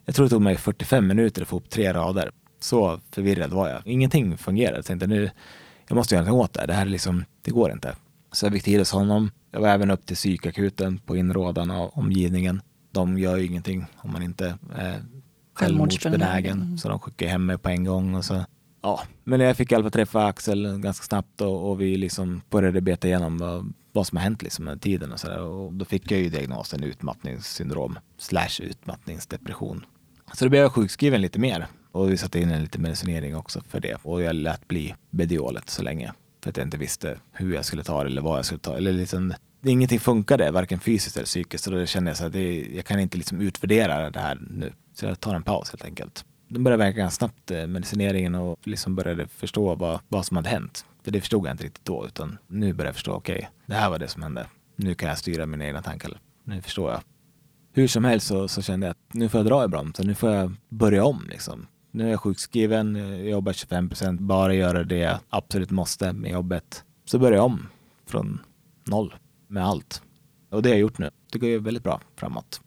Jag 0.06 0.16
tror 0.16 0.26
det 0.26 0.30
tog 0.30 0.42
mig 0.42 0.58
45 0.58 1.08
minuter 1.08 1.42
att 1.42 1.48
få 1.48 1.58
upp 1.58 1.70
tre 1.70 1.94
rader. 1.94 2.32
Så 2.60 3.00
förvirrad 3.12 3.52
var 3.52 3.70
jag. 3.70 3.88
Ingenting 3.88 4.38
fungerade. 4.38 4.78
Jag 4.78 4.86
tänkte 4.86 5.08
nu, 5.08 5.30
jag 5.88 5.96
måste 5.96 6.16
göra 6.16 6.26
något 6.26 6.46
åt 6.46 6.54
det 6.54 6.60
här. 6.60 6.68
Det 6.68 6.74
här 6.74 6.86
är 6.86 6.90
liksom, 6.90 7.26
det 7.42 7.52
går 7.52 7.72
inte. 7.72 7.96
Så 8.32 8.46
jag 8.46 8.54
fick 8.54 8.64
tid 8.64 8.80
hos 8.80 8.92
honom. 8.92 9.32
Jag 9.52 9.60
var 9.60 9.68
även 9.68 9.92
upp 9.92 10.06
till 10.06 10.16
psykakuten 10.16 10.98
på 10.98 11.18
inrådan 11.18 11.72
av 11.72 11.90
omgivningen. 11.94 12.62
De 12.92 13.20
gör 13.20 13.38
ju 13.38 13.46
ingenting 13.46 13.86
om 13.98 14.12
man 14.12 14.24
inte 14.24 14.58
är 14.76 15.04
självmordsbenägen. 15.54 16.62
Mm. 16.62 16.78
Så 16.78 16.90
de 16.90 17.00
skickade 17.00 17.32
hem 17.32 17.46
mig 17.46 17.58
på 17.58 17.70
en 17.70 17.84
gång. 17.84 18.16
Och 18.16 18.26
så, 18.26 18.46
ja. 18.82 19.02
Men 19.24 19.40
jag 19.40 19.58
fick 19.58 19.72
i 19.72 19.76
alla 19.76 19.84
fall 19.84 19.92
träffa 19.92 20.26
Axel 20.26 20.78
ganska 20.78 21.04
snabbt 21.04 21.42
och, 21.42 21.70
och 21.70 21.82
vi 21.82 21.98
liksom 21.98 22.42
började 22.50 22.82
beta 22.82 23.08
igenom 23.08 23.38
vad, 23.38 23.74
vad 23.92 24.08
som 24.08 24.18
har 24.18 24.24
hänt 24.24 24.42
liksom 24.42 24.66
med 24.66 24.82
tiden 24.82 25.12
och 25.12 25.20
sådär. 25.20 25.42
Och 25.42 25.74
då 25.74 25.86
fick 25.86 26.12
jag 26.12 26.20
ju 26.20 26.30
diagnosen 26.30 26.84
utmattningssyndrom 26.84 28.00
slash 28.18 28.62
utmattningsdepression. 28.62 29.86
Så 30.34 30.46
då 30.46 30.50
blev 30.50 30.62
jag 30.62 30.72
sjukskriven 30.72 31.22
lite 31.22 31.40
mer 31.40 31.68
och 31.92 32.12
vi 32.12 32.18
satte 32.18 32.40
in 32.40 32.52
en 32.52 32.62
lite 32.62 32.80
medicinering 32.80 33.36
också 33.36 33.62
för 33.68 33.80
det. 33.80 33.98
Och 34.04 34.22
jag 34.22 34.36
lät 34.36 34.68
bli 34.68 34.96
Bediolet 35.10 35.70
så 35.70 35.84
länge 35.84 36.14
för 36.44 36.50
att 36.50 36.58
jag 36.58 36.68
inte 36.68 36.78
visste 36.78 37.18
hur 37.32 37.54
jag 37.54 37.66
skulle 37.66 37.84
ta 37.84 38.04
det 38.04 38.10
eller 38.10 38.22
vad 38.22 38.38
jag 38.38 38.46
skulle 38.46 38.60
ta. 38.60 38.78
Eller 38.78 38.94
liksom, 38.94 39.34
det, 39.62 39.72
ingenting 39.72 40.00
funkade, 40.00 40.52
varken 40.52 40.80
fysiskt 40.80 41.18
eller 41.18 41.26
psykiskt. 41.26 41.64
Så 41.64 41.72
då 41.72 41.86
kände 41.86 42.10
jag 42.10 42.18
så 42.18 42.26
att 42.26 42.34
det, 42.34 42.68
jag 42.76 42.86
kan 42.86 43.00
inte 43.00 43.18
liksom 43.18 43.42
utvärdera 43.42 44.10
det 44.10 44.20
här 44.20 44.40
nu. 44.50 44.74
Så 44.94 45.06
jag 45.06 45.20
tar 45.20 45.36
en 45.36 45.44
paus 45.44 45.70
helt 45.70 45.86
enkelt. 45.86 46.26
De 46.50 46.64
började 46.64 46.84
verka 46.84 46.98
ganska 46.98 47.18
snabbt 47.18 47.52
eh, 47.52 47.68
medicineringen 47.68 48.36
och 48.36 48.68
liksom 48.68 48.96
började 48.96 49.28
förstå 49.28 49.76
vad, 49.76 50.00
vad 50.08 50.26
som 50.26 50.38
hade 50.38 50.50
hänt. 50.50 50.86
För 51.04 51.12
det 51.12 51.22
förstod 51.22 51.48
jag 51.48 51.54
inte 51.54 51.64
riktigt 51.64 51.86
då, 51.86 52.06
utan 52.06 52.38
nu 52.48 52.74
började 52.74 52.88
jag 52.88 52.96
förstå, 52.96 53.14
okej, 53.14 53.36
okay, 53.36 53.48
det 53.66 53.74
här 53.74 53.90
var 53.90 54.00
det 54.00 54.08
som 54.08 54.24
hände. 54.24 54.46
Nu 54.76 54.96
kan 54.96 55.10
jag 55.10 55.18
styra 55.18 55.46
mina 55.46 55.66
egna 55.66 55.82
tankar. 55.82 56.20
Nu 56.44 56.62
förstår 56.62 56.92
jag. 56.92 57.02
Hur 57.74 57.88
som 57.88 58.06
helst 58.06 58.28
så, 58.28 58.48
så 58.48 58.62
kände 58.62 58.88
jag 58.88 58.92
att 58.92 59.14
nu 59.14 59.30
får 59.30 59.40
jag 59.40 59.46
dra 59.46 59.66
i 59.66 59.68
bromsen, 59.68 60.08
nu 60.08 60.16
får 60.16 60.32
jag 60.32 60.56
börja 60.70 61.04
om 61.04 61.28
liksom. 61.30 61.68
Nu 61.92 62.06
är 62.06 62.10
jag 62.10 62.20
sjukskriven, 62.20 62.96
jag 62.96 63.30
jobbar 63.30 63.54
25 63.54 63.90
procent, 63.90 64.22
bara 64.22 64.54
göra 64.54 64.84
det 64.84 64.98
jag 64.98 65.20
absolut 65.30 65.72
måste 65.72 66.14
med 66.14 66.32
jobbet. 66.32 66.84
Så 67.06 67.20
börjar 67.20 67.38
jag 67.38 67.46
om 67.46 67.68
från 68.06 68.42
noll 68.84 69.16
med 69.48 69.66
allt. 69.66 70.02
Och 70.50 70.62
det 70.62 70.70
har 70.70 70.74
jag 70.74 70.82
gjort 70.82 70.98
nu. 70.98 71.10
Det 71.32 71.40
går 71.40 71.50
ju 71.50 71.60
väldigt 71.60 71.84
bra 71.84 72.02
framåt. 72.16 72.62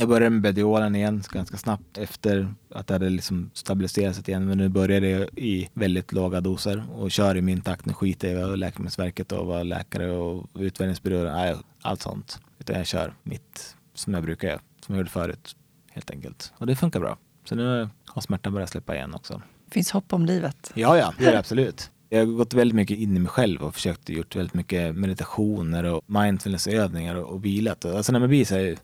Jag 0.00 0.08
började 0.08 0.30
med 0.30 0.42
Bediolen 0.42 0.96
igen 0.96 1.22
ganska 1.32 1.56
snabbt 1.56 1.98
efter 1.98 2.54
att 2.74 2.86
det 2.86 2.94
hade 2.94 3.10
liksom 3.10 3.50
stabiliserat 3.52 4.16
sig 4.16 4.24
igen. 4.28 4.46
Men 4.46 4.58
nu 4.58 4.68
började 4.68 5.08
jag 5.08 5.28
i 5.38 5.68
väldigt 5.74 6.12
låga 6.12 6.40
doser 6.40 6.84
och 6.94 7.10
kör 7.10 7.36
i 7.36 7.42
min 7.42 7.60
takt. 7.60 7.86
Nu 7.86 7.92
skiter 7.92 8.28
jag 8.28 8.38
i 8.38 8.42
vad 8.42 8.58
Läkemedelsverket 8.58 9.32
och 9.32 9.46
vad 9.46 9.66
läkare 9.66 10.10
och 10.10 10.46
utvärderingsbyråer, 10.54 11.56
allt 11.82 12.02
sånt. 12.02 12.40
Utan 12.58 12.76
jag 12.76 12.86
kör 12.86 13.14
mitt 13.22 13.76
som 13.94 14.14
jag 14.14 14.22
brukar 14.22 14.48
göra, 14.48 14.60
som 14.86 14.94
jag 14.94 15.00
gjorde 15.00 15.10
förut 15.10 15.56
helt 15.90 16.10
enkelt. 16.10 16.52
Och 16.56 16.66
det 16.66 16.76
funkar 16.76 17.00
bra. 17.00 17.18
Så 17.44 17.54
nu 17.54 17.88
har 18.06 18.22
smärtan 18.22 18.52
börjat 18.52 18.70
släppa 18.70 18.94
igen 18.94 19.14
också. 19.14 19.42
Finns 19.70 19.90
hopp 19.90 20.12
om 20.12 20.26
livet? 20.26 20.72
Ja, 20.74 20.98
ja, 20.98 21.14
det 21.18 21.26
är 21.26 21.32
det 21.32 21.38
absolut. 21.38 21.90
Jag 22.08 22.18
har 22.18 22.26
gått 22.26 22.54
väldigt 22.54 22.74
mycket 22.74 22.98
in 22.98 23.16
i 23.16 23.18
mig 23.18 23.28
själv 23.28 23.62
och 23.62 23.74
försökt 23.74 24.08
gjort 24.08 24.36
väldigt 24.36 24.54
mycket 24.54 24.96
meditationer 24.96 25.84
och 25.84 26.02
mindfulnessövningar 26.06 27.14
och, 27.14 27.32
och 27.32 27.44
vilat. 27.44 27.84
Alltså 27.84 28.12
när 28.12 28.20
man 28.20 28.28
blir 28.28 28.44
så 28.44 28.54
här 28.54 28.76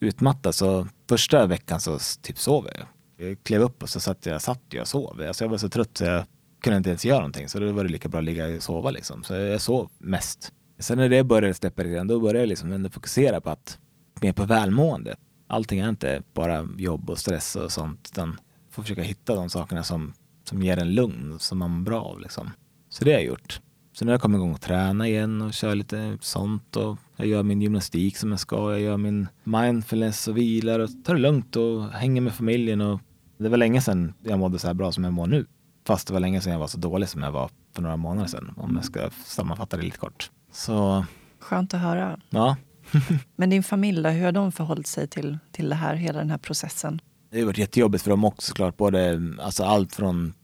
utmattad 0.00 0.54
så 0.54 0.86
första 1.08 1.46
veckan 1.46 1.80
så 1.80 1.98
typ 2.22 2.38
sov 2.38 2.68
jag. 2.74 2.86
Jag 3.28 3.42
klev 3.42 3.62
upp 3.62 3.82
och 3.82 3.88
så 3.88 4.00
satt 4.00 4.26
jag, 4.26 4.42
satt 4.42 4.62
jag 4.68 4.80
och 4.80 4.88
sov. 4.88 5.22
Alltså 5.28 5.44
jag 5.44 5.48
var 5.48 5.58
så 5.58 5.68
trött 5.68 5.98
så 5.98 6.04
jag 6.04 6.24
kunde 6.60 6.76
inte 6.76 6.90
ens 6.90 7.04
göra 7.04 7.18
någonting. 7.18 7.48
Så 7.48 7.60
då 7.60 7.72
var 7.72 7.84
det 7.84 7.90
lika 7.90 8.08
bra 8.08 8.18
att 8.18 8.24
ligga 8.24 8.56
och 8.56 8.62
sova 8.62 8.90
liksom. 8.90 9.24
Så 9.24 9.34
jag 9.34 9.60
sov 9.60 9.90
mest. 9.98 10.52
Sen 10.78 10.98
när 10.98 11.08
det 11.08 11.24
började 11.24 11.54
släppa 11.54 11.82
lite 11.82 11.94
grann, 11.94 12.06
då 12.06 12.20
började 12.20 12.38
jag 12.38 12.48
liksom 12.48 12.72
ändå 12.72 12.90
fokusera 12.90 13.40
på 13.40 13.50
att 13.50 13.78
mer 14.20 14.32
på 14.32 14.44
välmående. 14.44 15.16
Allting 15.46 15.80
är 15.80 15.88
inte 15.88 16.22
bara 16.34 16.68
jobb 16.78 17.10
och 17.10 17.18
stress 17.18 17.56
och 17.56 17.72
sånt, 17.72 18.08
utan 18.12 18.40
får 18.70 18.82
försöka 18.82 19.02
hitta 19.02 19.34
de 19.34 19.50
sakerna 19.50 19.82
som, 19.82 20.12
som 20.44 20.62
ger 20.62 20.76
en 20.76 20.94
lugn, 20.94 21.38
som 21.38 21.58
man 21.58 21.70
mår 21.70 21.84
bra 21.84 22.02
av 22.02 22.20
liksom. 22.20 22.50
Så 22.88 23.04
det 23.04 23.10
har 23.12 23.18
jag 23.18 23.26
gjort. 23.26 23.60
Så 23.92 24.04
nu 24.04 24.10
har 24.10 24.14
jag 24.14 24.20
kommit 24.20 24.38
igång 24.38 24.54
och 24.54 24.60
träna 24.60 25.08
igen 25.08 25.42
och 25.42 25.54
kör 25.54 25.74
lite 25.74 26.18
sånt 26.20 26.76
och 26.76 26.98
jag 27.20 27.28
gör 27.28 27.42
min 27.42 27.62
gymnastik 27.62 28.16
som 28.16 28.30
jag 28.30 28.40
ska. 28.40 28.70
Jag 28.70 28.80
gör 28.80 28.96
min 28.96 29.28
mindfulness 29.44 30.28
och 30.28 30.36
vilar 30.36 30.80
och 30.80 30.88
tar 31.04 31.14
det 31.14 31.20
lugnt 31.20 31.56
och 31.56 31.88
hänger 31.88 32.20
med 32.20 32.32
familjen 32.34 32.80
och 32.80 33.00
det 33.38 33.48
var 33.48 33.56
länge 33.56 33.80
sedan 33.80 34.14
jag 34.22 34.38
mådde 34.38 34.58
så 34.58 34.66
här 34.66 34.74
bra 34.74 34.92
som 34.92 35.04
jag 35.04 35.12
mår 35.12 35.26
nu. 35.26 35.46
Fast 35.86 36.06
det 36.06 36.12
var 36.12 36.20
länge 36.20 36.40
sedan 36.40 36.52
jag 36.52 36.60
var 36.60 36.66
så 36.66 36.78
dålig 36.78 37.08
som 37.08 37.22
jag 37.22 37.32
var 37.32 37.50
för 37.74 37.82
några 37.82 37.96
månader 37.96 38.28
sedan 38.28 38.54
om 38.56 38.76
jag 38.76 38.84
ska 38.84 39.10
sammanfatta 39.24 39.76
det 39.76 39.82
lite 39.82 39.98
kort. 39.98 40.30
Så 40.52 41.04
Skönt 41.38 41.74
att 41.74 41.80
höra. 41.80 42.20
ja, 42.30 42.56
Men 43.36 43.50
din 43.50 43.62
familj, 43.62 44.08
hur 44.08 44.24
har 44.24 44.32
de 44.32 44.52
förhållit 44.52 44.86
sig 44.86 45.08
till, 45.08 45.38
till 45.52 45.68
det 45.68 45.74
här, 45.74 45.94
hela 45.94 46.18
den 46.18 46.30
här 46.30 46.38
processen? 46.38 47.00
det 47.30 47.38
har 47.38 47.46
varit 47.46 47.58
jättejobbigt 47.58 48.04
för 48.04 48.10
dem 48.10 48.24
också 48.24 48.48
såklart. 48.48 48.76
Både, 48.76 49.20
alltså 49.40 49.64
allt 49.64 49.94
från, 49.94 50.34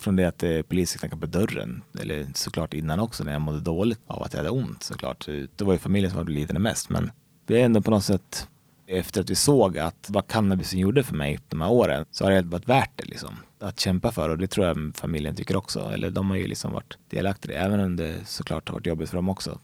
från 0.00 0.16
det 0.16 0.24
att 0.24 0.42
eh, 0.42 0.62
polisen 0.62 0.98
knackade 0.98 1.20
på 1.20 1.26
dörren, 1.26 1.82
eller 2.00 2.26
såklart 2.34 2.74
innan 2.74 3.00
också 3.00 3.24
när 3.24 3.32
jag 3.32 3.40
mådde 3.40 3.60
dåligt 3.60 4.00
av 4.06 4.22
att 4.22 4.32
jag 4.32 4.38
hade 4.38 4.50
ont 4.50 4.82
såklart. 4.82 5.26
Det 5.56 5.64
var 5.64 5.72
ju 5.72 5.78
familjen 5.78 6.10
som 6.10 6.18
var 6.18 6.24
lidande 6.24 6.60
mest 6.60 6.90
men 6.90 7.10
det 7.46 7.60
är 7.60 7.64
ändå 7.64 7.80
på 7.80 7.90
något 7.90 8.04
sätt 8.04 8.48
Efter 8.92 9.20
att 9.20 9.30
vi 9.30 9.34
såg 9.34 9.78
att 9.78 10.06
vad 10.10 10.26
cannabisen 10.26 10.78
gjorde 10.78 11.02
för 11.02 11.16
mig 11.16 11.38
de 11.48 11.60
här 11.60 11.70
åren 11.70 12.04
så 12.10 12.24
har 12.24 12.30
det 12.30 12.42
varit 12.42 12.68
värt 12.68 12.90
det 12.96 13.04
liksom. 13.04 13.36
Att 13.60 13.80
kämpa 13.80 14.12
för 14.12 14.28
och 14.28 14.38
det 14.38 14.46
tror 14.46 14.66
jag 14.66 14.92
familjen 14.94 15.34
tycker 15.34 15.56
också. 15.56 15.80
Eller 15.80 16.10
de 16.10 16.30
har 16.30 16.36
ju 16.36 16.46
liksom 16.46 16.72
varit 16.72 16.98
delaktiga 17.10 17.60
även 17.60 17.80
om 17.80 17.96
det 17.96 18.14
såklart 18.26 18.68
har 18.68 18.74
varit 18.74 18.86
jobbigt 18.86 19.10
för 19.10 19.16
dem 19.16 19.28
också. 19.28 19.58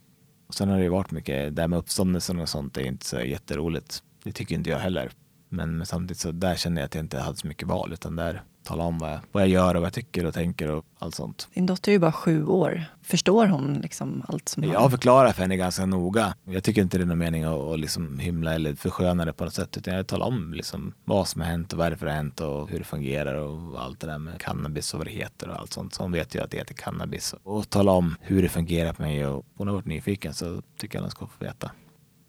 Och 0.46 0.54
sen 0.54 0.68
har 0.68 0.76
det 0.76 0.82
ju 0.82 0.88
varit 0.88 1.10
mycket, 1.10 1.56
det 1.56 1.62
här 1.62 1.68
med 1.68 1.78
uppståndelsen 1.78 2.40
och 2.40 2.48
sånt 2.48 2.76
är 2.76 2.82
inte 2.82 3.06
så 3.06 3.20
jätteroligt. 3.20 4.02
Det 4.22 4.32
tycker 4.32 4.54
inte 4.54 4.70
jag 4.70 4.78
heller. 4.78 5.10
Men, 5.48 5.76
men 5.76 5.86
samtidigt 5.86 6.18
så 6.18 6.32
där 6.32 6.54
kände 6.56 6.80
jag 6.80 6.86
att 6.86 6.94
jag 6.94 7.04
inte 7.04 7.18
hade 7.18 7.36
så 7.36 7.46
mycket 7.46 7.68
val 7.68 7.92
utan 7.92 8.16
där 8.16 8.42
tala 8.66 8.84
om 8.84 8.98
vad 8.98 9.10
jag, 9.10 9.20
vad 9.32 9.42
jag 9.42 9.50
gör 9.50 9.74
och 9.74 9.80
vad 9.80 9.86
jag 9.86 9.92
tycker 9.92 10.26
och 10.26 10.34
tänker 10.34 10.70
och 10.70 10.84
allt 10.98 11.14
sånt. 11.14 11.48
Din 11.54 11.66
dotter 11.66 11.90
är 11.90 11.92
ju 11.92 11.98
bara 11.98 12.12
sju 12.12 12.46
år. 12.46 12.84
Förstår 13.02 13.46
hon 13.46 13.74
liksom 13.74 14.22
allt 14.28 14.48
som 14.48 14.64
Jag 14.64 14.90
förklarar 14.90 15.32
för 15.32 15.42
henne 15.42 15.56
ganska 15.56 15.86
noga. 15.86 16.34
Jag 16.44 16.64
tycker 16.64 16.82
inte 16.82 16.98
det 16.98 17.04
är 17.04 17.06
någon 17.06 17.18
mening 17.18 17.44
att, 17.44 17.60
att 17.60 17.80
liksom 17.80 18.18
hymla 18.18 18.54
eller 18.54 18.74
försköna 18.74 19.24
det 19.24 19.32
på 19.32 19.44
något 19.44 19.54
sätt 19.54 19.76
utan 19.76 19.94
jag 19.94 20.06
talar 20.06 20.26
om 20.26 20.54
liksom 20.54 20.94
vad 21.04 21.28
som 21.28 21.40
har 21.40 21.48
hänt 21.48 21.72
och 21.72 21.78
varför 21.78 22.06
det 22.06 22.12
har 22.12 22.16
hänt 22.16 22.40
och 22.40 22.70
hur 22.70 22.78
det 22.78 22.84
fungerar 22.84 23.34
och 23.34 23.82
allt 23.82 24.00
det 24.00 24.06
där 24.06 24.18
med 24.18 24.40
cannabis 24.40 24.94
och 24.94 24.98
vad 24.98 25.06
det 25.06 25.12
heter 25.12 25.48
och 25.48 25.56
allt 25.56 25.72
sånt. 25.72 25.94
Så 25.94 26.02
hon 26.02 26.12
vet 26.12 26.34
ju 26.34 26.42
att 26.42 26.50
det 26.50 26.58
heter 26.58 26.74
cannabis 26.74 27.34
och 27.42 27.70
tala 27.70 27.92
om 27.92 28.16
hur 28.20 28.42
det 28.42 28.48
fungerar 28.48 28.92
för 28.92 29.02
mig 29.02 29.26
och 29.26 29.46
hon 29.56 29.66
har 29.68 29.74
varit 29.74 29.86
nyfiken 29.86 30.34
så 30.34 30.62
tycker 30.78 30.98
jag 30.98 31.02
hon 31.02 31.10
ska 31.10 31.26
få 31.26 31.44
veta. 31.44 31.70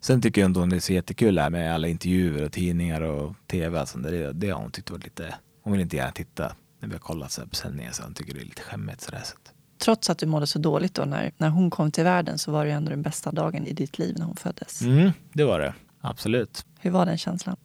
Sen 0.02 0.22
tycker 0.22 0.42
jag 0.42 0.50
inte 0.50 0.60
hon 0.60 0.70
det 0.70 0.76
är 0.76 0.80
så 0.80 0.94
jättekul 0.94 1.40
här 1.40 1.50
med 1.50 1.74
alla 1.74 1.88
intervjuer 1.88 2.44
och 2.44 2.52
tidningar 2.52 3.02
och 3.02 3.34
tv. 3.48 3.80
Alltså 3.80 3.98
det, 3.98 4.34
det 4.34 4.50
har 4.50 4.62
hon 4.62 4.72
tyckt 4.72 4.92
var 4.92 4.98
lite 4.98 5.36
hon 5.68 5.72
vill 5.72 5.82
inte 5.82 5.96
gärna 5.96 6.12
titta 6.12 6.56
när 6.80 6.88
vi 6.88 6.94
har 6.94 7.00
kollat 7.00 7.32
så 7.32 7.48
på 7.48 7.56
sändningar 7.56 7.92
så 7.92 8.04
hon 8.04 8.14
tycker 8.14 8.34
det 8.34 8.40
är 8.40 8.46
lite 8.46 8.62
skämmigt 8.62 9.02
sådär 9.02 9.22
sätt. 9.24 9.54
Trots 9.78 10.10
att 10.10 10.18
du 10.18 10.26
mådde 10.26 10.48
så 10.48 10.60
dåligt 10.60 10.94
då 10.94 11.06
när, 11.06 11.32
när 11.38 11.50
hon 11.50 11.70
kom 11.70 11.92
till 11.92 12.04
världen 12.04 12.38
så 12.38 12.52
var 12.52 12.66
det 12.66 12.72
ändå 12.72 12.90
den 12.90 13.02
bästa 13.02 13.32
dagen 13.32 13.68
i 13.68 13.74
ditt 13.74 14.00
liv 14.00 14.16
när 14.18 14.26
hon 14.26 14.36
föddes. 14.36 14.82
Mm, 14.82 15.12
det 15.34 15.44
var 15.44 15.60
det. 15.60 15.74
Absolut. 16.02 16.66
Hur 16.80 16.92
var 16.92 17.06
den 17.06 17.18
känslan? 17.18 17.56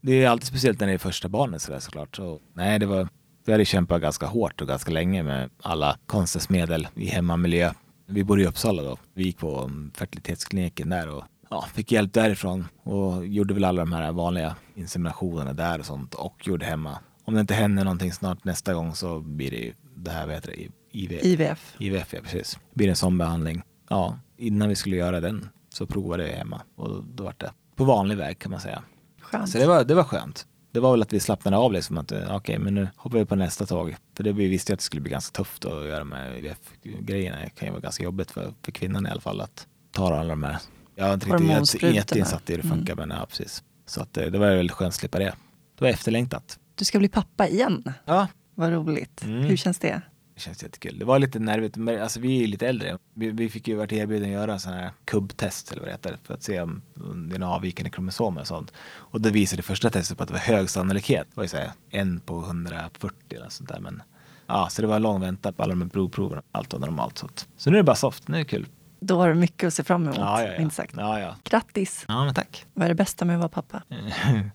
Det 0.00 0.24
är 0.24 0.28
alltid 0.28 0.46
speciellt 0.46 0.80
när 0.80 0.86
det 0.86 0.92
är 0.92 0.98
första 0.98 1.28
barnet 1.28 1.62
sådär 1.62 1.80
såklart. 1.80 2.16
Så, 2.16 2.40
nej, 2.54 2.78
det 2.78 2.86
var, 2.86 3.08
vi 3.44 3.52
hade 3.52 3.64
kämpat 3.64 4.02
ganska 4.02 4.26
hårt 4.26 4.60
och 4.60 4.68
ganska 4.68 4.90
länge 4.90 5.22
med 5.22 5.50
alla 5.62 5.96
konstnärsmedel 6.06 6.88
i 6.94 7.06
hemmamiljö. 7.06 7.72
Vi 8.06 8.24
bodde 8.24 8.42
i 8.42 8.46
Uppsala 8.46 8.82
då. 8.82 8.98
Vi 9.14 9.24
gick 9.24 9.38
på 9.38 9.70
fertilitetskliniken 9.94 10.88
där 10.88 11.08
och 11.08 11.24
ja, 11.50 11.66
fick 11.74 11.92
hjälp 11.92 12.12
därifrån 12.12 12.66
och 12.82 13.26
gjorde 13.26 13.54
väl 13.54 13.64
alla 13.64 13.82
de 13.82 13.92
här 13.92 14.12
vanliga 14.12 14.56
inseminationerna 14.74 15.52
där 15.52 15.78
och 15.78 15.86
sånt 15.86 16.14
och 16.14 16.46
gjorde 16.46 16.66
hemma 16.66 16.98
om 17.30 17.34
det 17.34 17.40
inte 17.40 17.54
händer 17.54 17.84
någonting 17.84 18.12
snart 18.12 18.44
nästa 18.44 18.74
gång 18.74 18.94
så 18.94 19.20
blir 19.20 19.50
det 19.50 19.72
det 19.96 20.10
här, 20.10 20.26
vad 20.26 20.34
heter 20.34 20.52
det, 20.56 20.68
IVF. 20.98 21.24
IVF. 21.24 21.74
IVF, 21.78 22.12
ja 22.12 22.20
precis. 22.22 22.58
Blir 22.74 22.88
en 22.88 22.96
sån 22.96 23.18
behandling. 23.18 23.62
Ja, 23.88 24.18
innan 24.36 24.68
vi 24.68 24.74
skulle 24.74 24.96
göra 24.96 25.20
den 25.20 25.48
så 25.68 25.86
provade 25.86 26.28
jag 26.28 26.36
hemma 26.36 26.62
och 26.76 27.04
då 27.04 27.24
var 27.24 27.34
det 27.36 27.52
på 27.76 27.84
vanlig 27.84 28.16
väg 28.16 28.38
kan 28.38 28.50
man 28.50 28.60
säga. 28.60 28.82
Skönt. 29.20 29.48
Så 29.48 29.58
det 29.58 29.66
var, 29.66 29.84
det 29.84 29.94
var 29.94 30.04
skönt. 30.04 30.46
Det 30.72 30.80
var 30.80 30.90
väl 30.90 31.02
att 31.02 31.12
vi 31.12 31.20
slappnade 31.20 31.56
av 31.56 31.72
liksom 31.72 31.98
att 31.98 32.12
okej, 32.12 32.36
okay, 32.36 32.58
men 32.58 32.74
nu 32.74 32.88
hoppar 32.96 33.18
vi 33.18 33.24
på 33.24 33.36
nästa 33.36 33.66
tåg. 33.66 33.96
För 34.16 34.24
det, 34.24 34.32
vi 34.32 34.48
visste 34.48 34.72
ju 34.72 34.74
att 34.74 34.78
det 34.78 34.84
skulle 34.84 35.02
bli 35.02 35.10
ganska 35.10 35.36
tufft 35.36 35.64
att 35.64 35.86
göra 35.86 36.04
med 36.04 36.38
IVF-grejerna. 36.38 37.38
Det 37.38 37.50
kan 37.50 37.66
ju 37.68 37.72
vara 37.72 37.80
ganska 37.80 38.04
jobbigt 38.04 38.30
för, 38.30 38.54
för 38.62 38.72
kvinnan 38.72 39.06
i 39.06 39.10
alla 39.10 39.20
fall 39.20 39.40
att 39.40 39.66
ta 39.92 40.14
alla 40.18 40.28
de 40.28 40.42
här. 40.42 40.58
Jag 40.94 41.06
har 41.06 41.14
inte 41.14 41.26
riktigt 41.26 41.94
jätteinsatt 41.94 42.50
i 42.50 42.52
hur 42.52 42.62
det 42.62 42.68
funkar 42.68 42.92
mm. 42.92 43.08
men 43.08 43.18
ja, 43.18 43.26
precis. 43.26 43.62
Så 43.86 44.02
att 44.02 44.12
det, 44.12 44.30
det 44.30 44.38
var 44.38 44.56
väldigt 44.56 44.76
skönt 44.76 44.88
att 44.88 44.94
slippa 44.94 45.18
det. 45.18 45.34
Det 45.78 45.84
var 45.84 45.88
efterlängtat. 45.88 46.58
Du 46.80 46.84
ska 46.84 46.98
bli 46.98 47.08
pappa 47.08 47.48
igen. 47.48 47.92
Ja. 48.04 48.28
Vad 48.54 48.72
roligt. 48.72 49.22
Mm. 49.22 49.42
Hur 49.42 49.56
känns 49.56 49.78
det? 49.78 50.02
Det 50.34 50.40
känns 50.40 50.62
jättekul. 50.62 50.98
Det 50.98 51.04
var 51.04 51.18
lite 51.18 51.38
nervigt, 51.38 51.76
men 51.76 52.02
alltså 52.02 52.20
vi 52.20 52.42
är 52.42 52.46
lite 52.46 52.68
äldre. 52.68 52.98
Vi, 53.14 53.30
vi 53.30 53.48
fick 53.48 53.68
ju 53.68 53.74
varit 53.74 53.92
erbjudna 53.92 54.26
att 54.26 54.32
göra 54.32 54.58
sådana 54.58 54.80
här 54.80 54.90
kubbtest 55.04 55.72
eller 55.72 55.80
vad 55.80 55.88
det 55.88 55.92
heter 55.92 56.18
för 56.22 56.34
att 56.34 56.42
se 56.42 56.60
om 56.60 56.82
det 57.28 57.34
är 57.34 57.38
några 57.38 57.54
avvikande 57.54 57.90
kromosomer 57.90 58.40
och 58.40 58.46
sånt. 58.46 58.72
Och 58.82 59.20
då 59.20 59.30
visade 59.30 59.58
det 59.58 59.62
första 59.62 59.90
testet 59.90 60.16
på 60.16 60.22
att 60.22 60.28
det 60.28 60.32
var 60.32 60.40
hög 60.40 60.70
sannolikhet. 60.70 61.26
Det 61.30 61.36
var 61.36 61.44
ju 61.44 61.48
så 61.48 61.56
här, 61.56 61.70
en 61.90 62.20
på 62.20 62.40
140 62.40 63.16
eller 63.30 63.48
sånt 63.48 63.68
där. 63.68 63.80
Men 63.80 64.02
ja, 64.46 64.68
så 64.70 64.82
det 64.82 64.88
var 64.88 64.98
lång 64.98 65.20
väntan 65.20 65.54
på 65.54 65.62
alla 65.62 65.72
de 65.72 65.82
här 65.82 65.88
blodproverna. 65.88 66.42
Allt 66.52 66.72
var 66.72 66.80
normalt. 66.80 67.18
Så, 67.18 67.28
så 67.56 67.70
nu 67.70 67.76
är 67.76 67.82
det 67.82 67.86
bara 67.86 67.96
soft, 67.96 68.28
nu 68.28 68.34
är 68.34 68.38
det 68.38 68.44
kul. 68.44 68.66
Då 69.00 69.18
har 69.18 69.28
du 69.28 69.34
mycket 69.34 69.66
att 69.66 69.74
se 69.74 69.84
fram 69.84 70.02
emot, 70.02 70.16
ja, 70.16 70.42
ja, 70.42 70.52
ja. 70.52 70.58
minst 70.58 70.76
sagt. 70.76 70.94
Ja, 70.96 71.20
ja. 71.20 71.36
Grattis! 71.44 72.04
Ja, 72.08 72.24
men 72.24 72.34
tack. 72.34 72.66
Vad 72.74 72.84
är 72.84 72.88
det 72.88 72.94
bästa 72.94 73.24
med 73.24 73.36
att 73.36 73.40
vara 73.40 73.48
pappa? 73.48 73.82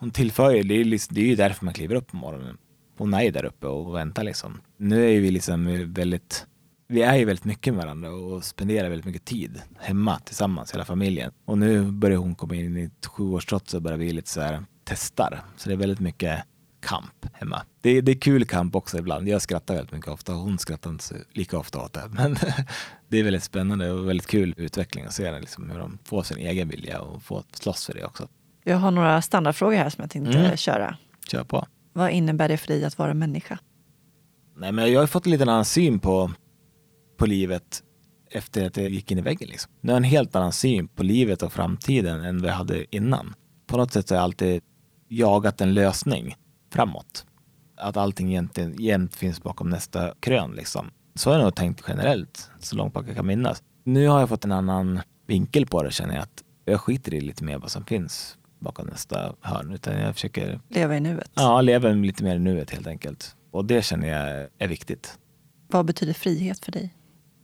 hon 0.00 0.10
tillför 0.10 0.50
ju, 0.50 0.62
det 0.62 0.74
är, 0.74 0.84
liksom, 0.84 1.14
det 1.14 1.20
är 1.20 1.26
ju 1.26 1.36
därför 1.36 1.64
man 1.64 1.74
kliver 1.74 1.94
upp 1.94 2.06
på 2.06 2.16
morgonen. 2.16 2.58
Hon 2.98 3.14
är 3.14 3.22
ju 3.22 3.30
där 3.30 3.44
uppe 3.44 3.66
och 3.66 3.94
väntar 3.94 4.24
liksom. 4.24 4.60
Nu 4.76 5.16
är 5.16 5.20
vi 5.20 5.30
liksom 5.30 5.92
väldigt, 5.92 6.46
vi 6.88 7.02
är 7.02 7.16
ju 7.16 7.24
väldigt 7.24 7.44
mycket 7.44 7.74
med 7.74 7.84
varandra 7.84 8.10
och 8.10 8.44
spenderar 8.44 8.88
väldigt 8.88 9.06
mycket 9.06 9.24
tid 9.24 9.62
hemma 9.78 10.18
tillsammans, 10.18 10.74
hela 10.74 10.84
familjen. 10.84 11.32
Och 11.44 11.58
nu 11.58 11.90
börjar 11.90 12.18
hon 12.18 12.34
komma 12.34 12.54
in 12.54 12.76
i 12.76 12.82
ett 12.82 13.06
sjuårstrots 13.06 13.74
och 13.74 13.82
börjar 13.82 13.98
vi 13.98 14.12
lite 14.12 14.30
så 14.30 14.40
här 14.40 14.64
testar. 14.84 15.42
Så 15.56 15.68
det 15.68 15.74
är 15.74 15.76
väldigt 15.76 16.00
mycket 16.00 16.44
kamp 16.80 17.26
hemma. 17.32 17.62
Det, 17.80 18.00
det 18.00 18.12
är 18.12 18.20
kul 18.20 18.44
kamp 18.44 18.76
också 18.76 18.98
ibland. 18.98 19.28
Jag 19.28 19.42
skrattar 19.42 19.74
väldigt 19.74 19.92
mycket 19.92 20.10
ofta 20.10 20.34
och 20.34 20.40
hon 20.40 20.58
skrattar 20.58 20.90
inte 20.90 21.14
lika 21.32 21.58
ofta 21.58 21.84
åt 21.84 21.92
det. 21.92 22.08
Men 22.10 22.36
det 23.08 23.18
är 23.18 23.24
väldigt 23.24 23.44
spännande 23.44 23.90
och 23.90 24.08
väldigt 24.08 24.26
kul 24.26 24.54
utveckling 24.56 25.04
att 25.04 25.14
se 25.14 25.40
liksom, 25.40 25.70
hur 25.70 25.78
de 25.78 25.98
får 26.04 26.22
sin 26.22 26.38
egen 26.38 26.68
vilja 26.68 27.00
och 27.00 27.22
får 27.22 27.44
slåss 27.52 27.86
för 27.86 27.94
det 27.94 28.04
också. 28.04 28.28
Jag 28.64 28.76
har 28.76 28.90
några 28.90 29.22
standardfrågor 29.22 29.76
här 29.76 29.90
som 29.90 30.02
jag 30.02 30.10
tänkte 30.10 30.38
mm. 30.38 30.56
köra. 30.56 30.96
Kör 31.30 31.44
på. 31.44 31.66
Vad 31.92 32.10
innebär 32.10 32.48
det 32.48 32.56
för 32.56 32.68
dig 32.68 32.84
att 32.84 32.98
vara 32.98 33.14
människa? 33.14 33.58
Nej, 34.56 34.72
men 34.72 34.92
jag 34.92 35.00
har 35.00 35.06
fått 35.06 35.26
en 35.26 35.32
liten 35.32 35.48
annan 35.48 35.64
syn 35.64 35.98
på, 35.98 36.30
på 37.18 37.26
livet 37.26 37.82
efter 38.30 38.66
att 38.66 38.76
jag 38.76 38.90
gick 38.90 39.10
in 39.10 39.18
i 39.18 39.22
väggen. 39.22 39.48
Liksom. 39.48 39.72
Nu 39.80 39.92
har 39.92 39.94
jag 39.94 40.04
en 40.04 40.10
helt 40.10 40.36
annan 40.36 40.52
syn 40.52 40.88
på 40.88 41.02
livet 41.02 41.42
och 41.42 41.52
framtiden 41.52 42.24
än 42.24 42.42
vad 42.42 42.50
jag 42.50 42.54
hade 42.54 42.96
innan. 42.96 43.34
På 43.66 43.76
något 43.76 43.92
sätt 43.92 44.10
har 44.10 44.16
jag 44.16 44.24
alltid 44.24 44.62
jagat 45.08 45.60
en 45.60 45.74
lösning 45.74 46.36
framåt. 46.72 47.26
Att 47.76 47.96
allting 47.96 48.30
egentligen 48.30 48.74
jämt 48.78 49.16
finns 49.16 49.42
bakom 49.42 49.70
nästa 49.70 50.14
krön. 50.20 50.50
Liksom. 50.50 50.90
Så 51.14 51.30
har 51.30 51.36
jag 51.36 51.44
nog 51.44 51.54
tänkt 51.54 51.84
generellt, 51.88 52.50
så 52.58 52.76
långt 52.76 52.94
bak 52.94 53.08
jag 53.08 53.16
kan 53.16 53.26
minnas. 53.26 53.62
Nu 53.84 54.08
har 54.08 54.20
jag 54.20 54.28
fått 54.28 54.44
en 54.44 54.52
annan 54.52 55.00
vinkel 55.26 55.66
på 55.66 55.82
det 55.82 55.90
känner 55.90 56.14
jag. 56.14 56.22
att 56.22 56.44
Jag 56.64 56.80
skiter 56.80 57.14
i 57.14 57.20
lite 57.20 57.44
mer 57.44 57.58
vad 57.58 57.70
som 57.70 57.84
finns 57.84 58.36
bakom 58.60 58.86
nästa 58.86 59.34
hörn. 59.40 59.72
Utan 59.72 59.98
jag 59.98 60.14
försöker 60.14 60.60
leva 60.68 60.96
i 60.96 61.00
nuet. 61.00 61.30
Ja, 61.34 61.60
leva 61.60 61.88
lite 61.88 62.24
mer 62.24 62.36
i 62.36 62.38
nuet 62.38 62.70
helt 62.70 62.86
enkelt. 62.86 63.36
Och 63.50 63.64
det 63.64 63.82
känner 63.82 64.08
jag 64.08 64.48
är 64.58 64.68
viktigt. 64.68 65.18
Vad 65.68 65.86
betyder 65.86 66.12
frihet 66.12 66.64
för 66.64 66.72
dig? 66.72 66.94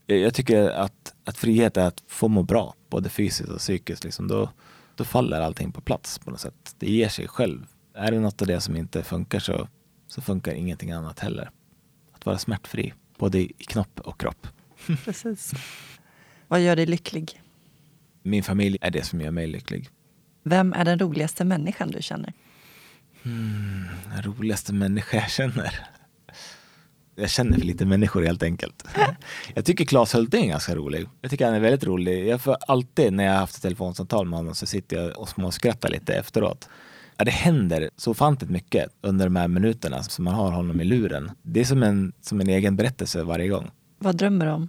Jag, 0.07 0.35
tycker 0.35 0.71
att, 0.71 1.15
att 1.25 1.37
frihet 1.37 1.77
är 1.77 1.87
att 1.87 2.03
få 2.07 2.29
må 2.29 2.43
bra, 2.43 2.75
både 2.91 3.09
fysiskt 3.09 3.51
och 3.51 3.59
psykiskt. 3.59 4.05
Liksom. 4.05 4.29
Då, 4.29 4.51
då 4.95 5.05
faller 5.05 5.41
allting 5.41 5.73
på 5.73 5.81
plats 5.81 6.19
på 6.19 6.31
något 6.31 6.41
sätt. 6.41 6.75
Det 6.79 6.91
ger 6.91 7.09
sig 7.09 7.29
själv. 7.29 7.67
Är 7.95 8.13
det 8.13 8.21
något 8.21 8.43
av 8.43 8.49
det 8.49 8.61
som 8.61 8.77
inte 8.77 9.03
funkar 9.03 9.39
så, 9.39 9.69
så 10.09 10.23
funkar 10.23 10.53
ingenting 10.53 10.91
annat 10.91 11.19
heller. 11.19 11.51
Att 12.13 12.27
vara 12.27 12.39
smärtfri, 12.39 12.93
både 13.19 13.39
i 13.39 13.53
knopp 13.59 14.01
och 14.01 14.21
kropp. 14.21 14.47
Precis. 15.05 15.53
Vad 16.49 16.61
gör 16.61 16.77
dig 16.77 16.87
lycklig? 16.87 17.43
Min 18.23 18.43
familj 18.43 18.79
är 18.81 18.91
det 18.91 19.03
som 19.03 19.21
gör 19.21 19.31
mig 19.31 19.47
lycklig. 19.47 19.91
Vem 20.49 20.73
är 20.73 20.85
den 20.85 20.99
roligaste 20.99 21.45
människan 21.45 21.91
du 21.91 22.03
känner? 22.03 22.33
Mm, 23.25 23.85
den 24.15 24.23
roligaste 24.23 24.73
människa 24.73 25.17
jag 25.17 25.31
känner? 25.31 25.89
Jag 27.15 27.31
känner 27.31 27.59
för 27.59 27.67
lite 27.67 27.87
människor 27.87 28.23
helt 28.23 28.43
enkelt. 28.43 28.85
Jag 29.55 29.65
tycker 29.65 29.85
Claes 29.85 30.15
Hulting 30.15 30.45
är 30.45 30.49
ganska 30.49 30.75
rolig. 30.75 31.07
Jag 31.21 31.31
tycker 31.31 31.45
han 31.45 31.55
är 31.55 31.61
väldigt 31.61 31.85
rolig. 31.85 32.27
Jag 32.27 32.41
får 32.41 32.57
alltid 32.69 33.13
när 33.13 33.25
jag 33.25 33.33
har 33.33 33.39
haft 33.39 33.57
ett 33.57 33.63
telefonsamtal 33.63 34.27
med 34.27 34.39
honom 34.39 34.55
så 34.55 34.67
sitter 34.67 34.97
jag 34.97 35.19
och 35.19 35.29
småskrattar 35.29 35.89
lite 35.89 36.15
efteråt. 36.15 36.69
Ja, 37.17 37.25
det 37.25 37.31
händer 37.31 37.91
så 37.97 38.11
ofantligt 38.11 38.51
mycket 38.51 38.89
under 39.01 39.27
de 39.27 39.37
här 39.37 39.49
minuterna 39.49 40.03
som 40.03 40.25
man 40.25 40.35
har 40.35 40.51
honom 40.51 40.81
i 40.81 40.85
luren. 40.85 41.31
Det 41.43 41.61
är 41.61 41.65
som 41.65 41.83
en, 41.83 42.13
som 42.21 42.41
en 42.41 42.49
egen 42.49 42.77
berättelse 42.77 43.23
varje 43.23 43.49
gång. 43.49 43.71
Vad 43.99 44.17
drömmer 44.17 44.47
du 44.47 44.53
om? 44.53 44.69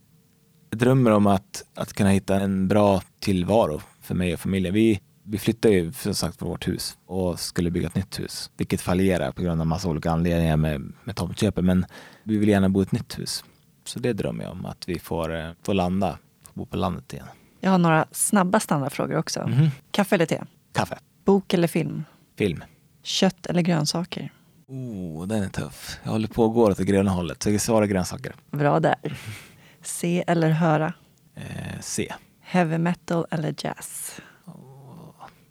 Jag 0.69 0.79
drömmer 0.79 1.11
om 1.11 1.27
att, 1.27 1.63
att 1.75 1.93
kunna 1.93 2.09
hitta 2.09 2.39
en 2.39 2.67
bra 2.67 3.01
tillvaro 3.19 3.81
för 4.01 4.15
mig 4.15 4.33
och 4.33 4.39
familjen. 4.39 4.73
Vi, 4.73 5.01
vi 5.29 5.37
flyttade 5.37 5.73
ju 5.73 5.91
som 5.91 6.15
sagt 6.15 6.39
från 6.39 6.49
vårt 6.49 6.67
hus 6.67 6.97
och 7.05 7.39
skulle 7.39 7.71
bygga 7.71 7.87
ett 7.87 7.95
nytt 7.95 8.19
hus. 8.19 8.51
Vilket 8.57 8.81
fallerar 8.81 9.31
på 9.31 9.41
grund 9.41 9.61
av 9.61 9.67
massa 9.67 9.89
olika 9.89 10.11
anledningar 10.11 10.57
med, 10.57 10.93
med 11.03 11.15
tomtköpet. 11.15 11.63
Men 11.63 11.85
vi 12.23 12.37
vill 12.37 12.49
gärna 12.49 12.69
bo 12.69 12.79
i 12.79 12.83
ett 12.83 12.91
nytt 12.91 13.19
hus. 13.19 13.43
Så 13.85 13.99
det 13.99 14.13
drömmer 14.13 14.43
jag 14.43 14.51
om, 14.51 14.65
att 14.65 14.89
vi 14.89 14.99
får, 14.99 15.35
eh, 15.35 15.51
får 15.63 15.73
landa, 15.73 16.17
få 16.43 16.51
bo 16.53 16.65
på 16.65 16.77
landet 16.77 17.13
igen. 17.13 17.25
Jag 17.59 17.71
har 17.71 17.77
några 17.77 18.05
snabba 18.11 18.59
standardfrågor 18.59 19.17
också. 19.17 19.39
Mm 19.39 19.53
-hmm. 19.53 19.69
Kaffe 19.91 20.15
eller 20.15 20.25
te? 20.25 20.43
Kaffe. 20.73 20.99
Bok 21.25 21.53
eller 21.53 21.67
film? 21.67 22.03
Film. 22.37 22.63
Kött 23.03 23.45
eller 23.45 23.61
grönsaker? 23.61 24.33
Oh, 24.67 25.27
den 25.27 25.43
är 25.43 25.49
tuff. 25.49 25.99
Jag 26.03 26.11
håller 26.11 26.27
på 26.27 26.45
att 26.45 26.53
gå 26.53 26.63
åt 26.63 26.77
det 26.77 26.85
gröna 26.85 27.11
hållet, 27.11 27.43
så 27.43 27.49
jag 27.49 27.61
svarar 27.61 27.85
grönsaker. 27.85 28.35
Bra 28.51 28.79
där. 28.79 28.95
Se 29.81 30.23
eller 30.27 30.49
höra? 30.49 30.93
Eh, 31.35 31.79
se. 31.81 32.13
Heavy 32.41 32.77
metal 32.77 33.25
eller 33.31 33.55
jazz? 33.57 34.21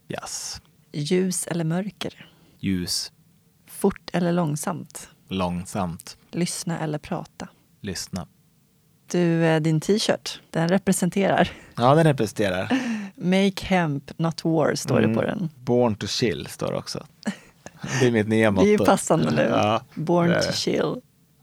Jazz. 0.09 0.61
Ljus 0.93 1.47
eller 1.47 1.65
mörker? 1.65 2.29
Ljus. 2.59 3.13
Fort 3.67 4.11
eller 4.13 4.33
långsamt? 4.33 5.09
Långsamt. 5.29 6.17
Lyssna 6.31 6.79
eller 6.81 6.99
prata? 6.99 7.49
Lyssna. 7.81 8.27
Du, 9.11 9.45
eh, 9.45 9.61
din 9.61 9.81
t-shirt, 9.81 10.41
den 10.51 10.69
representerar. 10.69 11.51
Ja, 11.77 11.95
den 11.95 12.05
representerar. 12.05 12.69
Make 13.17 13.67
hemp, 13.67 14.19
not 14.19 14.45
war, 14.45 14.75
står 14.75 15.01
det 15.01 15.15
på 15.15 15.23
Mm. 15.23 15.39
den. 15.39 15.51
Born 15.65 15.95
to 15.95 16.07
chill 16.07 16.47
står 16.47 16.73
det 16.73 16.79
också. 16.79 17.07
Det 18.01 18.07
är 18.07 18.11
mitt 18.11 18.29
nya 18.29 18.47
Det 18.47 18.51
motto. 18.51 18.67
är 18.67 18.71
ju 18.71 18.79
passande 18.79 19.31
nu. 19.31 19.43
Ja, 19.51 19.83
Born 19.95 20.29
det 20.29 20.35
är 20.37 20.41
to 20.41 20.47
det. 20.47 20.53
chill. 20.57 20.95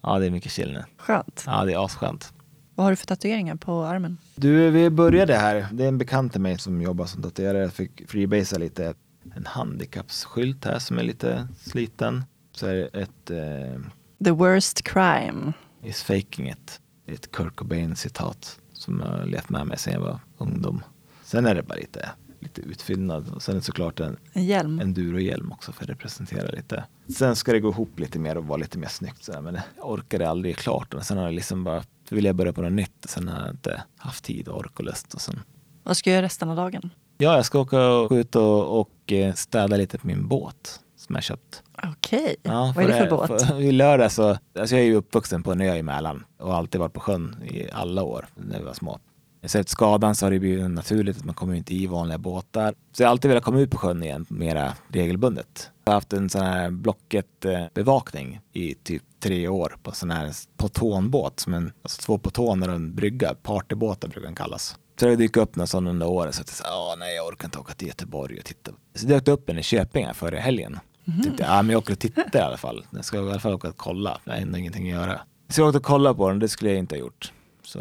ja, 0.01 0.19
det 0.19 0.25
är 0.25 0.29
mycket 0.29 0.51
chill 0.51 0.71
nu. 0.73 0.83
Skönt. 0.97 1.43
Ja, 1.47 1.65
det 1.65 1.73
är 1.73 1.85
asskönt. 1.85 2.33
Vad 2.75 2.85
har 2.85 2.91
du 2.91 2.95
för 2.95 3.05
tatueringar 3.05 3.55
på 3.55 3.83
armen? 3.83 4.17
Du, 4.35 4.69
vi 4.69 4.89
började 4.89 5.33
här. 5.35 5.67
Det 5.71 5.83
är 5.83 5.87
en 5.87 5.97
bekant 5.97 6.31
till 6.31 6.41
mig 6.41 6.57
som 6.59 6.81
jobbar 6.81 7.05
som 7.05 7.21
tatuerare. 7.23 7.57
Jag 7.63 7.73
fick 7.73 8.09
freebasea 8.09 8.59
lite. 8.59 8.93
En 9.35 9.45
handikappsskylt 9.45 10.65
här 10.65 10.79
som 10.79 10.97
är 10.99 11.03
lite 11.03 11.47
sliten. 11.59 12.23
Så 12.51 12.67
är 12.67 12.73
det 12.75 12.87
ett 13.01 13.29
eh, 13.31 13.81
The 14.25 14.31
worst 14.31 14.81
crime. 14.83 15.53
Is 15.83 16.03
faking 16.03 16.49
it. 16.49 16.79
Det 17.05 17.13
ett 17.13 17.31
Kurt 17.31 17.55
Cobain 17.55 17.95
citat 17.95 18.59
som 18.73 18.99
jag 18.99 19.07
har 19.17 19.25
levt 19.25 19.49
med 19.49 19.67
mig 19.67 19.77
sedan 19.77 19.93
jag 19.93 20.01
var 20.01 20.19
ungdom. 20.37 20.83
Sen 21.23 21.45
är 21.45 21.55
det 21.55 21.63
bara 21.63 21.75
lite, 21.75 22.09
lite 22.39 22.61
utfyllnad 22.61 23.29
och 23.29 23.41
sen 23.41 23.55
är 23.55 23.59
det 23.59 23.65
såklart 23.65 23.99
en 23.99 24.17
En 24.33 24.45
hjälm. 24.45 24.79
endurohjälm 24.79 25.51
också 25.51 25.71
för 25.71 25.83
att 25.83 25.89
representera 25.89 26.51
lite. 26.51 26.83
Sen 27.17 27.35
ska 27.35 27.51
det 27.53 27.59
gå 27.59 27.69
ihop 27.69 27.99
lite 27.99 28.19
mer 28.19 28.37
och 28.37 28.45
vara 28.47 28.57
lite 28.57 28.77
mer 28.77 28.87
snyggt 28.87 29.23
sådär, 29.23 29.41
men 29.41 29.59
jag 29.77 29.89
orkade 29.91 30.29
aldrig 30.29 30.57
klart 30.57 30.93
och 30.93 31.03
sen 31.03 31.17
har 31.17 31.25
jag 31.25 31.33
liksom 31.33 31.63
bara, 31.63 31.83
så 32.13 32.15
vill 32.15 32.25
jag 32.25 32.35
börja 32.35 32.53
på 32.53 32.61
något 32.61 32.71
nytt 32.71 33.03
och 33.03 33.09
sen 33.09 33.27
har 33.27 33.39
jag 33.41 33.49
inte 33.49 33.83
haft 33.97 34.23
tid 34.23 34.47
och 34.47 34.57
ork 34.57 34.79
och 34.79 34.85
lust 34.85 35.13
och 35.13 35.21
sen 35.21 35.39
Vad 35.83 35.97
ska 35.97 36.09
du 36.09 36.13
göra 36.13 36.25
resten 36.25 36.49
av 36.49 36.55
dagen? 36.55 36.89
Ja, 37.17 37.35
jag 37.35 37.45
ska 37.45 37.59
åka 37.59 37.87
och 37.87 38.09
gå 38.09 38.17
ut 38.17 38.35
och, 38.35 38.79
och 38.79 39.11
eh, 39.11 39.33
städa 39.33 39.77
lite 39.77 39.97
på 39.97 40.07
min 40.07 40.27
båt 40.27 40.79
som 40.95 41.15
jag 41.15 41.23
köpt. 41.23 41.63
Okej. 41.83 42.35
Ja, 42.43 42.73
Vad 42.75 42.85
är 42.85 42.87
det 42.87 42.97
för 42.97 43.09
båt? 43.09 43.47
För, 43.47 43.61
I 43.61 43.71
lördag 43.71 44.11
så, 44.11 44.29
alltså 44.59 44.75
jag 44.75 44.81
är 44.83 44.87
ju 44.87 44.95
uppvuxen 44.95 45.43
på 45.43 45.51
en 45.51 45.61
ö 45.61 45.75
i 45.75 45.83
Mälaren 45.83 46.23
och 46.37 46.55
alltid 46.55 46.81
varit 46.81 46.93
på 46.93 46.99
sjön 46.99 47.35
i 47.43 47.71
alla 47.71 48.03
år 48.03 48.25
när 48.35 48.59
vi 48.59 48.65
var 48.65 48.73
små. 48.73 48.99
Så 49.45 49.57
efter 49.57 49.71
skadan 49.71 50.15
så 50.15 50.25
har 50.25 50.31
det 50.31 50.39
blivit 50.39 50.71
naturligt 50.71 51.17
att 51.17 51.25
man 51.25 51.35
kommer 51.35 51.53
inte 51.55 51.75
i 51.75 51.87
vanliga 51.87 52.17
båtar. 52.17 52.75
Så 52.91 53.03
jag 53.03 53.07
har 53.07 53.11
alltid 53.11 53.29
velat 53.29 53.43
komma 53.43 53.59
ut 53.59 53.71
på 53.71 53.77
sjön 53.77 54.03
igen 54.03 54.25
mera 54.29 54.73
regelbundet. 54.87 55.69
Jag 55.85 55.91
har 55.91 55.95
haft 55.95 56.13
en 56.13 56.29
sån 56.29 56.41
här 56.41 56.69
Blocket-bevakning 56.69 58.39
i 58.53 58.73
typ 58.73 59.03
tre 59.23 59.47
år 59.47 59.75
på 59.83 59.91
sån 59.91 60.11
här 60.11 60.31
pontonbåt, 60.57 61.39
som 61.39 61.53
en, 61.53 61.71
alltså 61.81 62.01
två 62.01 62.17
pontoner 62.17 62.67
och 62.69 62.75
en 62.75 62.95
brygga, 62.95 63.33
partybåtar 63.33 64.07
brukar 64.07 64.27
den 64.27 64.35
kallas. 64.35 64.75
Så 64.99 65.05
det 65.05 65.15
dyker 65.15 65.41
upp 65.41 65.55
någon 65.55 65.67
sån 65.67 65.87
under 65.87 66.07
året 66.07 66.35
så 66.35 66.41
att 66.41 66.47
jag 66.47 66.55
sa, 66.55 66.89
"Åh, 66.91 66.99
nej 66.99 67.15
jag 67.15 67.27
orkar 67.27 67.45
inte 67.45 67.59
åka 67.59 67.73
till 67.73 67.87
Göteborg 67.87 68.39
och 68.39 68.45
titta. 68.45 68.71
Så 68.95 69.07
dök 69.07 69.25
det 69.25 69.31
upp 69.31 69.49
en 69.49 69.59
i 69.59 69.63
Köping 69.63 70.05
här 70.05 70.13
förra 70.13 70.39
helgen. 70.39 70.79
Tänkte, 71.23 71.43
ja 71.43 71.61
men 71.61 71.69
jag 71.69 71.77
åker 71.77 71.93
och 71.93 71.99
tittar 71.99 72.39
i 72.39 72.41
alla 72.41 72.57
fall. 72.57 72.85
Jag 72.91 73.05
ska 73.05 73.17
i 73.17 73.19
alla 73.19 73.39
fall 73.39 73.53
åka 73.53 73.67
och 73.69 73.77
kolla, 73.77 74.21
jag 74.23 74.33
har 74.33 74.39
ändå 74.39 74.57
ingenting 74.57 74.91
att 74.91 74.99
göra. 74.99 75.21
Så 75.49 75.61
jag 75.61 75.67
åkte 75.67 75.77
och 75.77 75.83
kollade 75.85 76.15
på 76.15 76.29
den, 76.29 76.39
det 76.39 76.47
skulle 76.49 76.71
jag 76.71 76.79
inte 76.79 76.95
ha 76.95 76.99
gjort. 76.99 77.33
Så 77.63 77.79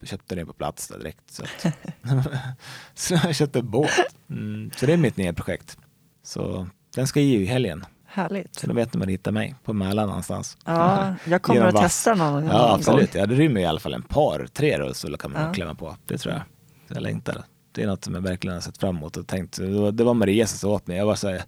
jag 0.00 0.08
köpte 0.08 0.34
den 0.34 0.46
på 0.46 0.52
plats 0.52 0.88
där 0.88 0.98
direkt. 0.98 1.30
Så, 1.30 1.42
att, 1.42 1.74
så 2.94 3.14
jag 3.14 3.34
köpte 3.34 3.58
en 3.58 3.70
båt. 3.70 3.90
Mm, 4.30 4.70
så 4.76 4.86
det 4.86 4.92
är 4.92 4.96
mitt 4.96 5.16
nya 5.16 5.32
projekt. 5.32 5.78
Så 6.22 6.66
den 6.94 7.06
ska 7.06 7.20
ge 7.20 7.38
i 7.38 7.44
helgen. 7.46 7.84
Härligt. 8.14 8.54
Så 8.54 8.66
då 8.66 8.74
vet 8.74 8.94
ni 8.94 8.98
var 9.00 9.06
ni 9.06 9.12
hittar 9.12 9.32
mig, 9.32 9.54
på 9.64 9.72
Mälaren 9.72 10.08
någonstans. 10.08 10.58
Ja, 10.64 11.14
jag 11.24 11.42
kommer 11.42 11.60
att 11.66 11.76
testa 11.76 12.14
någon, 12.14 12.46
Ja 12.46 12.74
absolut, 12.74 13.14
ja, 13.14 13.26
det 13.26 13.34
rymmer 13.34 13.60
i 13.60 13.64
alla 13.64 13.80
fall 13.80 13.94
en 13.94 14.02
par, 14.02 14.46
tre 14.52 14.78
rullstolar 14.78 15.18
kan 15.18 15.32
man 15.32 15.42
Ja. 15.46 15.52
klämma 15.52 15.74
på. 15.74 15.96
Det 16.06 16.18
tror 16.18 16.34
jag. 16.34 16.42
Så 16.88 16.94
jag 16.94 17.02
längtar. 17.02 17.44
Det 17.72 17.82
är 17.82 17.86
något 17.86 18.04
som 18.04 18.14
jag 18.14 18.20
verkligen 18.20 18.54
har 18.54 18.60
sett 18.60 18.78
fram 18.78 18.96
emot 18.96 19.16
och 19.16 19.26
tänkt. 19.26 19.56
Det 19.92 20.04
var, 20.04 20.14
Maria 20.14 20.46
som 20.46 20.58
sa 20.58 20.68
åt 20.68 20.86
mig. 20.86 20.96
Jag 20.96 21.06
var 21.06 21.14
så 21.14 21.28
här, 21.28 21.42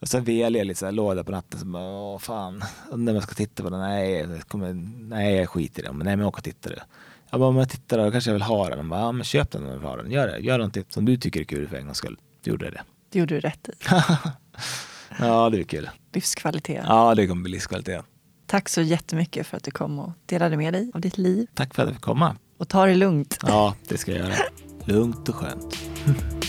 jag 0.00 0.08
så 0.08 0.20
velig, 0.20 0.66
lite 0.66 0.78
så 0.80 0.84
här, 0.84 0.92
låg 0.92 1.16
där 1.16 1.22
på 1.22 1.32
natten. 1.32 1.60
Så 1.60 1.66
bara, 1.66 1.82
åh 1.82 2.18
fan, 2.18 2.64
undrar 2.90 3.12
om 3.12 3.14
jag 3.14 3.22
ska 3.24 3.34
titta 3.34 3.62
på 3.62 3.70
den. 3.70 3.80
Nej, 3.80 4.12
jag 4.14 4.48
kommer, 4.48 4.72
nej 5.08 5.34
jag 5.36 5.48
skiter 5.48 5.82
i 5.82 5.86
den. 5.86 5.96
Men 5.96 6.04
nej, 6.04 6.16
men 6.16 6.20
jag 6.20 6.28
åker 6.28 6.38
och 6.40 6.44
tittar. 6.44 6.82
Jag 7.30 7.40
bara, 7.40 7.48
om 7.48 7.56
jag 7.56 7.68
tittar 7.70 7.98
då 7.98 8.10
kanske 8.10 8.30
jag 8.30 8.34
vill 8.34 8.42
ha 8.42 8.68
den. 8.68 8.78
De 8.78 8.88
bara, 8.88 9.00
ja, 9.00 9.12
men 9.12 9.24
köp 9.24 9.50
den 9.50 9.62
om 9.62 9.68
du 9.68 9.74
vill 9.78 9.86
ha 9.88 9.96
den. 9.96 10.10
Gör 10.10 10.26
det. 10.26 10.38
Gör 10.38 10.58
någonting 10.58 10.84
som 10.88 11.04
du 11.04 11.16
tycker 11.16 11.40
är 11.40 11.44
kul 11.44 11.68
för 11.68 11.76
en 11.76 11.84
gångs 11.84 11.98
skull. 11.98 12.18
Du 12.44 12.50
gjorde 12.50 12.70
det. 12.70 12.82
Det 13.10 13.18
gjorde 13.18 13.34
du 13.34 13.40
rätt 13.40 13.68
i. 13.68 13.72
Ja, 15.18 15.50
det 15.50 15.58
är 15.58 15.64
kul. 15.64 15.90
Livskvalitet. 16.12 16.84
Ja, 16.88 17.14
det 17.14 17.26
kommer 17.26 17.42
bli 17.42 17.52
livskvalitet. 17.52 18.04
Tack 18.46 18.68
så 18.68 18.80
jättemycket 18.80 19.46
för 19.46 19.56
att 19.56 19.64
du 19.64 19.70
kom 19.70 19.98
och 19.98 20.12
delade 20.26 20.56
med 20.56 20.72
dig 20.74 20.90
av 20.94 21.00
ditt 21.00 21.18
liv. 21.18 21.46
Tack 21.54 21.74
för 21.74 21.82
att 21.82 21.88
jag 21.88 21.94
fick 21.94 22.04
komma. 22.04 22.36
Och 22.58 22.68
ta 22.68 22.86
det 22.86 22.94
lugnt. 22.94 23.38
Ja, 23.42 23.74
det 23.88 23.98
ska 23.98 24.12
jag 24.12 24.20
göra. 24.20 24.34
Lugnt 24.84 25.28
och 25.28 25.34
skönt. 25.34 25.76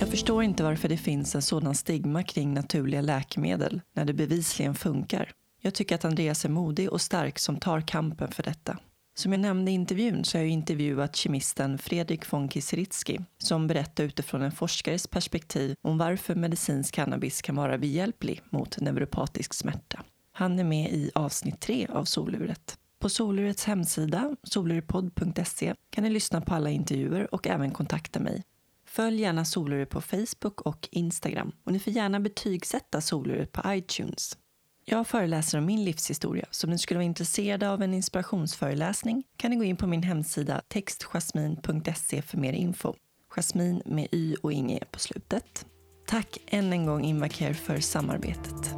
Jag 0.00 0.08
förstår 0.08 0.42
inte 0.42 0.62
varför 0.62 0.88
det 0.88 0.96
finns 0.96 1.34
en 1.34 1.42
sådan 1.42 1.74
stigma 1.74 2.22
kring 2.22 2.54
naturliga 2.54 3.00
läkemedel 3.00 3.80
när 3.96 4.04
det 4.04 4.12
bevisligen 4.12 4.74
funkar. 4.74 5.30
Jag 5.62 5.74
tycker 5.74 5.94
att 5.94 6.04
Andreas 6.04 6.44
är 6.44 6.48
modig 6.48 6.90
och 6.90 7.00
stark 7.00 7.38
som 7.38 7.56
tar 7.56 7.80
kampen 7.80 8.30
för 8.30 8.42
detta. 8.42 8.78
Som 9.18 9.32
jag 9.32 9.40
nämnde 9.40 9.70
i 9.70 9.74
intervjun 9.74 10.24
så 10.24 10.38
har 10.38 10.42
jag 10.42 10.50
intervjuat 10.50 11.16
kemisten 11.16 11.78
Fredrik 11.78 12.32
von 12.32 12.48
Kieseritzky, 12.48 13.18
som 13.38 13.66
berättar 13.66 14.04
utifrån 14.04 14.42
en 14.42 14.52
forskares 14.52 15.06
perspektiv 15.06 15.74
om 15.82 15.98
varför 15.98 16.34
medicinsk 16.34 16.94
cannabis 16.94 17.42
kan 17.42 17.56
vara 17.56 17.78
behjälplig 17.78 18.42
mot 18.50 18.80
neuropatisk 18.80 19.54
smärta. 19.54 20.02
Han 20.32 20.58
är 20.58 20.64
med 20.64 20.92
i 20.92 21.10
avsnitt 21.14 21.60
3 21.60 21.86
av 21.86 22.04
Soluret. 22.04 22.78
På 22.98 23.08
Solurets 23.08 23.64
hemsida, 23.64 24.36
solurepod.se, 24.42 25.74
kan 25.90 26.04
ni 26.04 26.10
lyssna 26.10 26.40
på 26.40 26.54
alla 26.54 26.70
intervjuer 26.70 27.34
och 27.34 27.46
även 27.46 27.70
kontakta 27.70 28.20
mig. 28.20 28.42
Följ 28.86 29.20
gärna 29.20 29.44
Soluret 29.44 29.90
på 29.90 30.00
Facebook 30.00 30.60
och 30.60 30.88
Instagram 30.92 31.52
och 31.64 31.72
ni 31.72 31.78
får 31.78 31.92
gärna 31.92 32.20
betygsätta 32.20 33.00
Soluret 33.00 33.52
på 33.52 33.62
iTunes. 33.66 34.38
Jag 34.88 35.06
föreläser 35.06 35.58
om 35.58 35.64
min 35.64 35.84
livshistoria, 35.84 36.46
så 36.50 36.66
om 36.66 36.70
ni 36.70 36.78
skulle 36.78 36.98
vara 36.98 37.04
intresserade 37.04 37.70
av 37.70 37.82
en 37.82 37.94
inspirationsföreläsning 37.94 39.24
kan 39.36 39.50
ni 39.50 39.56
gå 39.56 39.64
in 39.64 39.76
på 39.76 39.86
min 39.86 40.02
hemsida 40.02 40.62
textjasmin.se 40.68 42.22
för 42.22 42.38
mer 42.38 42.52
info. 42.52 42.94
Jasmin 43.36 43.82
med 43.86 44.08
y 44.12 44.36
och 44.42 44.52
inge 44.52 44.76
e 44.76 44.84
på 44.90 44.98
slutet. 44.98 45.66
Tack 46.06 46.38
än 46.46 46.72
en 46.72 46.86
gång 46.86 47.04
Invacare 47.04 47.54
för 47.54 47.80
samarbetet. 47.80 48.74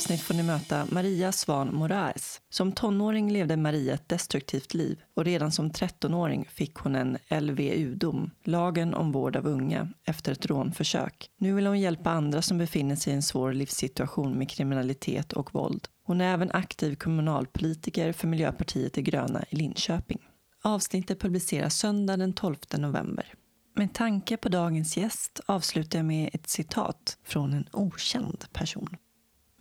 Avsnitt 0.00 0.20
får 0.20 0.34
ni 0.34 0.42
möta 0.42 0.86
Maria 0.90 1.32
Svan 1.32 1.74
Moraes. 1.74 2.40
Som 2.50 2.72
tonåring 2.72 3.32
levde 3.32 3.56
Maria 3.56 3.94
ett 3.94 4.08
destruktivt 4.08 4.74
liv 4.74 5.00
och 5.16 5.24
redan 5.24 5.52
som 5.52 5.70
13-åring 5.70 6.48
fick 6.50 6.74
hon 6.74 6.94
en 6.94 7.18
LVU-dom, 7.40 8.30
lagen 8.44 8.94
om 8.94 9.12
vård 9.12 9.36
av 9.36 9.46
unga, 9.46 9.88
efter 10.04 10.32
ett 10.32 10.46
rånförsök. 10.46 11.30
Nu 11.38 11.52
vill 11.52 11.66
hon 11.66 11.80
hjälpa 11.80 12.10
andra 12.10 12.42
som 12.42 12.58
befinner 12.58 12.96
sig 12.96 13.12
i 13.12 13.16
en 13.16 13.22
svår 13.22 13.52
livssituation 13.52 14.38
med 14.38 14.50
kriminalitet 14.50 15.32
och 15.32 15.54
våld. 15.54 15.88
Hon 16.02 16.20
är 16.20 16.34
även 16.34 16.50
aktiv 16.50 16.94
kommunalpolitiker 16.94 18.12
för 18.12 18.28
Miljöpartiet 18.28 18.94
de 18.94 19.02
gröna 19.02 19.44
i 19.50 19.56
Linköping. 19.56 20.20
Avsnittet 20.62 21.20
publiceras 21.20 21.76
söndag 21.76 22.16
den 22.16 22.32
12 22.32 22.56
november. 22.78 23.34
Med 23.76 23.94
tanke 23.94 24.36
på 24.36 24.48
dagens 24.48 24.96
gäst 24.96 25.40
avslutar 25.46 25.98
jag 25.98 26.06
med 26.06 26.30
ett 26.32 26.48
citat 26.48 27.18
från 27.24 27.52
en 27.52 27.66
okänd 27.72 28.44
person. 28.52 28.96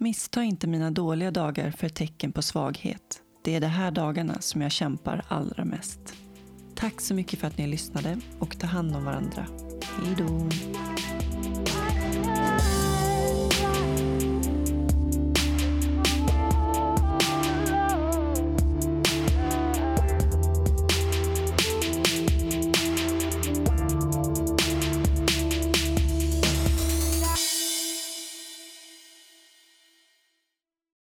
Missta 0.02 0.44
inte 0.44 0.68
mina 0.68 0.92
dåliga 0.92 1.32
dagar 1.32 1.72
för 1.72 1.90
tecken 1.90 2.32
på 2.32 2.42
svaghet. 2.42 3.22
Det 3.44 3.56
är 3.56 3.62
de 3.62 3.68
här 3.68 3.92
dagarna 3.92 4.42
som 4.42 4.62
jag 4.62 4.72
kämpar 4.72 5.26
allra 5.28 5.66
mest. 5.66 6.00
Tack 6.76 7.02
så 7.02 7.14
mycket 7.14 7.40
för 7.40 7.48
att 7.48 7.58
ni 7.58 7.68
lyssnade 7.68 8.18
och 8.40 8.60
ta 8.60 8.68
hand 8.68 8.96
om 8.96 9.06
varandra. 9.06 9.46
Hej 9.98 10.16
då! 10.18 10.50